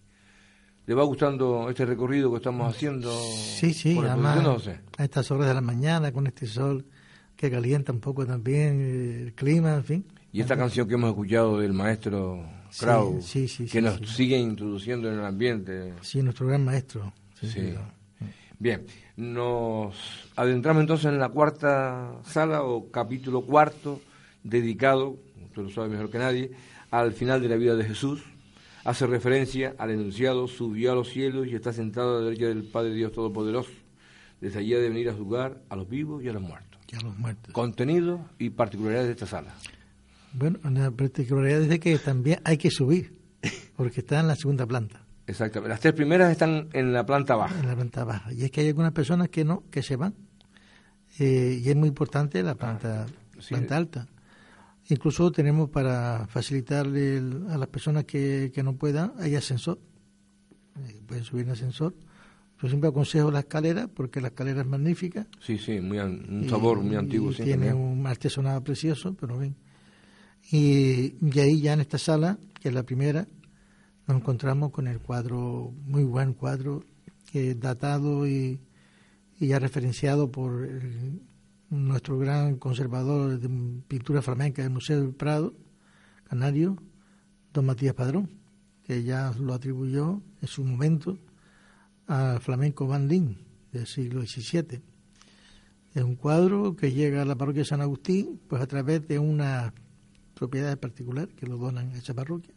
¿Le 0.86 0.94
va 0.94 1.04
gustando 1.04 1.68
este 1.70 1.84
recorrido 1.84 2.30
que 2.30 2.38
estamos 2.38 2.74
haciendo? 2.74 3.12
Sí, 3.12 3.74
sí, 3.74 3.98
además 3.98 4.68
a 4.98 5.04
estas 5.04 5.32
horas 5.32 5.48
de 5.48 5.56
la 5.56 5.62
mañana 5.62 6.12
con 6.12 6.28
este 6.28 6.46
sol 6.46 6.86
que 7.36 7.50
calienta 7.50 7.92
un 7.92 8.00
poco 8.00 8.24
también 8.28 9.24
el 9.26 9.34
clima, 9.34 9.74
en 9.76 9.84
fin. 9.84 10.06
Y 10.32 10.42
esta 10.42 10.56
canción 10.56 10.88
que 10.88 10.94
hemos 10.94 11.10
escuchado 11.10 11.58
del 11.58 11.74
maestro 11.74 12.46
Krau, 12.80 13.20
que 13.72 13.82
nos 13.82 14.00
sigue 14.10 14.38
introduciendo 14.38 15.12
en 15.12 15.20
el 15.20 15.26
ambiente. 15.26 15.94
Sí, 16.02 16.22
nuestro 16.22 16.48
gran 16.48 16.66
maestro. 16.66 17.14
Bien, 18.60 18.86
nos 19.18 19.96
adentramos 20.36 20.82
entonces 20.82 21.08
en 21.08 21.20
la 21.20 21.30
cuarta 21.30 22.22
sala 22.24 22.64
o 22.64 22.90
capítulo 22.92 23.42
cuarto, 23.42 24.00
dedicado, 24.44 25.18
usted 25.46 25.64
lo 25.64 25.70
sabe 25.70 25.90
mejor 25.90 26.10
que 26.10 26.18
nadie, 26.18 26.52
al 26.90 27.14
final 27.14 27.42
de 27.42 27.50
la 27.50 27.56
vida 27.56 27.76
de 27.76 27.84
Jesús. 27.84 28.24
Hace 28.86 29.08
referencia 29.08 29.76
al 29.78 29.92
enunciado, 29.92 30.48
subió 30.48 30.92
a 30.92 30.96
los 30.96 31.10
cielos 31.10 31.48
y 31.48 31.56
está 31.56 31.72
sentado 31.74 32.18
a 32.18 32.20
la 32.20 32.26
derecha 32.26 32.48
del 32.48 32.64
Padre 32.64 32.94
Dios 32.94 33.12
Todopoderoso. 33.12 33.72
Desde 34.42 34.60
allí 34.60 34.74
ha 34.74 34.80
de 34.80 34.90
venir 34.90 35.10
a 35.10 35.14
juzgar 35.14 35.62
a 35.70 35.76
los 35.76 35.88
vivos 35.88 36.24
y 36.24 36.30
a 36.30 36.34
los 36.34 36.42
muertos. 36.42 36.82
Y 36.92 36.96
a 36.96 37.00
los 37.00 37.18
muertos. 37.18 37.54
Contenido 37.54 38.26
y 38.40 38.50
particularidades 38.50 39.08
de 39.08 39.14
esta 39.14 39.26
sala. 39.26 39.54
Bueno, 40.34 40.60
una 40.64 40.92
particularidad 40.92 41.62
es 41.62 41.80
que 41.80 41.98
también 42.00 42.40
hay 42.44 42.58
que 42.58 42.72
subir, 42.72 43.14
porque 43.76 44.02
está 44.02 44.20
en 44.20 44.28
la 44.28 44.36
segunda 44.36 44.66
planta. 44.66 45.06
Exactamente. 45.28 45.70
Las 45.70 45.80
tres 45.80 45.94
primeras 45.94 46.32
están 46.32 46.70
en 46.74 46.92
la 46.92 47.06
planta 47.06 47.36
baja. 47.36 47.60
En 47.60 47.68
la 47.68 47.76
planta 47.76 48.04
baja. 48.04 48.34
Y 48.34 48.44
es 48.44 48.52
que 48.52 48.62
hay 48.62 48.68
algunas 48.68 48.92
personas 48.92 49.30
que 49.30 49.46
no, 49.46 49.64
que 49.70 49.82
se 49.82 49.96
van. 49.96 50.16
Eh, 51.20 51.62
y 51.64 51.70
es 51.70 51.76
muy 51.76 51.88
importante 51.88 52.42
la 52.44 52.56
planta, 52.56 53.06
planta 53.48 53.78
alta. 53.78 54.08
Incluso 54.90 55.32
tenemos 55.32 55.70
para 55.70 56.28
facilitarle 56.28 57.22
a 57.50 57.58
las 57.58 57.68
personas 57.70 58.04
que, 58.04 58.52
que 58.54 58.64
no 58.64 58.76
puedan, 58.76 59.14
hay 59.18 59.36
ascensor. 59.36 59.80
Eh, 60.88 61.02
pueden 61.06 61.24
subir 61.24 61.46
en 61.46 61.52
ascensor. 61.52 61.96
Yo 62.62 62.68
siempre 62.68 62.90
aconsejo 62.90 63.32
la 63.32 63.40
escalera 63.40 63.88
porque 63.88 64.20
la 64.20 64.30
escalera 64.30 64.62
es 64.62 64.68
magnífica. 64.68 65.28
Sí, 65.40 65.58
sí, 65.58 65.80
muy 65.80 66.00
un 66.00 66.48
sabor 66.50 66.82
muy 66.82 66.96
antiguo. 66.96 67.32
tiene 67.32 67.74
un 67.74 68.06
artesonado 68.08 68.64
precioso, 68.64 69.14
pero 69.14 69.38
bien. 69.38 69.56
Y, 70.52 71.16
ahí 71.40 71.62
ya 71.62 71.74
en 71.74 71.82
esta 71.82 71.98
sala, 71.98 72.38
que 72.60 72.70
es 72.70 72.74
la 72.74 72.84
primera, 72.84 73.28
nos 74.08 74.18
encontramos 74.18 74.72
con 74.72 74.88
el 74.88 75.00
cuadro, 75.00 75.74
muy 75.86 76.04
buen 76.04 76.34
cuadro, 76.34 76.84
que 77.32 77.56
datado 77.56 78.28
y, 78.28 78.60
ya 79.40 79.60
referenciado 79.60 80.32
por 80.32 80.70
nuestro 81.70 82.18
gran 82.18 82.58
conservador 82.58 83.40
de 83.40 83.50
pintura 83.88 84.22
flamenca 84.22 84.62
del 84.62 84.72
Museo 84.72 85.02
del 85.02 85.14
Prado, 85.14 85.54
canario, 86.24 86.78
don 87.52 87.66
Matías 87.66 87.94
Padrón, 87.94 88.30
que 88.84 89.04
ya 89.04 89.34
lo 89.40 89.54
atribuyó 89.54 90.22
en 90.42 90.48
su 90.48 90.64
momento 90.64 91.18
al 92.08 92.40
flamenco 92.40 92.88
Van 92.88 93.08
del 93.08 93.88
siglo 93.88 94.22
XVII. 94.22 94.82
Es 95.94 96.04
un 96.04 96.16
cuadro 96.16 96.76
que 96.76 96.92
llega 96.92 97.22
a 97.22 97.26
la 97.26 97.36
parroquia 97.36 97.62
de 97.62 97.68
San 97.68 97.82
Agustín 97.82 98.40
pues 98.48 98.62
a 98.62 98.68
través 98.68 99.08
de 99.08 99.20
una 99.20 99.74
propiedades 100.44 100.76
particulares 100.76 101.34
que 101.36 101.48
lo 101.48 101.56
donan 101.56 101.94
a 101.94 101.98
esa 101.98 102.14
parroquia. 102.14 102.54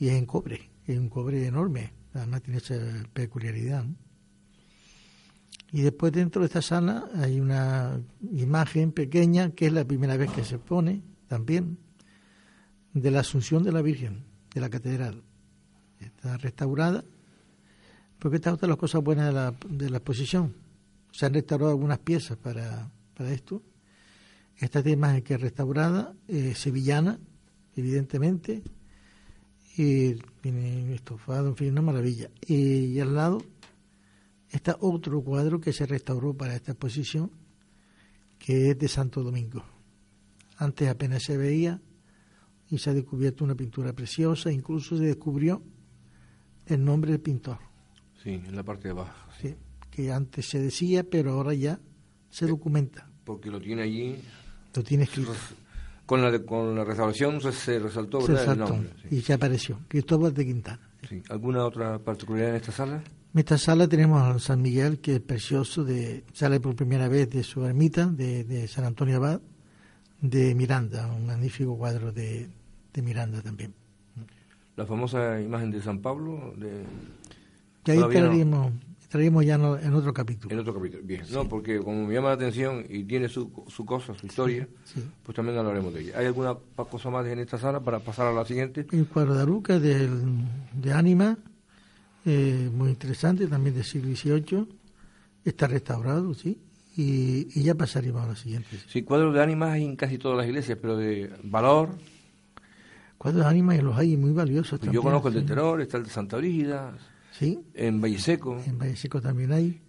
Y 0.00 0.08
es 0.08 0.14
en 0.14 0.26
cobre, 0.26 0.70
es 0.86 0.98
un 0.98 1.08
cobre 1.08 1.46
enorme, 1.46 1.92
además 2.12 2.42
tiene 2.42 2.58
esa 2.58 2.74
peculiaridad. 3.12 3.84
Y 5.70 5.82
después 5.82 6.12
dentro 6.12 6.40
de 6.42 6.46
esta 6.46 6.62
sala 6.62 7.08
hay 7.14 7.38
una 7.38 8.00
imagen 8.32 8.90
pequeña 8.90 9.50
que 9.50 9.66
es 9.66 9.72
la 9.72 9.84
primera 9.84 10.16
vez 10.16 10.32
que 10.32 10.42
se 10.42 10.58
pone 10.58 11.02
también 11.28 11.78
de 12.92 13.10
la 13.12 13.20
Asunción 13.20 13.62
de 13.62 13.70
la 13.70 13.80
Virgen 13.80 14.24
de 14.52 14.60
la 14.60 14.68
catedral. 14.68 15.22
Está 16.00 16.36
restaurada, 16.38 17.04
porque 18.18 18.36
esta 18.36 18.50
es 18.50 18.54
otra 18.54 18.66
de 18.66 18.70
las 18.70 18.78
cosas 18.78 19.00
buenas 19.00 19.26
de 19.26 19.32
la, 19.32 19.54
de 19.68 19.90
la 19.90 19.98
exposición. 19.98 20.56
Se 21.12 21.26
han 21.26 21.34
restaurado 21.34 21.70
algunas 21.70 22.00
piezas 22.00 22.36
para, 22.36 22.90
para 23.14 23.30
esto 23.30 23.62
esta 24.58 24.88
imagen 24.88 25.22
que 25.22 25.34
es 25.34 25.40
restaurada, 25.40 26.14
eh, 26.28 26.54
sevillana, 26.54 27.18
evidentemente, 27.76 28.62
y 29.76 30.14
tiene 30.40 30.94
estofado, 30.94 31.48
en 31.48 31.56
fin, 31.56 31.72
una 31.72 31.82
maravilla. 31.82 32.30
Y, 32.46 32.98
al 33.00 33.14
lado 33.14 33.42
está 34.50 34.76
otro 34.80 35.20
cuadro 35.22 35.60
que 35.60 35.72
se 35.72 35.84
restauró 35.84 36.34
para 36.34 36.54
esta 36.54 36.72
exposición, 36.72 37.30
que 38.38 38.70
es 38.70 38.78
de 38.78 38.88
Santo 38.88 39.22
Domingo. 39.22 39.64
Antes 40.58 40.88
apenas 40.88 41.24
se 41.24 41.36
veía 41.36 41.80
y 42.70 42.78
se 42.78 42.90
ha 42.90 42.94
descubierto 42.94 43.44
una 43.44 43.56
pintura 43.56 43.92
preciosa, 43.92 44.52
incluso 44.52 44.96
se 44.96 45.04
descubrió 45.04 45.62
el 46.66 46.84
nombre 46.84 47.10
del 47.10 47.20
pintor. 47.20 47.58
Sí, 48.22 48.30
en 48.30 48.54
la 48.54 48.62
parte 48.62 48.88
de 48.88 48.92
abajo. 48.92 49.28
Sí, 49.40 49.56
que 49.90 50.12
antes 50.12 50.48
se 50.48 50.60
decía, 50.60 51.02
pero 51.02 51.32
ahora 51.32 51.52
ya 51.52 51.80
se 52.30 52.46
documenta. 52.46 53.10
Porque 53.24 53.50
lo 53.50 53.60
tiene 53.60 53.82
allí. 53.82 54.16
Lo 54.74 54.82
tiene 54.82 55.04
escrito. 55.04 55.32
Con 56.06 56.20
la, 56.20 56.38
con 56.40 56.74
la 56.74 56.84
restauración 56.84 57.40
se, 57.40 57.78
resaltó 57.78 58.20
se 58.20 58.32
el 58.32 58.58
nombre. 58.58 58.90
Y 59.10 59.20
ya 59.20 59.36
apareció, 59.36 59.78
Cristóbal 59.88 60.34
de 60.34 60.44
Quintana. 60.44 60.80
Sí. 61.08 61.22
¿Alguna 61.30 61.64
otra 61.64 61.98
particularidad 61.98 62.50
en 62.50 62.56
esta 62.56 62.72
sala? 62.72 63.02
En 63.34 63.38
esta 63.38 63.56
sala 63.56 63.88
tenemos 63.88 64.22
a 64.22 64.38
San 64.38 64.60
Miguel, 64.60 65.00
que 65.00 65.16
es 65.16 65.20
precioso, 65.20 65.82
de, 65.82 66.24
sale 66.32 66.60
por 66.60 66.76
primera 66.76 67.08
vez 67.08 67.30
de 67.30 67.42
su 67.42 67.64
ermita, 67.64 68.06
de, 68.06 68.68
San 68.68 68.84
Antonio 68.84 69.16
Abad, 69.16 69.40
de 70.20 70.54
Miranda, 70.54 71.06
un 71.08 71.26
magnífico 71.26 71.76
cuadro 71.76 72.12
de, 72.12 72.48
Miranda 73.02 73.42
también. 73.42 73.74
La 74.76 74.86
famosa 74.86 75.40
imagen 75.40 75.70
de 75.70 75.82
San 75.82 76.00
Pablo, 76.00 76.54
de... 76.56 76.84
Que 77.82 77.92
ahí 77.92 78.44
traemos 79.08 79.44
ya 79.44 79.54
en 79.54 79.94
otro 79.94 80.12
capítulo. 80.12 80.52
En 80.52 80.60
otro 80.60 80.74
capítulo, 80.74 81.02
bien. 81.04 81.22
No, 81.30 81.48
porque 81.48 81.78
como 81.78 82.06
me 82.06 82.14
llama 82.14 82.28
la 82.28 82.34
atención 82.34 82.84
y 82.88 83.04
tiene 83.04 83.28
su, 83.28 83.64
su 83.68 83.84
cosa, 83.84 84.14
su 84.14 84.26
historia, 84.26 84.66
pues 85.22 85.36
también 85.36 85.58
hablaremos 85.58 85.94
de 85.94 86.02
ella. 86.02 86.18
¿Hay 86.18 86.26
alguna 86.26 86.56
cosa 86.76 87.10
más 87.10 87.26
en 87.26 87.38
esta 87.38 87.58
sala 87.58 87.80
para 87.80 88.00
pasar 88.00 88.26
a 88.26 88.32
la 88.32 88.44
siguiente? 88.44 88.86
El 88.90 89.06
cuadro 89.06 89.34
de 89.34 89.42
Aruca 89.42 89.78
del, 89.78 90.10
de 90.72 90.92
Ánima, 90.92 91.38
eh, 92.24 92.70
muy 92.72 92.90
interesante, 92.90 93.46
también 93.46 93.74
del 93.74 93.84
siglo 93.84 94.14
XVIII. 94.14 94.66
Está 95.44 95.66
restaurado, 95.66 96.34
sí. 96.34 96.58
Y, 96.96 97.62
ya 97.62 97.74
pasaríamos 97.74 98.22
a 98.22 98.28
la 98.28 98.36
siguiente. 98.36 98.78
Sí, 98.88 99.02
cuadros 99.02 99.34
de 99.34 99.42
ánimas 99.42 99.72
hay 99.72 99.84
en 99.84 99.96
casi 99.96 100.16
todas 100.16 100.38
las 100.38 100.46
iglesias, 100.46 100.78
pero 100.80 100.96
de 100.96 101.30
valor. 101.42 101.90
Cuadros 103.18 103.44
de 103.44 103.50
ánimas 103.50 103.82
los 103.82 103.96
hay 103.96 104.16
muy 104.16 104.32
valiosos 104.32 104.80
Yo 104.80 105.02
conozco 105.02 105.28
el 105.28 105.34
de 105.34 105.42
Terror, 105.42 105.80
está 105.80 105.96
el 105.96 106.04
de 106.04 106.10
Santa 106.10 106.36
Brígida, 106.36 106.96
Sí. 107.38 107.58
En 107.74 108.00
Valle 108.00 108.18
Seco. 108.18 108.62
En 108.64 108.78
Valle 108.78 108.96
Seco 108.96 109.20
también 109.20 109.52
hay. 109.52 109.80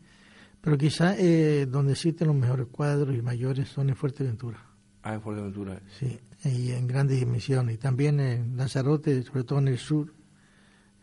Pero 0.62 0.78
quizá 0.78 1.16
eh, 1.18 1.68
donde 1.68 1.94
existen 1.94 2.28
los 2.28 2.36
mejores 2.36 2.68
cuadros 2.72 3.16
y 3.16 3.22
mayores 3.22 3.70
son 3.70 3.90
en 3.90 3.96
Fuerteventura. 3.96 4.66
Ah, 5.04 5.14
en 5.14 5.22
Fuerteventura. 5.22 5.80
Sí, 6.00 6.20
y 6.44 6.72
en 6.72 6.88
grandes 6.88 7.20
dimensiones. 7.20 7.76
Y 7.76 7.78
también 7.78 8.20
en 8.20 8.58
Lanzarote, 8.58 9.22
sobre 9.22 9.44
todo 9.44 9.60
en 9.60 9.68
el 9.68 9.78
sur. 9.78 10.12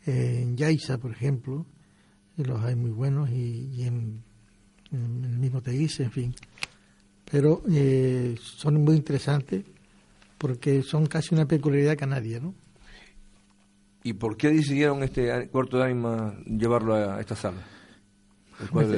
en 0.05 0.57
Yaiza, 0.57 0.99
por 0.99 1.13
ejemplo, 1.13 1.65
los 2.37 2.61
hay 2.65 2.75
muy 2.75 2.91
buenos. 2.91 3.31
Y, 3.31 3.85
en, 3.85 4.25
el 4.91 5.39
mismo 5.39 5.63
Teguise, 5.63 6.03
en 6.03 6.11
fin. 6.11 6.35
Pero 7.31 7.63
eh, 7.71 8.35
son 8.41 8.83
muy 8.83 8.97
interesantes 8.97 9.65
porque 10.39 10.83
son 10.83 11.07
casi 11.07 11.37
una 11.37 11.47
peculiaridad 11.47 11.97
canaria, 11.97 12.41
¿no? 12.41 12.53
¿Y 14.05 14.15
por 14.15 14.37
qué 14.37 14.51
decidieron 14.51 15.03
este 15.03 15.49
cuarto 15.49 15.79
de 15.79 15.85
ánima 15.85 16.35
llevarlo 16.47 16.95
a 16.95 17.21
esta 17.21 17.37
sala? 17.37 17.59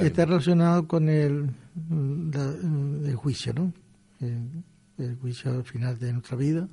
Está 0.02 0.24
relacionado 0.24 0.86
con 0.86 1.08
el, 1.08 1.50
el 1.90 3.16
juicio, 3.16 3.52
¿no? 3.54 3.72
El, 4.20 5.16
juicio 5.20 5.64
final 5.64 5.98
de 5.98 6.12
nuestra 6.12 6.36
vida, 6.36 6.68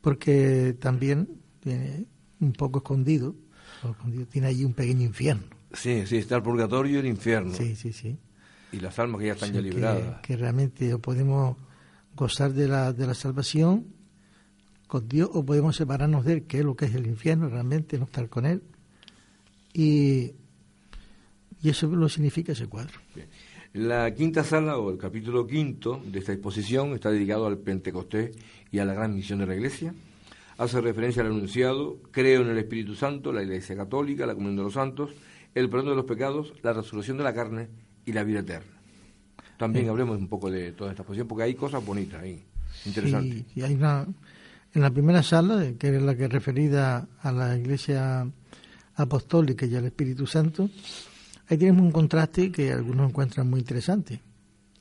porque 0.00 0.76
también 0.80 1.28
tiene 1.60 2.06
un 2.40 2.52
poco 2.52 2.78
escondido, 2.78 3.36
tiene 4.30 4.48
allí 4.48 4.64
un 4.64 4.74
pequeño 4.74 5.02
infierno. 5.02 5.44
Sí, 5.72 6.06
sí, 6.06 6.16
está 6.16 6.36
el 6.36 6.42
purgatorio 6.42 6.96
y 6.96 6.98
el 6.98 7.06
infierno. 7.06 7.54
Sí, 7.54 7.76
sí, 7.76 7.92
sí. 7.92 8.18
Y 8.72 8.80
las 8.80 8.98
almas 8.98 9.20
que 9.20 9.28
ya 9.28 9.32
están 9.34 9.52
ya 9.52 9.60
liberadas. 9.60 10.20
Que, 10.20 10.28
que, 10.28 10.36
realmente 10.36 10.98
podemos 10.98 11.56
gozar 12.16 12.52
de 12.52 12.66
la, 12.68 12.92
de 12.92 13.06
la 13.06 13.14
salvación 13.14 13.93
con 14.86 15.08
Dios 15.08 15.30
o 15.32 15.44
podemos 15.44 15.76
separarnos 15.76 16.24
de 16.24 16.34
Él, 16.34 16.42
que 16.44 16.58
es 16.58 16.64
lo 16.64 16.76
que 16.76 16.86
es 16.86 16.94
el 16.94 17.06
infierno, 17.06 17.48
realmente 17.48 17.98
no 17.98 18.04
estar 18.04 18.28
con 18.28 18.46
Él. 18.46 18.62
Y, 19.72 20.32
y 21.62 21.68
eso 21.68 21.88
lo 21.88 22.08
significa 22.08 22.52
ese 22.52 22.66
cuadro. 22.66 23.00
La 23.72 24.14
quinta 24.14 24.44
sala 24.44 24.78
o 24.78 24.90
el 24.90 24.98
capítulo 24.98 25.46
quinto 25.46 26.00
de 26.06 26.20
esta 26.20 26.32
exposición 26.32 26.92
está 26.94 27.10
dedicado 27.10 27.46
al 27.46 27.58
Pentecostés 27.58 28.36
y 28.70 28.78
a 28.78 28.84
la 28.84 28.94
gran 28.94 29.14
misión 29.14 29.40
de 29.40 29.46
la 29.46 29.54
Iglesia. 29.56 29.94
Hace 30.58 30.80
referencia 30.80 31.22
al 31.22 31.32
anunciado, 31.32 31.98
creo 32.12 32.42
en 32.42 32.50
el 32.50 32.58
Espíritu 32.58 32.94
Santo, 32.94 33.32
la 33.32 33.42
Iglesia 33.42 33.74
Católica, 33.74 34.26
la 34.26 34.34
comunión 34.34 34.58
de 34.58 34.62
los 34.62 34.74
santos, 34.74 35.10
el 35.54 35.68
perdón 35.68 35.88
de 35.88 35.96
los 35.96 36.04
pecados, 36.04 36.52
la 36.62 36.72
resurrección 36.72 37.16
de 37.16 37.24
la 37.24 37.34
carne 37.34 37.68
y 38.06 38.12
la 38.12 38.22
vida 38.22 38.40
eterna. 38.40 38.70
También 39.56 39.88
hablemos 39.88 40.18
un 40.18 40.28
poco 40.28 40.50
de 40.50 40.72
toda 40.72 40.90
esta 40.90 41.02
exposición 41.02 41.26
porque 41.26 41.44
hay 41.44 41.54
cosas 41.54 41.84
bonitas 41.84 42.22
ahí, 42.22 42.42
interesantes. 42.84 43.44
Sí, 43.52 43.62
hay 43.62 43.74
una, 43.74 44.06
en 44.74 44.82
la 44.82 44.90
primera 44.90 45.22
sala, 45.22 45.72
que 45.78 45.94
es 45.94 46.02
la 46.02 46.16
que 46.16 46.24
es 46.24 46.32
referida 46.32 47.08
a 47.20 47.32
la 47.32 47.56
Iglesia 47.56 48.28
Apostólica 48.96 49.66
y 49.66 49.76
al 49.76 49.86
Espíritu 49.86 50.26
Santo, 50.26 50.68
ahí 51.48 51.56
tenemos 51.56 51.82
un 51.82 51.92
contraste 51.92 52.50
que 52.50 52.72
algunos 52.72 53.08
encuentran 53.08 53.48
muy 53.48 53.60
interesante. 53.60 54.20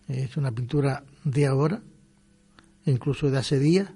Es 0.08 0.36
una 0.36 0.52
pintura 0.52 1.04
de 1.24 1.46
ahora, 1.46 1.82
incluso 2.86 3.30
de 3.30 3.38
hace 3.38 3.60
días, 3.60 3.90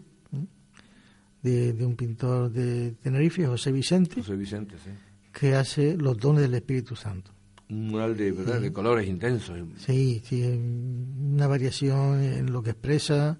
de, 1.42 1.86
un 1.86 1.96
pintor 1.96 2.52
de 2.52 2.92
Tenerife, 3.02 3.46
José 3.48 3.72
Vicente, 3.72 4.16
José 4.22 4.36
Vicente 4.36 4.76
sí. 4.84 4.92
que 5.32 5.56
hace 5.56 5.96
los 5.96 6.18
dones 6.18 6.42
del 6.42 6.54
Espíritu 6.54 6.96
Santo. 6.96 7.32
Un 7.70 7.88
mural 7.88 8.16
de, 8.16 8.32
¿verdad? 8.32 8.62
de 8.62 8.72
colores 8.72 9.08
intensos. 9.08 9.58
Sí, 9.78 10.22
sí, 10.26 10.44
una 10.44 11.48
variación 11.48 12.22
en 12.22 12.52
lo 12.52 12.62
que 12.62 12.72
expresa, 12.72 13.38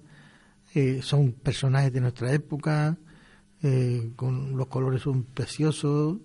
eh, 0.80 1.02
son 1.02 1.32
personajes 1.32 1.92
de 1.92 2.00
nuestra 2.00 2.32
época, 2.32 2.96
eh, 3.64 4.12
con 4.14 4.56
los 4.56 4.68
colores 4.68 5.02
son 5.02 5.24
preciosos, 5.24 6.18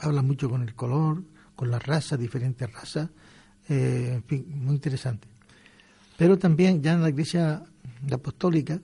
hablan 0.00 0.26
mucho 0.26 0.50
con 0.50 0.60
el 0.60 0.74
color, 0.74 1.24
con 1.56 1.70
las 1.70 1.82
razas, 1.86 2.20
diferentes 2.20 2.70
razas, 2.70 3.08
eh, 3.70 4.10
en 4.16 4.22
fin, 4.24 4.44
muy 4.54 4.74
interesante. 4.74 5.28
Pero 6.18 6.38
también 6.38 6.82
ya 6.82 6.92
en 6.92 7.00
la 7.00 7.08
iglesia 7.08 7.62
apostólica 8.12 8.82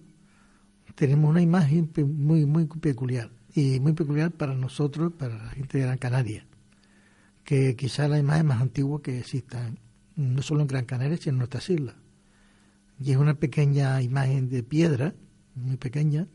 tenemos 0.94 1.28
una 1.28 1.42
imagen 1.42 1.90
muy, 2.16 2.47
muy 2.47 2.64
peculiar, 2.64 3.28
y 3.55 3.78
muy 3.80 3.92
peculiar 3.92 4.30
para 4.30 4.55
nosotros, 4.55 5.12
para 5.12 5.36
la 5.36 5.51
gente 5.51 5.76
de 5.76 5.84
Gran 5.84 5.99
Canaria, 5.99 6.47
que 7.44 7.76
quizá 7.76 8.09
la 8.09 8.18
imagen 8.18 8.47
más 8.47 8.62
antigua 8.62 9.03
que 9.03 9.18
exista, 9.18 9.70
no 10.14 10.40
solo 10.40 10.62
en 10.62 10.68
Gran 10.68 10.86
Canaria, 10.86 11.18
sino 11.18 11.34
en 11.34 11.38
nuestras 11.40 11.68
islas 11.68 11.97
y 12.99 13.12
es 13.12 13.16
una 13.16 13.34
pequeña 13.34 14.01
imagen 14.03 14.49
de 14.49 14.62
piedra, 14.62 15.14
muy 15.55 15.76
pequeña, 15.76 16.26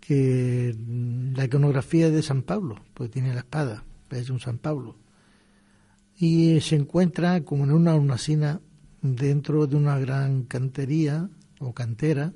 que 0.00 0.76
la 1.34 1.44
iconografía 1.44 2.06
es 2.06 2.12
de 2.12 2.22
San 2.22 2.42
Pablo, 2.42 2.76
pues 2.94 3.10
tiene 3.10 3.34
la 3.34 3.40
espada, 3.40 3.84
es 4.10 4.30
un 4.30 4.38
San 4.38 4.58
Pablo. 4.58 4.96
Y 6.18 6.60
se 6.60 6.76
encuentra 6.76 7.42
como 7.42 7.64
en 7.64 7.72
una 7.72 7.94
hornacina 7.94 8.60
dentro 9.02 9.66
de 9.66 9.76
una 9.76 9.98
gran 9.98 10.44
cantería 10.44 11.28
o 11.58 11.72
cantera 11.72 12.32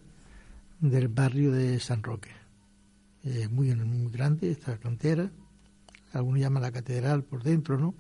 del 0.81 1.09
barrio 1.09 1.53
de 1.53 1.79
San 1.79 2.03
Roque. 2.03 2.31
Es 3.23 3.51
muy, 3.51 3.75
muy 3.75 4.11
grande 4.11 4.51
esta 4.51 4.77
cantera, 4.79 5.31
algunos 6.13 6.41
llaman 6.41 6.63
la 6.63 6.73
catedral 6.73 7.23
por 7.23 7.43
dentro, 7.43 7.79
¿no? 7.79 7.95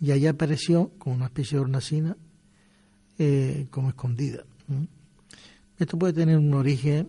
Y 0.00 0.10
allá 0.10 0.30
apareció 0.30 0.90
como 0.98 1.14
una 1.14 1.26
especie 1.26 1.56
de 1.56 1.62
hornacina 1.62 2.16
eh, 3.18 3.66
como 3.70 3.90
escondida. 3.90 4.44
Esto 5.78 5.98
puede 5.98 6.12
tener 6.12 6.36
un 6.36 6.52
origen, 6.54 7.08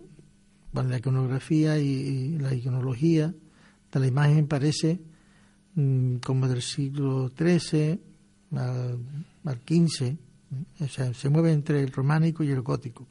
bueno, 0.72 0.90
la 0.90 0.98
iconografía 0.98 1.78
y, 1.78 2.38
la 2.38 2.54
iconología 2.54 3.34
de 3.92 4.00
la 4.00 4.06
imagen 4.06 4.46
parece 4.46 5.00
mm, 5.74 6.16
como 6.16 6.46
del 6.48 6.62
siglo 6.62 7.32
XIII 7.36 7.98
al, 8.52 8.98
XV, 9.44 10.16
o 10.80 10.88
sea, 10.88 11.12
se 11.14 11.28
mueve 11.28 11.52
entre 11.52 11.82
el 11.82 11.90
románico 11.90 12.44
y 12.44 12.50
el 12.50 12.62
gótico. 12.62 13.06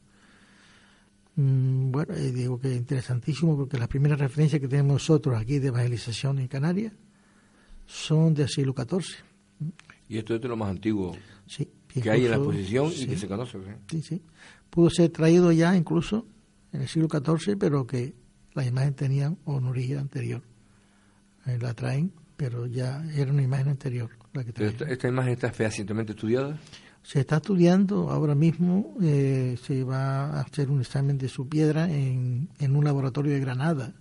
Mm, 1.35 1.91
bueno, 1.91 2.13
eh, 2.13 2.31
digo 2.31 2.59
que 2.59 2.71
es 2.71 2.77
interesantísimo 2.77 3.57
porque 3.57 3.77
las 3.77 3.87
primeras 3.87 4.19
referencias 4.19 4.61
que 4.61 4.67
tenemos 4.67 4.93
nosotros 4.93 5.37
aquí 5.37 5.59
de 5.59 5.67
evangelización 5.67 6.39
en 6.39 6.47
Canarias 6.47 6.93
son 7.85 8.33
del 8.33 8.47
siglo 8.47 8.73
XIV. 8.73 9.15
¿Y 10.07 10.17
esto 10.17 10.35
es 10.35 10.41
de 10.41 10.47
lo 10.47 10.55
más 10.55 10.69
antiguo? 10.69 11.15
Sí 11.45 11.67
que 12.01 12.09
hay 12.09 12.25
en 12.25 12.31
la 12.31 12.37
exposición 12.37 12.91
y 12.95 13.07
que 13.07 13.17
se 13.17 13.27
conoce. 13.27 13.57
Sí, 13.89 14.01
sí. 14.01 14.21
Pudo 14.69 14.89
ser 14.89 15.09
traído 15.09 15.51
ya 15.51 15.75
incluso 15.75 16.27
en 16.73 16.81
el 16.81 16.87
siglo 16.87 17.07
XIV, 17.09 17.57
pero 17.57 17.87
que 17.87 18.13
las 18.53 18.67
imágenes 18.67 18.95
tenían 18.95 19.37
una 19.45 19.69
origen 19.69 19.99
anterior. 19.99 20.41
Eh, 21.45 21.57
la 21.61 21.73
traen, 21.73 22.11
pero 22.35 22.65
ya 22.65 23.05
era 23.15 23.31
una 23.31 23.43
imagen 23.43 23.69
anterior. 23.69 24.09
La 24.33 24.43
que 24.43 24.51
esta, 24.65 25.07
imagen 25.07 25.33
está 25.33 25.51
fehacientemente 25.51 26.13
estudiada? 26.13 26.59
Se 27.03 27.19
está 27.19 27.37
estudiando 27.37 28.09
ahora 28.09 28.33
mismo, 28.33 28.95
eh, 29.01 29.57
se 29.61 29.83
va 29.83 30.25
a 30.25 30.41
hacer 30.41 30.69
un 30.69 30.81
examen 30.81 31.17
de 31.17 31.29
su 31.29 31.47
piedra 31.47 31.89
en, 31.89 32.49
en 32.59 32.75
un 32.75 32.83
laboratorio 32.83 33.31
de 33.31 33.39
Granada, 33.39 33.93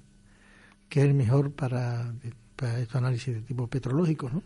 que 0.88 1.00
es 1.00 1.06
el 1.06 1.14
mejor 1.14 1.52
para, 1.52 2.14
para 2.56 2.80
estos 2.80 2.96
análisis 2.96 3.34
de 3.34 3.42
tipo 3.42 3.66
petrológico, 3.68 4.30
¿no? 4.30 4.42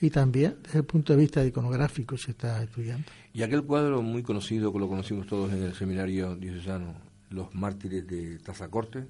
Y 0.00 0.10
también 0.10 0.56
desde 0.62 0.78
el 0.78 0.84
punto 0.84 1.12
de 1.12 1.18
vista 1.18 1.44
iconográfico 1.44 2.16
se 2.16 2.30
está 2.32 2.62
estudiando. 2.62 3.06
Y 3.32 3.42
aquel 3.42 3.64
cuadro 3.64 4.02
muy 4.02 4.22
conocido 4.22 4.72
que 4.72 4.78
lo 4.78 4.88
conocimos 4.88 5.26
todos 5.26 5.52
en 5.52 5.62
el 5.62 5.74
seminario 5.74 6.36
diocesano, 6.36 6.94
Los 7.30 7.54
mártires 7.54 8.06
de 8.06 8.38
Tazacorte, 8.38 9.06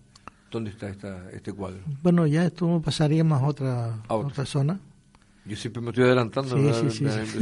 ¿dónde 0.50 0.70
está 0.70 0.88
esta, 0.88 1.30
este 1.30 1.52
cuadro? 1.52 1.80
Bueno, 2.02 2.26
ya 2.26 2.44
esto 2.44 2.80
pasaríamos 2.84 3.40
a 3.42 3.46
otra, 3.46 4.02
a 4.08 4.14
otra 4.14 4.46
zona. 4.46 4.80
Yo 5.44 5.56
siempre 5.56 5.80
me 5.80 5.90
estoy 5.90 6.04
adelantando. 6.04 6.56
Sí, 6.74 6.90
sí, 6.90 7.06
sí, 7.08 7.38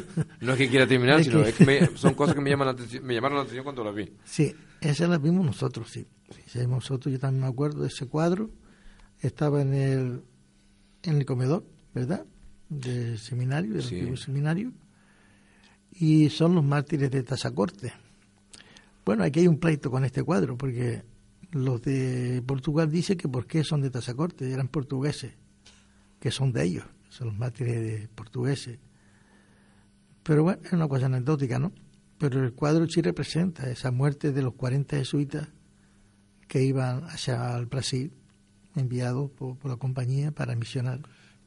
no 0.40 0.52
es 0.52 0.58
que 0.58 0.68
quiera 0.68 0.86
terminar, 0.86 1.22
sino 1.22 1.40
es 1.40 1.54
que 1.54 1.90
son 1.94 2.14
cosas 2.14 2.34
que 2.34 2.40
me, 2.40 2.48
llaman 2.48 2.74
me 3.02 3.14
llamaron 3.14 3.36
la 3.36 3.42
atención 3.42 3.64
cuando 3.64 3.84
las 3.84 3.94
vi. 3.94 4.10
Sí, 4.24 4.54
esas 4.80 5.10
las 5.10 5.20
vimos 5.20 5.44
nosotros, 5.44 5.90
sí. 5.90 6.06
sí. 6.46 6.66
Nosotros, 6.66 7.12
yo 7.12 7.18
también 7.18 7.42
me 7.42 7.48
acuerdo 7.48 7.82
de 7.82 7.88
ese 7.88 8.06
cuadro. 8.06 8.50
Estaba 9.20 9.60
en 9.60 9.74
el, 9.74 10.22
en 11.02 11.18
el 11.18 11.26
comedor, 11.26 11.66
¿verdad? 11.92 12.24
Del 12.70 13.18
seminario, 13.18 13.74
del 13.74 13.82
antiguo 13.82 14.16
seminario. 14.16 14.72
Y 15.92 16.30
son 16.30 16.54
los 16.54 16.64
mártires 16.64 17.10
de 17.10 17.22
Tazacorte. 17.22 17.92
Bueno, 19.04 19.24
aquí 19.24 19.40
hay 19.40 19.48
un 19.48 19.58
pleito 19.58 19.90
con 19.90 20.06
este 20.06 20.22
cuadro, 20.22 20.56
porque 20.56 21.02
los 21.50 21.82
de 21.82 22.42
Portugal 22.46 22.90
dicen 22.90 23.18
que 23.18 23.28
por 23.28 23.46
qué 23.46 23.64
son 23.64 23.82
de 23.82 23.90
Tazacorte, 23.90 24.50
eran 24.50 24.68
portugueses, 24.68 25.34
que 26.18 26.30
son 26.30 26.52
de 26.52 26.64
ellos 26.64 26.84
son 27.10 27.28
los 27.28 27.36
mártires 27.36 27.74
de 27.74 28.08
portugueses. 28.08 28.78
Pero 30.22 30.44
bueno, 30.44 30.62
es 30.64 30.72
una 30.72 30.88
cosa 30.88 31.06
anecdótica, 31.06 31.58
¿no? 31.58 31.72
Pero 32.18 32.42
el 32.42 32.52
cuadro 32.54 32.86
sí 32.86 33.02
representa 33.02 33.68
esa 33.70 33.90
muerte 33.90 34.32
de 34.32 34.42
los 34.42 34.54
40 34.54 34.96
jesuitas 34.96 35.48
que 36.46 36.62
iban 36.62 37.04
hacia 37.04 37.56
el 37.56 37.66
Brasil, 37.66 38.12
enviados 38.76 39.30
por, 39.30 39.56
la 39.64 39.76
compañía 39.76 40.30
para 40.30 40.54
misionar. 40.54 41.00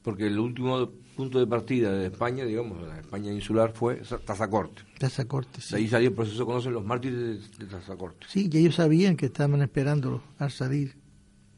Porque 0.04 0.28
el 0.28 0.38
último 0.38 0.90
punto 1.16 1.40
de 1.40 1.48
partida 1.48 1.92
de 1.92 2.08
España, 2.08 2.44
digamos, 2.44 2.86
la 2.88 3.00
España 3.00 3.32
insular, 3.32 3.72
fue 3.74 4.02
Tazacorte. 4.26 4.84
Tazacorte, 5.00 5.62
sí. 5.62 5.72
De 5.72 5.78
ahí 5.82 5.88
salió 5.88 6.10
el 6.10 6.16
proceso, 6.16 6.46
conocen 6.46 6.74
los 6.74 6.86
mártires 6.86 7.58
de, 7.58 7.66
Tazacorte. 7.66 8.28
Sí, 8.30 8.50
y 8.52 8.58
ellos 8.58 8.76
sabían 8.76 9.16
que 9.16 9.28
estaban 9.28 9.62
esperándolo 9.62 10.22
al 10.40 10.52
salir. 10.52 10.98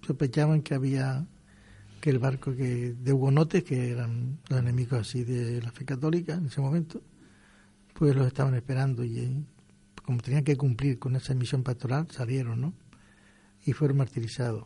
Sospechaban 0.05 0.61
que 0.61 0.75
había 0.75 1.25
que 1.99 2.11
el 2.11 2.19
barco 2.19 2.55
que 2.55 2.93
de 2.93 3.13
hugonotes, 3.13 3.63
que 3.63 3.89
eran 3.89 4.37
los 4.47 4.59
enemigos 4.59 4.99
así 4.99 5.23
de 5.23 5.59
la 5.61 5.71
fe 5.71 5.85
católica 5.85 6.35
en 6.35 6.45
ese 6.45 6.61
momento, 6.61 7.01
pues 7.93 8.15
los 8.15 8.27
estaban 8.27 8.53
esperando 8.53 9.03
y 9.03 9.17
eh, 9.17 9.43
como 10.03 10.19
tenían 10.19 10.43
que 10.43 10.55
cumplir 10.55 10.99
con 10.99 11.15
esa 11.15 11.33
misión 11.33 11.63
pastoral, 11.63 12.07
salieron, 12.11 12.61
¿no? 12.61 12.73
Y 13.65 13.73
fueron 13.73 13.97
martirizados. 13.97 14.65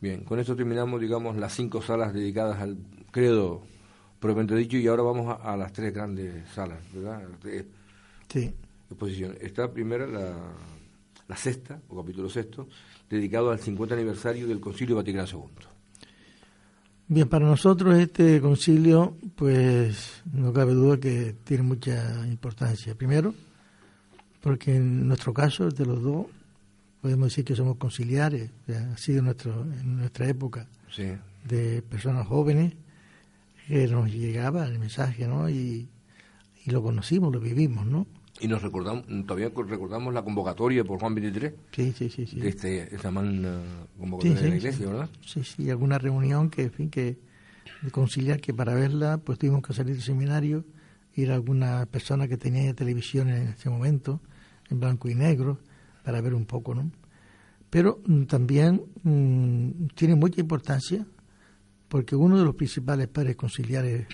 Bien, 0.00 0.24
con 0.24 0.38
esto 0.38 0.54
terminamos, 0.54 1.00
digamos, 1.00 1.36
las 1.36 1.54
cinco 1.54 1.80
salas 1.80 2.12
dedicadas 2.12 2.60
al 2.60 2.76
credo 3.10 3.62
propiamente 4.20 4.54
dicho 4.56 4.76
y 4.76 4.86
ahora 4.86 5.02
vamos 5.02 5.38
a, 5.42 5.56
las 5.56 5.72
tres 5.72 5.92
grandes 5.94 6.48
salas, 6.50 6.78
¿verdad? 6.92 7.22
sí. 8.28 8.54
Exposición. 8.88 9.36
Está 9.40 9.72
primera 9.72 10.06
la, 10.06 10.32
la 11.26 11.36
sexta, 11.36 11.80
o 11.88 11.96
capítulo 11.96 12.28
sexto, 12.28 12.68
dedicado 13.10 13.50
al 13.50 13.58
50 13.58 13.94
aniversario 13.94 14.46
del 14.46 14.60
Concilio 14.60 14.96
Vaticano 14.96 15.26
II. 15.28 15.66
Bien, 17.08 17.28
para 17.28 17.46
nosotros 17.46 17.96
este 17.98 18.40
concilio, 18.40 19.16
pues 19.36 20.22
no 20.32 20.52
cabe 20.52 20.74
duda 20.74 20.98
que 20.98 21.36
tiene 21.44 21.62
mucha 21.62 22.26
importancia. 22.26 22.96
Primero, 22.96 23.32
porque 24.40 24.76
en 24.76 25.06
nuestro 25.06 25.32
caso, 25.32 25.68
de 25.68 25.86
los 25.86 26.02
dos, 26.02 26.26
podemos 27.06 27.28
decir 27.28 27.44
que 27.44 27.54
somos 27.54 27.76
conciliares, 27.76 28.50
ha 28.68 28.96
sido 28.96 29.22
nuestro, 29.22 29.62
en 29.62 29.98
nuestra 29.98 30.28
época 30.28 30.66
de 31.44 31.80
personas 31.82 32.26
jóvenes 32.26 32.74
que 33.68 33.86
nos 33.86 34.12
llegaba 34.12 34.66
el 34.66 34.80
mensaje, 34.80 35.28
¿no? 35.28 35.48
Y, 35.48 35.88
y 36.64 36.70
lo 36.72 36.82
conocimos, 36.82 37.32
lo 37.32 37.38
vivimos, 37.38 37.86
¿no? 37.86 38.08
Y 38.40 38.48
nos 38.48 38.60
recordamos, 38.60 39.06
todavía 39.24 39.52
recordamos 39.54 40.12
la 40.12 40.24
convocatoria 40.24 40.82
por 40.82 40.98
Juan 40.98 41.14
23. 41.14 41.54
Sí, 41.70 41.94
sí, 41.96 42.10
sí. 42.10 42.26
sí. 42.26 42.40
De 42.40 42.48
este, 42.48 42.92
esta 42.92 43.12
magna 43.12 43.60
convocatoria 43.96 44.42
de 44.42 44.48
la 44.48 44.56
iglesia, 44.56 44.86
¿verdad? 44.88 45.10
Sí, 45.24 45.44
sí, 45.44 45.70
alguna 45.70 45.98
reunión 45.98 46.50
que, 46.50 46.62
en 46.62 46.72
fin, 46.72 46.90
que 46.90 47.18
de 47.82 47.90
conciliar, 47.92 48.40
que 48.40 48.52
para 48.52 48.74
verla, 48.74 49.18
pues 49.18 49.38
tuvimos 49.38 49.62
que 49.62 49.72
salir 49.74 49.94
del 49.94 50.02
seminario, 50.02 50.64
ir 51.14 51.30
a 51.30 51.36
alguna 51.36 51.86
persona 51.86 52.26
que 52.26 52.36
tenía 52.36 52.74
televisión 52.74 53.28
en 53.28 53.50
ese 53.50 53.70
momento, 53.70 54.20
en 54.70 54.80
blanco 54.80 55.08
y 55.08 55.14
negro, 55.14 55.60
para 56.06 56.20
ver 56.20 56.34
un 56.34 56.46
poco, 56.46 56.72
¿no? 56.72 56.88
Pero 57.68 58.00
mm, 58.06 58.26
también 58.26 58.80
mm, 59.02 59.88
tiene 59.96 60.14
mucha 60.14 60.40
importancia 60.40 61.04
porque 61.88 62.14
uno 62.14 62.38
de 62.38 62.44
los 62.44 62.54
principales 62.54 63.08
padres 63.08 63.34
conciliares 63.34 64.06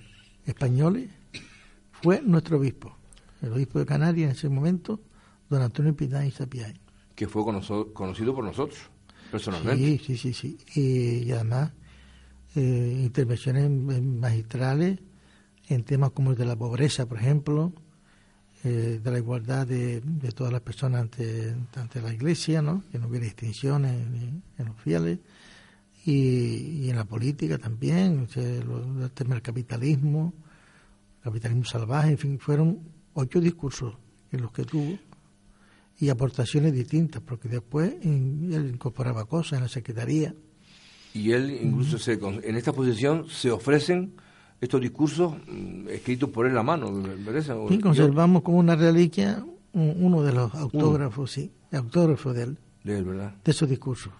españoles 0.47 1.11
fue 2.01 2.23
nuestro 2.23 2.57
obispo 2.57 2.97
el 3.43 3.53
obispo 3.53 3.79
de 3.79 3.85
Canarias 3.85 4.31
en 4.31 4.37
ese 4.37 4.49
momento, 4.49 5.01
don 5.51 5.61
Antonio 5.61 5.95
Pinay 5.95 6.31
Sapiay. 6.31 6.81
Que 7.15 7.29
fue 7.29 7.45
conocido 7.45 8.35
por 8.35 8.43
nosotros, 8.45 8.79
personalmente. 9.31 9.99
Sí, 9.99 10.17
sí, 10.17 10.33
sí. 10.33 10.57
sí. 10.65 11.27
Y, 11.27 11.33
además, 11.33 11.73
eh, 12.55 13.01
intervenciones 13.05 13.69
magistrales 13.69 14.99
en 15.69 15.85
temas 15.85 16.13
como 16.13 16.31
el 16.31 16.39
de 16.39 16.47
la 16.47 16.57
pobreza, 16.57 17.07
por 17.07 17.19
ejemplo, 17.19 17.75
eh, 18.65 19.01
de 19.03 19.11
la 19.11 19.19
igualdad 19.19 19.67
de, 19.67 20.01
todas 20.35 20.53
las 20.53 20.63
personas 20.63 21.03
ante, 21.03 21.55
ante 21.75 22.01
la 22.01 22.13
Iglesia, 22.13 22.63
¿no? 22.63 22.85
que 22.93 22.99
no 22.99 23.09
hubiera 23.09 23.25
distinciones 23.25 23.93
en, 23.93 24.43
los 24.65 24.77
fieles, 24.77 25.19
y, 26.05 26.89
en 26.89 26.97
la 26.97 27.05
política 27.05 27.59
también, 27.59 28.29
el 28.37 29.11
tema 29.15 29.35
del 29.35 29.43
capitalismo, 29.43 30.33
capitalismo 31.23 31.65
salvaje, 31.65 32.11
en 32.11 32.19
fin, 32.19 32.39
fueron 32.39 32.81
ocho 33.15 33.41
discursos 33.41 33.97
en 34.31 34.43
los 34.43 34.53
que 34.53 34.65
tuvo 34.65 34.99
y 35.99 36.09
aportaciones 36.09 36.73
distintas, 36.73 37.23
porque 37.23 37.49
después 37.49 37.95
él 38.03 38.71
incorporaba 38.73 39.25
cosas 39.25 39.59
en 39.59 39.63
la 39.63 39.69
Secretaría. 39.69 40.35
Y 41.15 41.33
él 41.33 41.59
incluso 41.63 41.99
se, 41.99 42.15
en 42.15 42.57
esta 42.57 42.73
posición 42.73 43.29
se 43.29 43.51
ofrecen 43.51 44.15
estos 44.63 44.81
discursos 44.81 45.35
mm, 45.49 45.89
escritos 45.89 46.31
por 46.31 46.47
él 46.47 46.57
a 46.57 46.63
mano, 46.63 46.91
Y 47.69 47.79
conservamos 47.79 48.43
como 48.43 48.59
una 48.59 48.77
reliquia 48.77 49.45
uno 49.75 50.23
de 50.23 50.33
los 50.33 50.55
autógrafos, 50.55 51.33
sí, 51.33 51.51
autógrafo 51.73 52.33
de 52.33 52.43
él. 52.45 52.59
De 52.85 52.99
él, 52.99 53.05
¿verdad? 53.05 53.35
De 53.45 53.51
esos 53.51 53.69
discursos. 53.69 54.13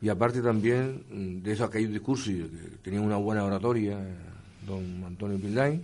Y 0.00 0.08
aparte 0.08 0.40
también 0.40 1.02
mm, 1.10 1.42
de 1.42 1.52
esos 1.52 1.68
aquellos 1.68 1.92
discursos, 1.92 2.26
que 2.26 2.78
tenía 2.82 3.00
una 3.00 3.16
buena 3.16 3.44
oratoria, 3.44 3.98
eh, 4.00 4.14
don 4.66 5.04
Antonio 5.04 5.38
Pildain, 5.38 5.82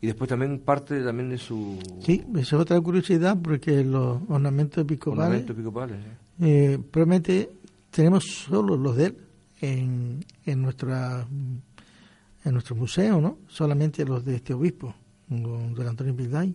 y 0.00 0.06
después 0.06 0.28
también 0.30 0.60
parte 0.60 1.02
también 1.02 1.28
de 1.28 1.38
su... 1.38 1.78
Sí, 2.00 2.24
esa 2.30 2.40
es 2.40 2.52
otra 2.54 2.80
curiosidad 2.80 3.36
porque 3.42 3.84
los 3.84 4.20
ornamentos 4.28 4.82
episcopales... 4.82 5.24
Ornamentos 5.24 5.54
episcopales, 5.54 5.96
eh, 6.40 6.78
probablemente 6.90 7.50
tenemos 7.90 8.24
solo 8.24 8.76
los 8.76 8.96
de 8.96 9.06
él 9.06 9.16
en, 9.60 10.24
en, 10.46 10.62
nuestra, 10.62 11.26
en 12.48 12.54
nuestro 12.54 12.74
museo, 12.74 13.20
¿no? 13.20 13.38
Solamente 13.46 14.04
los 14.04 14.24
de 14.24 14.36
este 14.36 14.54
obispo, 14.54 14.94
don 15.28 15.86
Antonio 15.86 16.16
Pilday, 16.16 16.54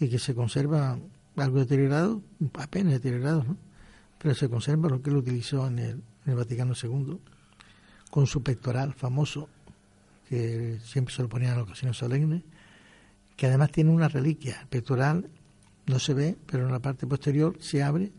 y 0.00 0.08
que 0.08 0.18
se 0.18 0.34
conserva 0.34 0.98
algo 1.36 1.58
deteriorado, 1.58 2.22
apenas 2.54 2.94
deteriorado, 2.94 3.44
¿no? 3.44 3.56
Pero 4.18 4.34
se 4.34 4.48
conserva 4.48 4.88
lo 4.88 5.02
que 5.02 5.10
él 5.10 5.16
utilizó 5.16 5.66
en 5.66 5.78
el, 5.78 6.02
el 6.26 6.34
Vaticano 6.34 6.74
II, 6.80 7.18
con 8.10 8.26
su 8.26 8.42
pectoral 8.42 8.94
famoso, 8.94 9.48
que 10.28 10.78
siempre 10.84 11.14
se 11.14 11.22
lo 11.22 11.28
ponía 11.28 11.52
en 11.52 11.60
ocasiones 11.60 11.96
solemnes, 11.96 12.42
que 13.36 13.46
además 13.46 13.70
tiene 13.70 13.90
una 13.90 14.08
reliquia 14.08 14.66
pectoral, 14.70 15.28
no 15.86 15.98
se 15.98 16.14
ve, 16.14 16.36
pero 16.46 16.66
en 16.66 16.72
la 16.72 16.78
parte 16.80 17.06
posterior 17.06 17.56
se 17.60 17.82
abre 17.82 18.12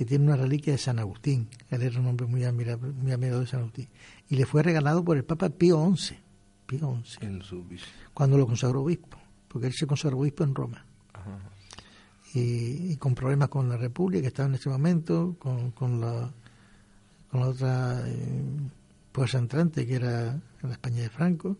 y 0.00 0.06
tiene 0.06 0.24
una 0.24 0.36
reliquia 0.36 0.72
de 0.72 0.78
San 0.78 0.98
Agustín. 0.98 1.46
Él 1.68 1.82
era 1.82 2.00
un 2.00 2.06
hombre 2.06 2.26
muy 2.26 2.42
admirado, 2.42 2.90
muy 2.90 3.10
de 3.10 3.46
San 3.46 3.60
Agustín. 3.60 3.86
Y 4.30 4.36
le 4.36 4.46
fue 4.46 4.62
regalado 4.62 5.04
por 5.04 5.18
el 5.18 5.24
Papa 5.24 5.50
Pío 5.50 5.94
XI. 5.94 6.16
Pío 6.64 6.98
XI. 7.04 7.26
En 7.26 7.42
su... 7.42 7.66
Cuando 8.14 8.38
lo 8.38 8.46
consagró 8.46 8.82
obispo, 8.82 9.18
porque 9.46 9.66
él 9.66 9.74
se 9.74 9.86
consagró 9.86 10.18
obispo 10.18 10.42
en 10.42 10.54
Roma. 10.54 10.86
Y, 12.32 12.96
con 12.96 13.14
problemas 13.14 13.50
con 13.50 13.68
la 13.68 13.76
República 13.76 14.22
que 14.22 14.28
estaba 14.28 14.48
en 14.48 14.54
ese 14.54 14.70
momento, 14.70 15.36
con, 15.38 15.72
con, 15.72 16.00
la, 16.00 16.32
con 17.30 17.40
la 17.40 17.48
otra 17.48 18.02
eh, 18.06 18.56
fuerza 19.12 19.36
entrante 19.36 19.86
que 19.86 19.96
era 19.96 20.40
la 20.62 20.72
España 20.72 21.02
de 21.02 21.10
Franco 21.10 21.58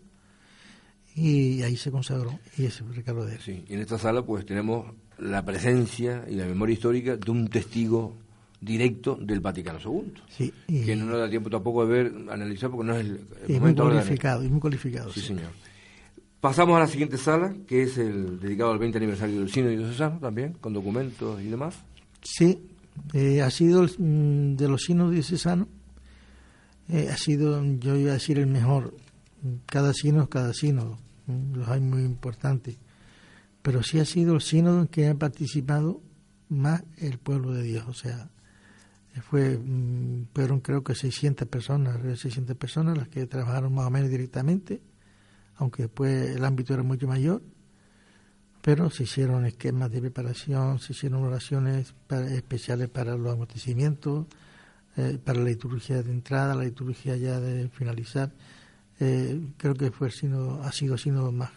y 1.14 1.60
ahí 1.62 1.76
se 1.76 1.90
consagró 1.90 2.38
y 2.56 2.64
ese 2.64 2.84
recalo 2.84 3.26
de 3.26 3.34
él. 3.34 3.40
Sí, 3.42 3.64
y 3.68 3.74
en 3.74 3.80
esta 3.80 3.98
sala 3.98 4.24
pues 4.24 4.46
tenemos 4.46 4.86
la 5.18 5.44
presencia 5.44 6.24
y 6.26 6.36
la 6.36 6.46
memoria 6.46 6.72
histórica 6.72 7.16
de 7.16 7.30
un 7.30 7.48
testigo 7.48 8.16
directo 8.60 9.16
del 9.20 9.40
Vaticano 9.40 9.78
II. 9.82 10.12
Sí, 10.28 10.52
que 10.66 10.94
no 10.96 11.06
nos 11.06 11.18
da 11.18 11.30
tiempo 11.30 11.48
tampoco 11.48 11.86
de 11.86 11.92
ver, 11.92 12.14
analizar 12.30 12.70
porque 12.70 12.86
no 12.86 12.94
es 12.94 13.00
el, 13.00 13.20
el 13.48 13.60
muy 13.60 13.74
cualificado, 13.74 14.44
y 14.44 14.48
muy 14.48 14.60
cualificado. 14.60 15.12
Sí, 15.12 15.20
señor. 15.20 15.50
Pasamos 16.40 16.76
a 16.76 16.80
la 16.80 16.86
siguiente 16.86 17.18
sala, 17.18 17.54
que 17.66 17.82
es 17.82 17.98
el 17.98 18.40
dedicado 18.40 18.72
al 18.72 18.78
20 18.78 18.96
aniversario 18.96 19.40
del 19.40 19.50
Cine 19.50 19.70
Diocesano 19.70 20.18
también, 20.20 20.54
con 20.54 20.72
documentos 20.72 21.40
y 21.42 21.48
demás. 21.48 21.76
Sí, 22.22 22.58
eh, 23.12 23.42
ha 23.42 23.50
sido 23.50 23.82
mm, 23.82 24.56
de 24.56 24.68
los 24.68 24.82
sinos 24.82 25.12
diocesanos, 25.12 25.68
eh, 26.88 27.08
ha 27.10 27.16
sido, 27.16 27.62
yo 27.78 27.96
iba 27.96 28.10
a 28.10 28.14
decir, 28.14 28.38
el 28.38 28.46
mejor 28.46 28.94
cada 29.66 29.92
sino 29.92 30.22
es 30.22 30.28
cada 30.28 30.52
sino, 30.52 30.98
los 31.54 31.68
hay 31.68 31.80
muy 31.80 32.02
importantes, 32.02 32.78
pero 33.62 33.82
sí 33.82 34.00
ha 34.00 34.04
sido 34.04 34.34
el 34.34 34.40
sínodo 34.40 34.80
en 34.80 34.86
que 34.86 35.08
ha 35.08 35.14
participado 35.14 36.00
más 36.48 36.82
el 36.98 37.18
pueblo 37.18 37.52
de 37.52 37.62
Dios, 37.62 37.84
o 37.86 37.94
sea, 37.94 38.30
fue 39.18 39.58
mm, 39.58 40.28
fueron 40.34 40.60
creo 40.60 40.84
que 40.84 40.94
600 40.94 41.48
personas, 41.48 41.98
600 42.18 42.56
personas 42.56 42.96
las 42.96 43.08
que 43.08 43.26
trabajaron 43.26 43.74
más 43.74 43.86
o 43.86 43.90
menos 43.90 44.10
directamente, 44.10 44.80
aunque 45.56 45.84
después 45.84 46.36
el 46.36 46.44
ámbito 46.44 46.74
era 46.74 46.82
mucho 46.82 47.06
mayor, 47.08 47.42
pero 48.62 48.90
se 48.90 49.04
hicieron 49.04 49.46
esquemas 49.46 49.90
de 49.90 50.00
preparación, 50.00 50.78
se 50.78 50.92
hicieron 50.92 51.24
oraciones 51.24 51.94
especiales 52.30 52.88
para 52.88 53.16
los 53.16 53.32
amortecimientos, 53.32 54.26
eh, 54.96 55.18
para 55.22 55.38
la 55.40 55.46
liturgia 55.46 56.02
de 56.02 56.10
entrada, 56.10 56.54
la 56.54 56.64
liturgia 56.64 57.16
ya 57.16 57.40
de 57.40 57.68
finalizar. 57.68 58.32
Eh, 58.98 59.40
creo 59.56 59.74
que 59.74 59.90
fue 59.90 60.08
el 60.08 60.12
ha 60.62 60.72
sido 60.72 60.98
sínodo 60.98 61.32
más, 61.32 61.50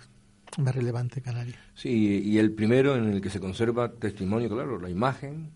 más 0.57 0.73
relevante 0.73 1.21
Canarias. 1.21 1.59
Sí, 1.75 2.21
y 2.23 2.37
el 2.37 2.53
primero 2.53 2.95
en 2.95 3.05
el 3.05 3.21
que 3.21 3.29
se 3.29 3.39
conserva 3.39 3.91
testimonio, 3.91 4.49
claro, 4.49 4.79
la 4.79 4.89
imagen, 4.89 5.51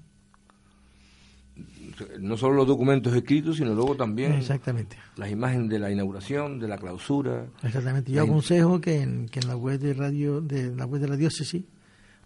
no 2.19 2.37
solo 2.37 2.55
los 2.55 2.67
documentos 2.67 3.13
escritos, 3.15 3.57
sino 3.57 3.73
luego 3.73 3.95
también 3.95 4.33
Exactamente. 4.33 4.97
las 5.15 5.31
imágenes 5.31 5.69
de 5.69 5.79
la 5.79 5.91
inauguración, 5.91 6.59
de 6.59 6.67
la 6.67 6.77
clausura. 6.77 7.47
Exactamente. 7.63 8.11
Yo 8.11 8.23
aconsejo 8.23 8.79
que 8.79 9.01
en, 9.01 9.27
que 9.27 9.39
en 9.39 9.47
la 9.47 9.55
web 9.55 9.79
de 9.79 9.93
radio 9.93 10.41
de 10.41 10.75
la 10.75 10.85
web 10.85 11.01
de 11.01 11.07
la 11.07 11.15
diócesis, 11.15 11.63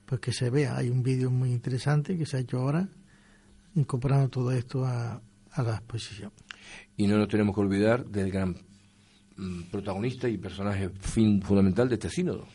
pues 0.05 0.19
que 0.19 0.33
se 0.33 0.49
vea. 0.49 0.77
Hay 0.77 0.89
un 0.89 1.03
vídeo 1.03 1.31
muy 1.31 1.51
interesante 1.51 2.17
que 2.17 2.25
se 2.25 2.37
ha 2.37 2.39
hecho 2.41 2.59
ahora, 2.59 2.87
incorporando 3.75 4.29
todo 4.29 4.51
esto 4.51 4.85
a, 4.85 5.21
a 5.51 5.63
la 5.63 5.75
exposición. 5.75 6.31
Y 6.97 7.07
no 7.07 7.17
nos 7.17 7.27
tenemos 7.27 7.55
que 7.55 7.61
olvidar 7.61 8.05
del 8.05 8.31
gran 8.31 8.55
mm, 9.37 9.63
protagonista 9.71 10.27
y 10.27 10.37
personaje 10.37 10.89
fin, 10.89 11.41
fundamental 11.41 11.87
de 11.87 11.95
este 11.95 12.09
sínodo, 12.09 12.45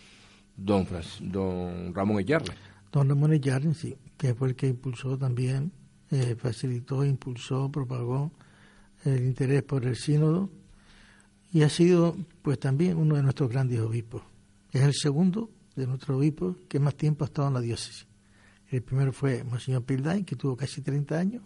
don, 0.56 0.86
don 1.20 1.94
Ramón 1.94 2.20
Echarle. 2.20 2.52
Don 2.92 3.08
Ramón 3.08 3.32
Echarle, 3.32 3.74
sí, 3.74 3.96
que 4.16 4.34
fue 4.34 4.48
el 4.48 4.56
que 4.56 4.68
impulsó 4.68 5.16
también 5.18 5.72
eh, 6.10 6.36
facilitó, 6.38 7.04
impulsó, 7.04 7.70
propagó 7.70 8.32
el 9.04 9.24
interés 9.24 9.62
por 9.62 9.84
el 9.84 9.96
sínodo 9.96 10.50
y 11.52 11.62
ha 11.62 11.68
sido 11.68 12.16
pues 12.42 12.58
también 12.58 12.96
uno 12.96 13.16
de 13.16 13.22
nuestros 13.22 13.50
grandes 13.50 13.80
obispos. 13.80 14.22
Es 14.72 14.82
el 14.82 14.94
segundo 14.94 15.50
de 15.74 15.86
nuestros 15.86 16.18
obispos 16.18 16.56
que 16.68 16.78
más 16.80 16.94
tiempo 16.96 17.24
ha 17.24 17.26
estado 17.26 17.48
en 17.48 17.54
la 17.54 17.60
diócesis. 17.60 18.06
El 18.70 18.82
primero 18.82 19.12
fue 19.12 19.44
Monseñor 19.44 19.84
Pildain, 19.84 20.24
que 20.24 20.34
tuvo 20.34 20.56
casi 20.56 20.82
30 20.82 21.18
años, 21.18 21.42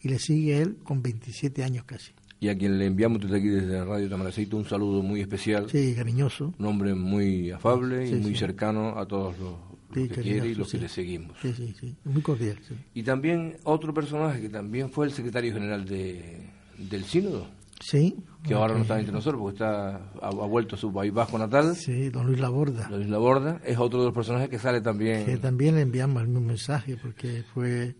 y 0.00 0.08
le 0.08 0.18
sigue 0.18 0.62
él 0.62 0.78
con 0.84 1.02
27 1.02 1.64
años 1.64 1.84
casi. 1.84 2.12
Y 2.38 2.48
a 2.48 2.56
quien 2.56 2.78
le 2.78 2.86
enviamos 2.86 3.20
desde 3.20 3.36
aquí, 3.36 3.48
desde 3.48 3.84
Radio 3.84 4.08
Tamaracito, 4.08 4.56
un 4.56 4.64
saludo 4.64 5.02
muy 5.02 5.20
especial. 5.20 5.68
Sí, 5.68 5.94
cariñoso. 5.94 6.54
Un 6.58 6.66
hombre 6.66 6.94
muy 6.94 7.50
afable 7.50 8.08
y 8.08 8.14
muy 8.14 8.34
cercano 8.34 8.98
a 8.98 9.06
todos 9.06 9.38
los 9.38 9.54
que 9.92 10.08
quiere 10.08 10.48
y 10.48 10.54
los 10.54 10.70
que 10.70 10.78
le 10.78 10.88
seguimos. 10.88 11.36
Sí, 11.40 11.52
sí, 11.52 11.74
sí, 11.78 11.96
muy 12.04 12.22
cordial. 12.22 12.58
Y 12.94 13.02
también 13.02 13.56
otro 13.64 13.92
personaje 13.92 14.40
que 14.40 14.48
también 14.48 14.90
fue 14.90 15.06
el 15.06 15.12
secretario 15.12 15.52
general 15.52 15.84
de, 15.84 16.48
del 16.78 17.04
sínodo. 17.04 17.46
Sí. 17.80 18.16
Que 18.42 18.54
ahora 18.54 18.74
no 18.74 18.82
está 18.82 18.98
entre 18.98 19.12
nosotros 19.12 19.40
porque 19.40 19.56
está, 19.56 20.12
ha, 20.20 20.30
vuelto 20.30 20.76
a 20.76 20.78
su 20.78 20.92
país 20.92 21.12
bajo 21.12 21.38
natal. 21.38 21.74
Sí, 21.76 22.10
don 22.10 22.26
Luis 22.26 22.38
Laborda. 22.38 22.88
Don 22.88 23.00
Luis 23.00 23.10
Laborda 23.10 23.60
es 23.64 23.78
otro 23.78 24.00
de 24.00 24.06
los 24.06 24.14
personajes 24.14 24.48
que 24.48 24.58
sale 24.58 24.80
también. 24.80 25.24
Que 25.24 25.38
también 25.38 25.74
le 25.74 25.82
enviamos 25.82 26.22
el 26.22 26.28
mismo 26.28 26.46
mensaje 26.46 26.96
porque 26.96 27.42
fue 27.54 27.96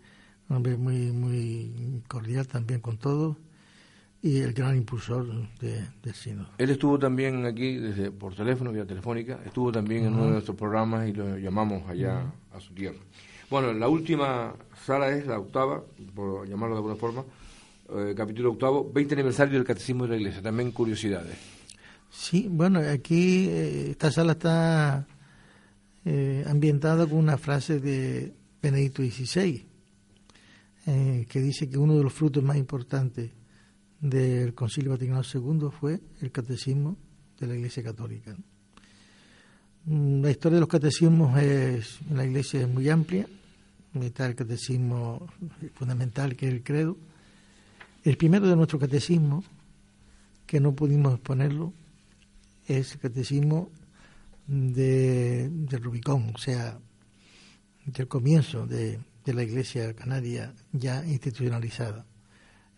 un 0.48 0.56
hombre 0.56 0.76
muy, 0.76 1.12
muy 1.12 2.02
cordial 2.08 2.46
también 2.46 2.80
con 2.80 2.98
todos 2.98 3.36
y 4.22 4.38
el 4.40 4.52
gran 4.52 4.76
impulsor 4.76 5.26
de, 5.58 5.86
del 6.02 6.14
sínodo. 6.14 6.48
Él 6.58 6.70
estuvo 6.70 6.98
también 6.98 7.46
aquí 7.46 7.76
desde 7.76 8.10
por 8.10 8.34
teléfono, 8.34 8.70
vía 8.70 8.84
telefónica, 8.84 9.40
estuvo 9.44 9.72
también 9.72 10.04
en 10.04 10.14
uno 10.14 10.26
de 10.26 10.30
nuestros 10.32 10.56
programas 10.56 11.08
y 11.08 11.12
lo 11.12 11.38
llamamos 11.38 11.88
allá 11.88 12.30
a 12.52 12.60
su 12.60 12.74
tierra. 12.74 12.98
Bueno, 13.48 13.72
la 13.72 13.88
última 13.88 14.54
sala 14.84 15.08
es 15.08 15.26
la 15.26 15.38
octava, 15.38 15.82
por 16.14 16.48
llamarlo 16.48 16.76
de 16.76 16.78
alguna 16.78 16.96
forma, 16.96 17.24
eh, 17.88 18.14
capítulo 18.16 18.52
octavo, 18.52 18.90
20 18.92 19.14
aniversario 19.14 19.54
del 19.54 19.66
Catecismo 19.66 20.04
de 20.04 20.10
la 20.10 20.16
Iglesia, 20.16 20.42
también 20.42 20.70
curiosidades. 20.70 21.36
Sí, 22.10 22.46
bueno, 22.50 22.80
aquí 22.80 23.48
eh, 23.48 23.90
esta 23.90 24.10
sala 24.12 24.32
está 24.32 25.06
eh, 26.04 26.44
ambientada 26.46 27.06
con 27.06 27.18
una 27.18 27.38
frase 27.38 27.80
de 27.80 28.34
Benedicto 28.62 29.02
XVI, 29.02 29.66
que 30.84 31.40
dice 31.40 31.70
que 31.70 31.78
uno 31.78 31.96
de 31.96 32.02
los 32.02 32.12
frutos 32.12 32.42
más 32.42 32.56
importantes 32.56 33.30
del 34.00 34.54
Concilio 34.54 34.92
Vaticano 34.92 35.22
II 35.22 35.68
fue 35.78 36.00
el 36.20 36.32
catecismo 36.32 36.96
de 37.38 37.46
la 37.46 37.54
Iglesia 37.54 37.82
Católica. 37.82 38.34
Mm, 39.84 40.22
la 40.22 40.30
historia 40.30 40.56
de 40.56 40.60
los 40.60 40.68
catecismos 40.68 41.38
es, 41.38 42.00
en 42.08 42.16
la 42.16 42.24
Iglesia 42.24 42.62
es 42.62 42.68
muy 42.68 42.88
amplia. 42.88 43.26
Está 43.94 44.26
el 44.26 44.34
catecismo 44.34 45.26
fundamental, 45.74 46.36
que 46.36 46.48
es 46.48 46.54
el 46.54 46.62
credo. 46.62 46.96
El 48.04 48.16
primero 48.16 48.46
de 48.48 48.56
nuestro 48.56 48.78
catecismo, 48.78 49.44
que 50.46 50.60
no 50.60 50.74
pudimos 50.74 51.14
exponerlo, 51.14 51.74
es 52.66 52.94
el 52.94 53.00
catecismo 53.00 53.70
de, 54.46 55.50
Rubicón, 55.82 56.32
o 56.34 56.38
sea, 56.38 56.78
del 57.84 58.08
comienzo 58.08 58.66
de, 58.66 59.00
de 59.24 59.34
la 59.34 59.42
Iglesia 59.42 59.92
Canaria 59.94 60.54
ya 60.72 61.04
institucionalizada 61.04 62.06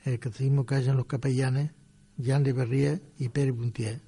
el 0.05 0.19
catecismo 0.19 0.67
que 0.67 0.75
hayan 0.75 0.97
los 0.97 1.07
capellanes 1.07 1.73
Jean 2.19 2.43
de 2.43 2.53
Berrier 2.53 3.03
y 3.19 3.29
Pérez 3.29 3.55
Buntier, 3.55 4.01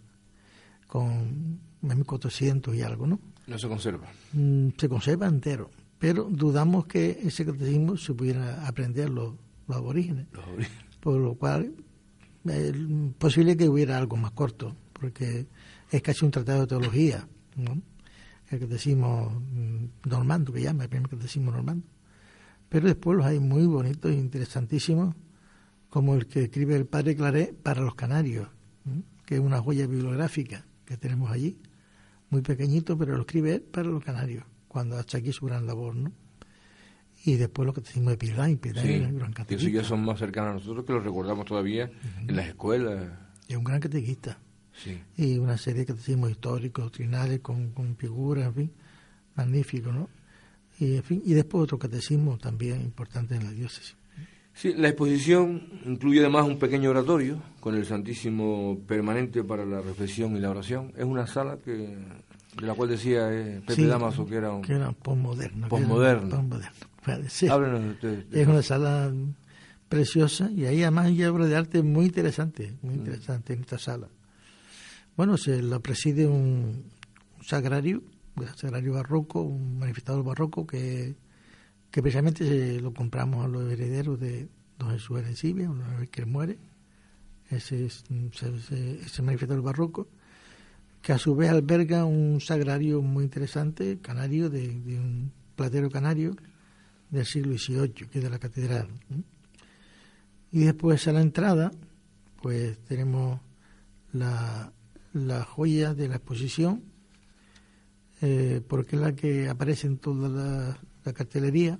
con 0.86 1.60
1400 1.82 2.74
y 2.74 2.82
algo, 2.82 3.06
¿no? 3.06 3.20
No 3.46 3.58
se 3.58 3.68
conserva. 3.68 4.08
Mm, 4.32 4.68
se 4.76 4.88
conserva 4.88 5.26
entero, 5.26 5.70
pero 5.98 6.24
dudamos 6.24 6.86
que 6.86 7.18
ese 7.22 7.44
catecismo 7.44 7.96
se 7.96 8.14
pudiera 8.14 8.66
aprender 8.66 9.10
los, 9.10 9.34
los 9.66 9.76
aborígenes, 9.76 10.26
por 11.00 11.20
lo 11.20 11.34
cual 11.34 11.74
es 12.44 12.72
posible 13.18 13.56
que 13.56 13.68
hubiera 13.68 13.98
algo 13.98 14.16
más 14.16 14.32
corto, 14.32 14.76
porque 14.92 15.46
es 15.90 16.02
casi 16.02 16.24
un 16.24 16.30
tratado 16.30 16.62
de 16.62 16.66
teología, 16.66 17.26
¿no? 17.56 17.80
el 18.50 18.60
catecismo 18.60 19.30
mm, 19.30 20.08
normando, 20.08 20.52
que 20.52 20.62
llama 20.62 20.84
el 20.84 20.90
primer 20.90 21.08
catecismo 21.08 21.50
normando. 21.50 21.86
Pero 22.68 22.86
después 22.86 23.16
los 23.16 23.26
hay 23.26 23.40
muy 23.40 23.66
bonitos 23.66 24.10
e 24.10 24.14
interesantísimos 24.14 25.14
como 25.94 26.16
el 26.16 26.26
que 26.26 26.42
escribe 26.42 26.74
el 26.74 26.86
padre 26.86 27.14
Claret 27.14 27.54
para 27.54 27.80
los 27.80 27.94
canarios, 27.94 28.48
que 29.24 29.36
es 29.36 29.40
una 29.40 29.60
joya 29.60 29.86
bibliográfica 29.86 30.66
que 30.84 30.96
tenemos 30.96 31.30
allí, 31.30 31.56
muy 32.30 32.42
pequeñito, 32.42 32.98
pero 32.98 33.14
lo 33.14 33.20
escribe 33.20 33.54
él 33.54 33.60
para 33.60 33.86
los 33.86 34.02
canarios, 34.02 34.42
cuando 34.66 34.98
hasta 34.98 35.18
aquí 35.18 35.32
su 35.32 35.46
gran 35.46 35.68
labor, 35.68 35.94
¿no? 35.94 36.10
Y 37.24 37.36
después 37.36 37.64
lo 37.64 37.72
que 37.72 37.80
decimos 37.80 38.10
de 38.10 38.16
Pildain, 38.16 38.58
Pildain 38.58 38.86
sí, 38.88 38.92
es 38.94 39.08
un 39.08 39.18
gran 39.18 39.32
catequista. 39.32 39.68
Eso 39.68 39.82
ya 39.82 39.84
son 39.84 40.04
más 40.04 40.18
cercanos 40.18 40.50
a 40.50 40.54
nosotros 40.54 40.84
que 40.84 40.92
los 40.94 41.04
recordamos 41.04 41.46
todavía 41.46 41.88
en 42.26 42.34
las 42.34 42.48
escuelas. 42.48 43.16
Es 43.46 43.56
un 43.56 43.62
gran 43.62 43.78
catequista. 43.78 44.36
Sí. 44.72 45.00
Y 45.16 45.38
una 45.38 45.56
serie 45.56 45.82
de 45.82 45.86
catecismos 45.86 46.28
históricos, 46.28 46.86
doctrinales, 46.86 47.38
con, 47.38 47.70
con 47.70 47.96
figuras, 47.96 48.46
en 48.46 48.54
fin, 48.54 48.72
magnífico, 49.36 49.92
¿no? 49.92 50.10
Y, 50.80 50.96
en 50.96 51.04
fin, 51.04 51.22
y 51.24 51.34
después 51.34 51.62
otro 51.62 51.78
catecismo 51.78 52.36
también 52.36 52.80
importante 52.80 53.36
en 53.36 53.44
la 53.44 53.52
diócesis. 53.52 53.94
Sí, 54.54 54.72
la 54.76 54.88
exposición 54.88 55.68
incluye 55.84 56.20
además 56.20 56.46
un 56.46 56.58
pequeño 56.58 56.90
oratorio 56.90 57.42
con 57.60 57.74
el 57.74 57.84
Santísimo 57.84 58.78
permanente 58.86 59.42
para 59.42 59.64
la 59.64 59.80
reflexión 59.80 60.36
y 60.36 60.40
la 60.40 60.50
oración. 60.50 60.92
Es 60.96 61.04
una 61.04 61.26
sala 61.26 61.58
que 61.58 61.72
de 61.72 62.66
la 62.66 62.74
cual 62.74 62.90
decía 62.90 63.32
eh, 63.32 63.60
Pepe 63.66 63.86
Damaso 63.86 64.24
que 64.24 64.36
era 64.36 64.52
un... 64.52 64.62
Que 64.62 64.74
era 64.74 64.92
postmoderno. 64.92 65.68
Postmoderno. 65.68 66.48
Sí. 67.28 67.48
Es 68.32 68.46
una 68.46 68.62
sala 68.62 69.12
preciosa 69.88 70.50
y 70.50 70.64
ahí 70.66 70.82
además 70.82 71.06
hay 71.06 71.24
obra 71.24 71.46
de 71.46 71.56
arte 71.56 71.82
muy 71.82 72.06
interesante, 72.06 72.74
muy 72.82 72.94
mm. 72.94 72.98
interesante 72.98 73.52
en 73.52 73.60
esta 73.60 73.78
sala. 73.78 74.08
Bueno, 75.16 75.36
se 75.36 75.62
la 75.62 75.80
preside 75.80 76.26
un, 76.26 76.84
un 77.38 77.44
sagrario, 77.44 78.02
un 78.36 78.46
sagrario 78.56 78.94
barroco, 78.94 79.42
un 79.42 79.78
manifestador 79.78 80.24
barroco 80.24 80.66
que 80.66 81.14
que 81.94 82.02
precisamente 82.02 82.80
lo 82.80 82.92
compramos 82.92 83.44
a 83.44 83.48
los 83.48 83.70
herederos 83.70 84.18
de 84.18 84.48
don 84.80 84.90
Jesús 84.90 85.16
Arencibia, 85.16 85.70
una 85.70 85.96
vez 85.96 86.10
que 86.10 86.22
él 86.22 86.26
muere, 86.26 86.58
ese, 87.50 87.86
es, 87.86 88.02
ese, 88.32 88.98
ese 88.98 89.22
manifestador 89.22 89.62
barroco, 89.62 90.08
que 91.02 91.12
a 91.12 91.18
su 91.18 91.36
vez 91.36 91.50
alberga 91.50 92.04
un 92.04 92.40
sagrario 92.40 93.00
muy 93.00 93.22
interesante, 93.22 94.00
canario, 94.02 94.50
de, 94.50 94.70
un 94.70 95.30
platero 95.54 95.88
canario 95.88 96.34
del 97.10 97.26
siglo 97.26 97.56
XVIII, 97.56 98.08
que 98.08 98.18
es 98.18 98.24
de 98.24 98.30
la 98.30 98.40
catedral. 98.40 98.88
Y 100.50 100.64
después 100.64 101.06
a 101.06 101.12
la 101.12 101.20
entrada, 101.20 101.70
pues 102.42 102.76
tenemos 102.88 103.40
la, 104.12 104.72
la 105.12 105.44
joya 105.44 105.94
de 105.94 106.08
la 106.08 106.16
exposición, 106.16 106.82
eh, 108.20 108.60
porque 108.66 108.96
es 108.96 109.02
la 109.02 109.14
que 109.14 109.48
aparece 109.48 109.86
en 109.86 109.98
toda 109.98 110.28
la, 110.28 110.78
la 111.04 111.12
cartelería, 111.12 111.78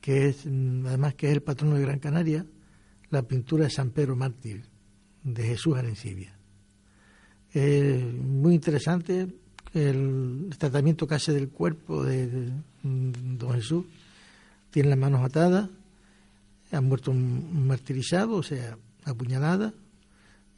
que 0.00 0.28
es 0.28 0.46
mm, 0.46 0.86
además 0.86 1.14
que 1.14 1.28
es 1.28 1.32
el 1.32 1.42
patrono 1.42 1.76
de 1.76 1.82
Gran 1.82 1.98
Canaria, 1.98 2.46
la 3.10 3.22
pintura 3.22 3.64
de 3.64 3.70
San 3.70 3.90
Pedro 3.90 4.16
Mártir, 4.16 4.64
de 5.22 5.42
Jesús 5.42 5.76
Arencibia. 5.76 6.36
muy 7.54 8.54
interesante, 8.54 9.28
el 9.72 10.50
tratamiento 10.58 11.06
que 11.06 11.14
hace 11.14 11.32
del 11.32 11.48
cuerpo 11.48 12.04
de, 12.04 12.50
don 12.82 13.52
Jesús. 13.54 13.84
Tiene 14.70 14.90
las 14.90 14.98
manos 14.98 15.22
atadas, 15.22 15.68
ha 16.72 16.80
muerto 16.80 17.12
martirizado, 17.12 18.36
o 18.36 18.42
sea, 18.42 18.76
apuñalada, 19.04 19.72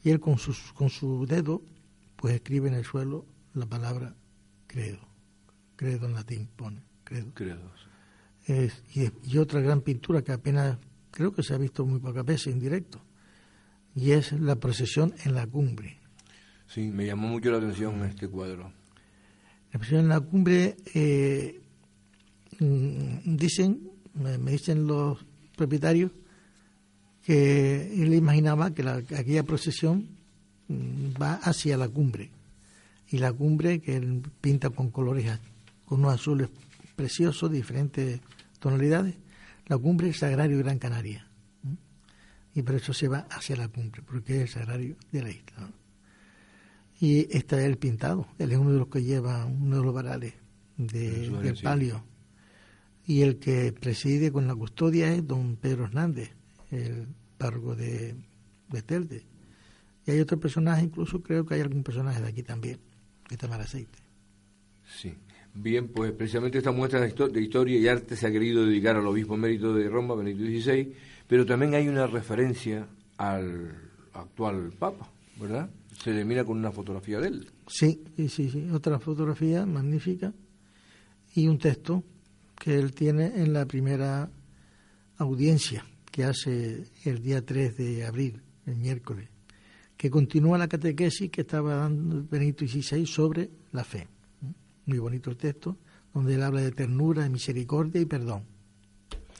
y 0.03 0.11
él 0.11 0.21
con, 0.21 0.39
sus, 0.39 0.73
con 0.73 0.91
su 0.91 1.27
dedo 1.27 1.63
pues 2.17 2.35
escribe 2.35 2.69
en 2.69 2.75
el 2.75 2.85
suelo 2.85 3.25
la 3.55 3.67
palabra 3.67 4.15
credo. 4.67 4.99
Credo 5.77 6.07
en 6.07 6.15
latín 6.15 6.49
pone, 6.57 6.83
credo. 7.09 7.33
Credo. 7.35 7.73
y, 8.95 9.33
y, 9.33 9.39
otra 9.39 9.61
gran 9.61 9.81
pintura 9.81 10.23
que 10.23 10.33
apenas 10.33 10.77
creo 11.11 11.33
que 11.33 11.43
se 11.43 11.55
ha 11.55 11.59
visto 11.59 11.85
muy 11.87 12.01
pocas 12.01 12.25
veces 12.25 12.53
en 12.53 12.61
directo, 12.61 13.01
y 13.95 14.13
es 14.13 14.33
la 14.33 14.57
procesión 14.57 15.15
en 15.25 15.35
la 15.35 15.47
cumbre. 15.47 15.99
Sí, 16.69 16.83
me 16.91 17.07
llamó 17.07 17.29
mucho 17.29 17.51
la 17.51 17.59
atención 17.59 18.03
este 18.05 18.29
cuadro. 18.29 18.73
La 19.73 19.79
procesión 19.79 20.03
en 20.03 20.09
la 20.09 20.21
cumbre, 20.21 20.77
eh, 20.95 21.61
mm, 22.61 23.37
dicen, 23.37 23.91
me, 24.15 24.37
dicen 24.53 24.87
los 24.87 25.25
propietarios, 25.57 26.13
que 27.23 28.03
él 28.03 28.15
imaginaba 28.15 28.73
que, 28.73 28.83
la, 28.83 28.95
aquella 28.95 29.43
procesión 29.43 30.09
mm, 30.69 31.21
va 31.21 31.35
hacia 31.35 31.77
la 31.77 31.89
cumbre. 31.89 32.31
Y 33.11 33.19
la 33.19 33.33
cumbre 33.33 33.81
que 33.81 33.97
él 33.97 34.23
pinta 34.41 34.69
con 34.69 34.91
colores, 34.91 35.39
con 35.87 36.01
unos 36.01 36.15
azules 36.15 36.51
preciosos, 36.99 37.51
diferentes 37.53 38.21
tonalidades, 38.59 39.15
la 39.67 39.79
cumbre 39.79 40.09
es 40.09 40.19
Sagrario 40.19 40.59
Gran 40.59 40.81
Canaria. 40.81 41.29
Y 42.55 42.63
por 42.63 42.75
eso 42.75 42.93
se 42.93 43.07
va 43.07 43.21
hacia 43.31 43.55
la 43.55 43.69
cumbre, 43.69 44.03
porque 44.03 44.35
es 44.35 44.43
el 44.43 44.49
sagrario 44.49 44.97
de 45.13 45.23
la 45.23 45.31
isla. 45.31 45.71
Y 47.01 47.29
está 47.35 47.65
el 47.65 47.79
pintado, 47.79 48.27
él 48.39 48.51
es 48.51 48.59
uno 48.59 48.73
de 48.73 48.79
los 48.81 48.89
que 48.89 49.05
lleva 49.05 49.47
uno 49.47 49.77
de 49.77 49.83
los 49.85 49.95
varales 49.95 50.35
de, 50.77 51.31
del 51.31 51.57
palio. 51.63 52.05
Y 53.07 53.23
el 53.23 53.39
que 53.39 53.73
preside 53.73 54.33
con 54.33 54.49
la 54.49 54.57
custodia 54.57 55.15
es 55.15 55.25
don 55.25 55.55
Pedro 55.55 55.85
Hernández, 55.85 56.33
el 56.73 57.07
párroco 57.39 57.77
de, 57.77 58.17
de 58.71 59.23
Y 60.05 60.11
hay 60.11 60.19
otro 60.19 60.41
personaje, 60.41 60.83
incluso 60.83 61.23
creo 61.23 61.47
que 61.47 61.55
hay 61.55 61.61
algún 61.61 61.85
personaje 61.85 62.21
de 62.21 62.29
aquí 62.29 62.43
también, 62.43 62.81
de 63.31 63.37
Tamar 63.37 63.61
Aceite. 63.61 63.99
Sí. 64.85 65.15
Bien, 65.61 65.89
pues 65.89 66.13
precisamente 66.13 66.59
esta 66.59 66.71
muestra 66.71 67.01
de 67.01 67.41
historia 67.41 67.77
y 67.77 67.89
arte 67.89 68.15
se 68.15 68.29
ha 68.29 68.31
querido 68.31 68.65
dedicar 68.65 68.95
al 68.95 69.07
obispo 69.09 69.37
mérito 69.37 69.75
de 69.75 69.89
Roma, 69.89 70.15
Benedicto 70.15 70.45
XVI, 70.45 70.95
pero 71.27 71.45
también 71.45 71.75
hay 71.75 71.89
una 71.89 72.07
referencia 72.07 72.87
al 73.17 73.75
actual 74.13 74.73
Papa, 74.79 75.11
¿verdad? 75.41 75.69
Se 76.01 76.13
le 76.13 76.25
mira 76.25 76.45
con 76.45 76.59
una 76.59 76.71
fotografía 76.71 77.19
de 77.19 77.29
él. 77.29 77.51
Sí, 77.67 78.05
sí, 78.15 78.29
sí, 78.29 78.51
sí. 78.51 78.71
otra 78.71 79.01
fotografía 79.01 79.67
magnífica 79.67 80.33
y 81.35 81.49
un 81.49 81.59
texto 81.59 82.05
que 82.57 82.77
él 82.77 82.93
tiene 82.93 83.43
en 83.43 83.53
la 83.53 83.67
primera 83.67 84.31
audiencia 85.17 85.85
que 86.13 86.23
hace 86.23 86.85
el 87.05 87.21
día 87.21 87.45
3 87.45 87.77
de 87.77 88.07
abril, 88.07 88.41
el 88.65 88.77
miércoles, 88.77 89.29
que 89.97 90.09
continúa 90.09 90.57
la 90.57 90.69
catequesis 90.69 91.33
que 91.33 91.41
estaba 91.41 91.75
dando 91.75 92.25
Benito 92.31 92.65
XVI 92.65 93.05
sobre 93.07 93.51
la 93.73 93.83
fe 93.83 94.07
muy 94.89 94.99
bonito 94.99 95.31
el 95.31 95.37
texto, 95.37 95.77
donde 96.15 96.35
él 96.35 96.43
habla 96.43 96.63
de 96.63 96.73
ternura, 96.73 97.23
de 97.23 97.29
misericordia 97.29 98.01
y 98.01 98.07
perdón. 98.07 98.43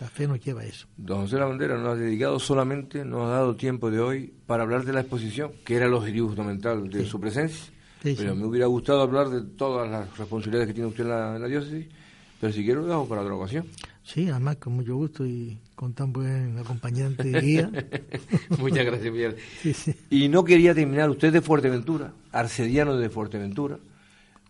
La 0.01 0.07
fe 0.07 0.29
nos 0.29 0.39
lleva 0.39 0.61
a 0.61 0.65
eso. 0.65 0.87
Don 0.97 1.23
José 1.23 1.39
La 1.39 1.47
Bandera 1.47 1.77
nos 1.77 1.89
ha 1.89 1.97
dedicado 1.97 2.39
solamente, 2.39 3.05
nos 3.05 3.23
ha 3.23 3.31
dado 3.31 3.57
tiempo 3.57 3.91
de 3.91 3.99
hoy 3.99 4.33
para 4.47 4.63
hablar 4.63 4.85
de 4.85 4.93
la 4.93 5.01
exposición, 5.01 5.51
que 5.65 5.75
era 5.75 5.87
el 5.87 5.95
objetivo 5.95 6.29
fundamental 6.29 6.89
de 6.89 7.05
su 7.05 7.19
presencia. 7.19 7.73
pero 8.03 8.37
me 8.37 8.45
hubiera 8.45 8.67
gustado 8.67 9.03
hablar 9.03 9.29
de 9.29 9.43
todas 9.57 9.91
las 9.91 10.17
responsabilidades 10.17 10.69
que 10.69 10.75
tiene 10.75 10.89
usted 10.89 11.03
en 11.03 11.11
la, 11.11 11.49
diócesis, 11.49 11.87
pero 12.41 12.53
si 12.53 12.65
quiero 12.65 12.83
lo 12.83 12.87
dejo 12.87 13.09
para 13.09 13.23
otra 13.23 13.35
ocasión. 13.35 13.67
Sí, 14.05 14.29
además 14.31 14.57
con 14.59 14.75
mucho 14.75 14.95
gusto 14.95 15.27
y 15.27 15.59
con 15.75 15.95
tan 15.95 16.13
buen 16.13 16.57
acompañante 16.59 17.29
y 17.29 17.33
guía. 17.33 17.71
Muchas 18.59 18.87
gracias, 18.87 19.13
Miguel. 19.13 19.37
Y 20.11 20.29
no 20.29 20.45
quería 20.45 20.75
terminar, 20.75 21.11
usted 21.11 21.33
de 21.33 21.41
Fuerteventura, 21.41 22.13
arcediano 22.31 22.97
de 22.97 23.11
Fuerteventura, 23.11 23.79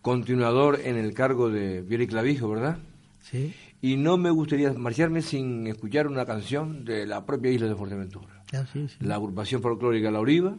continuador 0.09 0.81
en 0.85 0.97
el 0.97 1.13
cargo 1.13 1.51
de 1.51 1.83
Vieri 1.83 2.07
Clavijo, 2.07 2.49
¿verdad? 2.49 2.79
Sí. 3.21 3.55
Y 3.83 3.99
no 3.99 4.17
me 4.17 4.31
gustaría 4.31 4.73
marcharme 4.73 5.21
sin 5.21 5.67
escuchar 5.67 6.07
una 6.07 6.25
canción 6.25 6.83
de 6.87 7.05
la 7.05 7.27
propia 7.27 7.51
isla 7.51 7.69
de 7.69 7.75
Fuerteventura. 7.75 8.43
Ah, 8.55 8.65
sí, 8.73 8.89
sí. 8.89 8.97
La 9.01 9.17
agrupación 9.17 9.61
folclórica 9.61 10.11
La 10.11 10.21
Oriva, 10.21 10.57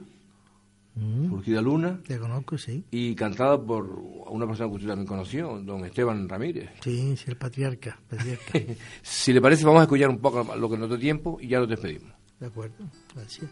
mm. 0.93 1.50
Luna. 1.64 2.00
Te 2.06 2.20
conozco, 2.20 2.60
sí. 2.60 2.84
Y 2.91 3.16
cantada 3.16 3.60
por 3.60 3.86
una 4.30 4.45
persona 4.45 4.70
que 4.70 4.76
usted 4.76 4.88
también 4.88 5.08
conoció, 5.08 5.60
don 5.64 5.84
Esteban 5.84 6.30
Ramírez. 6.30 6.70
Sí, 6.84 7.18
sí, 7.18 7.24
el 7.26 7.36
patriarca. 7.36 8.00
patriarca. 8.08 8.54
si 9.02 9.34
le 9.34 9.41
parece, 9.41 9.66
vamos 9.66 9.80
a 9.80 9.84
escuchar 9.86 10.10
un 10.10 10.20
poco 10.20 10.56
lo 10.56 10.70
que 10.70 10.78
nos 10.78 10.91
da 10.91 11.00
tiempo 11.00 11.39
y 11.41 11.47
ya 11.47 11.58
nos 11.58 11.70
despedimos. 11.70 12.14
De 12.39 12.45
acuerdo, 12.45 12.86
gracias. 13.16 13.50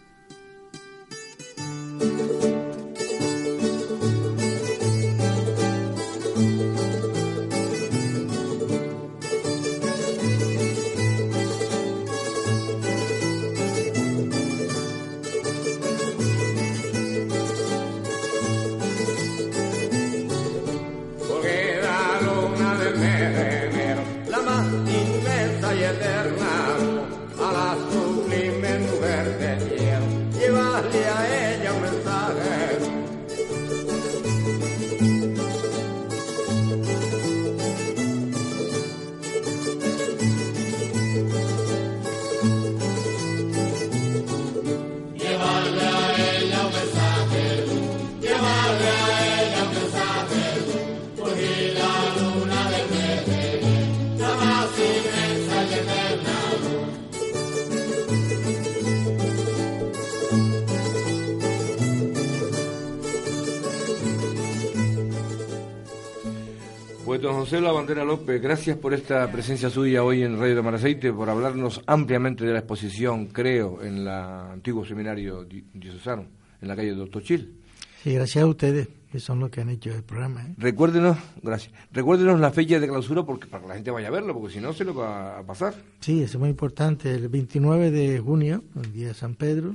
José 67.47 67.61
La 67.61 67.71
Bandera 67.71 68.03
López, 68.03 68.41
gracias 68.41 68.77
por 68.77 68.93
esta 68.93 69.31
presencia 69.31 69.69
suya 69.69 70.03
hoy 70.03 70.21
en 70.21 70.37
Radio 70.37 70.57
de 70.57 70.61
Maraceite, 70.61 71.13
por 71.13 71.29
hablarnos 71.29 71.81
ampliamente 71.85 72.45
de 72.45 72.51
la 72.51 72.59
exposición, 72.59 73.27
creo, 73.27 73.81
en 73.81 73.99
el 73.99 74.07
antiguo 74.09 74.83
seminario 74.83 75.47
diocesano, 75.73 76.25
en 76.61 76.67
la 76.67 76.75
calle 76.75 76.91
Doctor 76.91 77.23
Chil. 77.23 77.55
Sí, 78.03 78.13
gracias 78.13 78.43
a 78.43 78.47
ustedes, 78.47 78.89
que 79.09 79.21
son 79.21 79.39
los 79.39 79.49
que 79.49 79.61
han 79.61 79.69
hecho 79.69 79.95
el 79.95 80.03
programa. 80.03 80.41
¿eh? 80.41 80.55
Recuérdenos, 80.57 81.17
gracias, 81.41 81.73
recuérdenos 81.93 82.37
la 82.37 82.51
fecha 82.51 82.81
de 82.81 82.87
clausura 82.89 83.23
porque 83.23 83.47
para 83.47 83.63
que 83.63 83.69
la 83.69 83.75
gente 83.75 83.91
vaya 83.91 84.09
a 84.09 84.11
verlo, 84.11 84.33
porque 84.33 84.55
si 84.55 84.59
no 84.59 84.73
se 84.73 84.83
lo 84.83 84.93
va 84.93 85.39
a 85.39 85.43
pasar. 85.43 85.73
Sí, 86.01 86.23
es 86.23 86.35
muy 86.35 86.49
importante, 86.49 87.13
el 87.13 87.29
29 87.29 87.91
de 87.91 88.19
junio, 88.19 88.65
el 88.75 88.91
día 88.91 89.07
de 89.07 89.13
San 89.13 89.35
Pedro, 89.35 89.73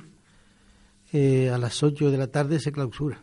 eh, 1.14 1.48
a 1.48 1.56
las 1.56 1.82
8 1.82 2.10
de 2.10 2.18
la 2.18 2.26
tarde 2.26 2.60
se 2.60 2.70
clausura. 2.70 3.18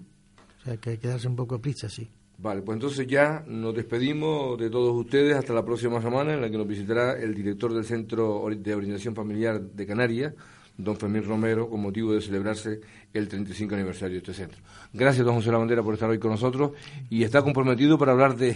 O 0.59 0.63
sea 0.63 0.77
que 0.77 0.89
hay 0.89 0.97
que 0.97 1.07
darse 1.07 1.27
un 1.27 1.35
poco 1.35 1.57
de 1.57 1.61
prisa, 1.61 1.87
sí. 1.87 2.09
Vale, 2.41 2.61
pues 2.61 2.77
entonces 2.77 3.05
ya 3.05 3.43
nos 3.47 3.75
despedimos 3.75 4.57
de 4.57 4.69
todos 4.69 4.95
ustedes 4.95 5.35
hasta 5.35 5.53
la 5.53 5.65
próxima 5.65 6.01
semana 6.01 6.33
en 6.33 6.39
la 6.39 6.49
que 6.49 6.57
nos 6.57 6.65
visitará 6.65 7.19
el 7.19 7.35
director 7.35 7.73
del 7.73 7.83
Centro 7.83 8.47
de 8.49 8.75
Orientación 8.75 9.13
Familiar 9.13 9.59
de 9.59 9.85
Canarias, 9.85 10.33
don 10.77 10.95
Fermín 10.95 11.25
Romero, 11.25 11.69
con 11.69 11.81
motivo 11.81 12.13
de 12.13 12.21
celebrarse 12.21 12.79
el 13.13 13.27
35 13.27 13.75
aniversario 13.75 14.13
de 14.13 14.19
este 14.19 14.33
centro. 14.33 14.57
Gracias, 14.93 15.25
don 15.25 15.35
José 15.35 15.51
La 15.51 15.57
Bandera, 15.57 15.83
por 15.83 15.95
estar 15.95 16.09
hoy 16.09 16.17
con 16.17 16.31
nosotros 16.31 16.71
y 17.09 17.23
está 17.23 17.41
comprometido 17.41 17.97
para 17.97 18.13
hablar 18.13 18.37
de, 18.37 18.55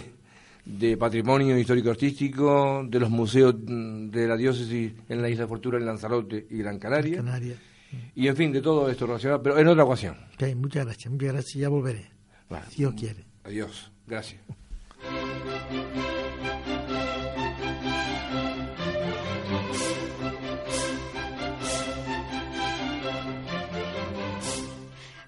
de 0.64 0.96
patrimonio 0.96 1.58
histórico-artístico, 1.58 2.86
de 2.88 3.00
los 3.00 3.10
museos 3.10 3.54
mm, 3.66 4.08
de 4.08 4.26
la 4.26 4.38
diócesis 4.38 4.92
en 5.10 5.20
la 5.20 5.28
Isla 5.28 5.46
Fortuna, 5.46 5.76
en 5.76 5.84
Lanzarote 5.84 6.46
y 6.48 6.56
Gran 6.56 6.78
Canaria. 6.78 7.22
Y 8.14 8.28
en 8.28 8.34
fin, 8.34 8.50
de 8.50 8.62
todo 8.62 8.88
esto 8.88 9.06
relacionado, 9.06 9.42
pero 9.42 9.58
en 9.58 9.68
otra 9.68 9.84
ocasión. 9.84 10.16
Muchas 10.56 10.86
gracias, 10.86 11.12
muchas 11.12 11.32
gracias, 11.34 11.54
ya 11.54 11.68
volveré, 11.68 12.10
si 12.70 12.78
Dios 12.78 12.94
quiere. 12.94 13.33
Adiós. 13.44 13.90
Gracias. 14.06 14.40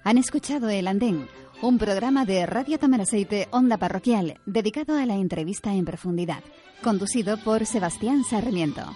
Han 0.03 0.17
escuchado 0.17 0.69
El 0.69 0.87
Andén 0.87 1.27
un 1.61 1.79
programa 1.79 2.23
de 2.25 2.45
Radio 2.45 2.77
Tamaraceite 2.77 3.47
Onda 3.51 3.77
Parroquial 3.77 4.39
dedicado 4.45 4.95
a 4.95 5.05
la 5.05 5.15
entrevista 5.15 5.73
en 5.73 5.85
profundidad, 5.85 6.43
conducido 6.83 7.37
por 7.37 7.65
Sebastián 7.65 8.23
Sarmiento. 8.23 8.95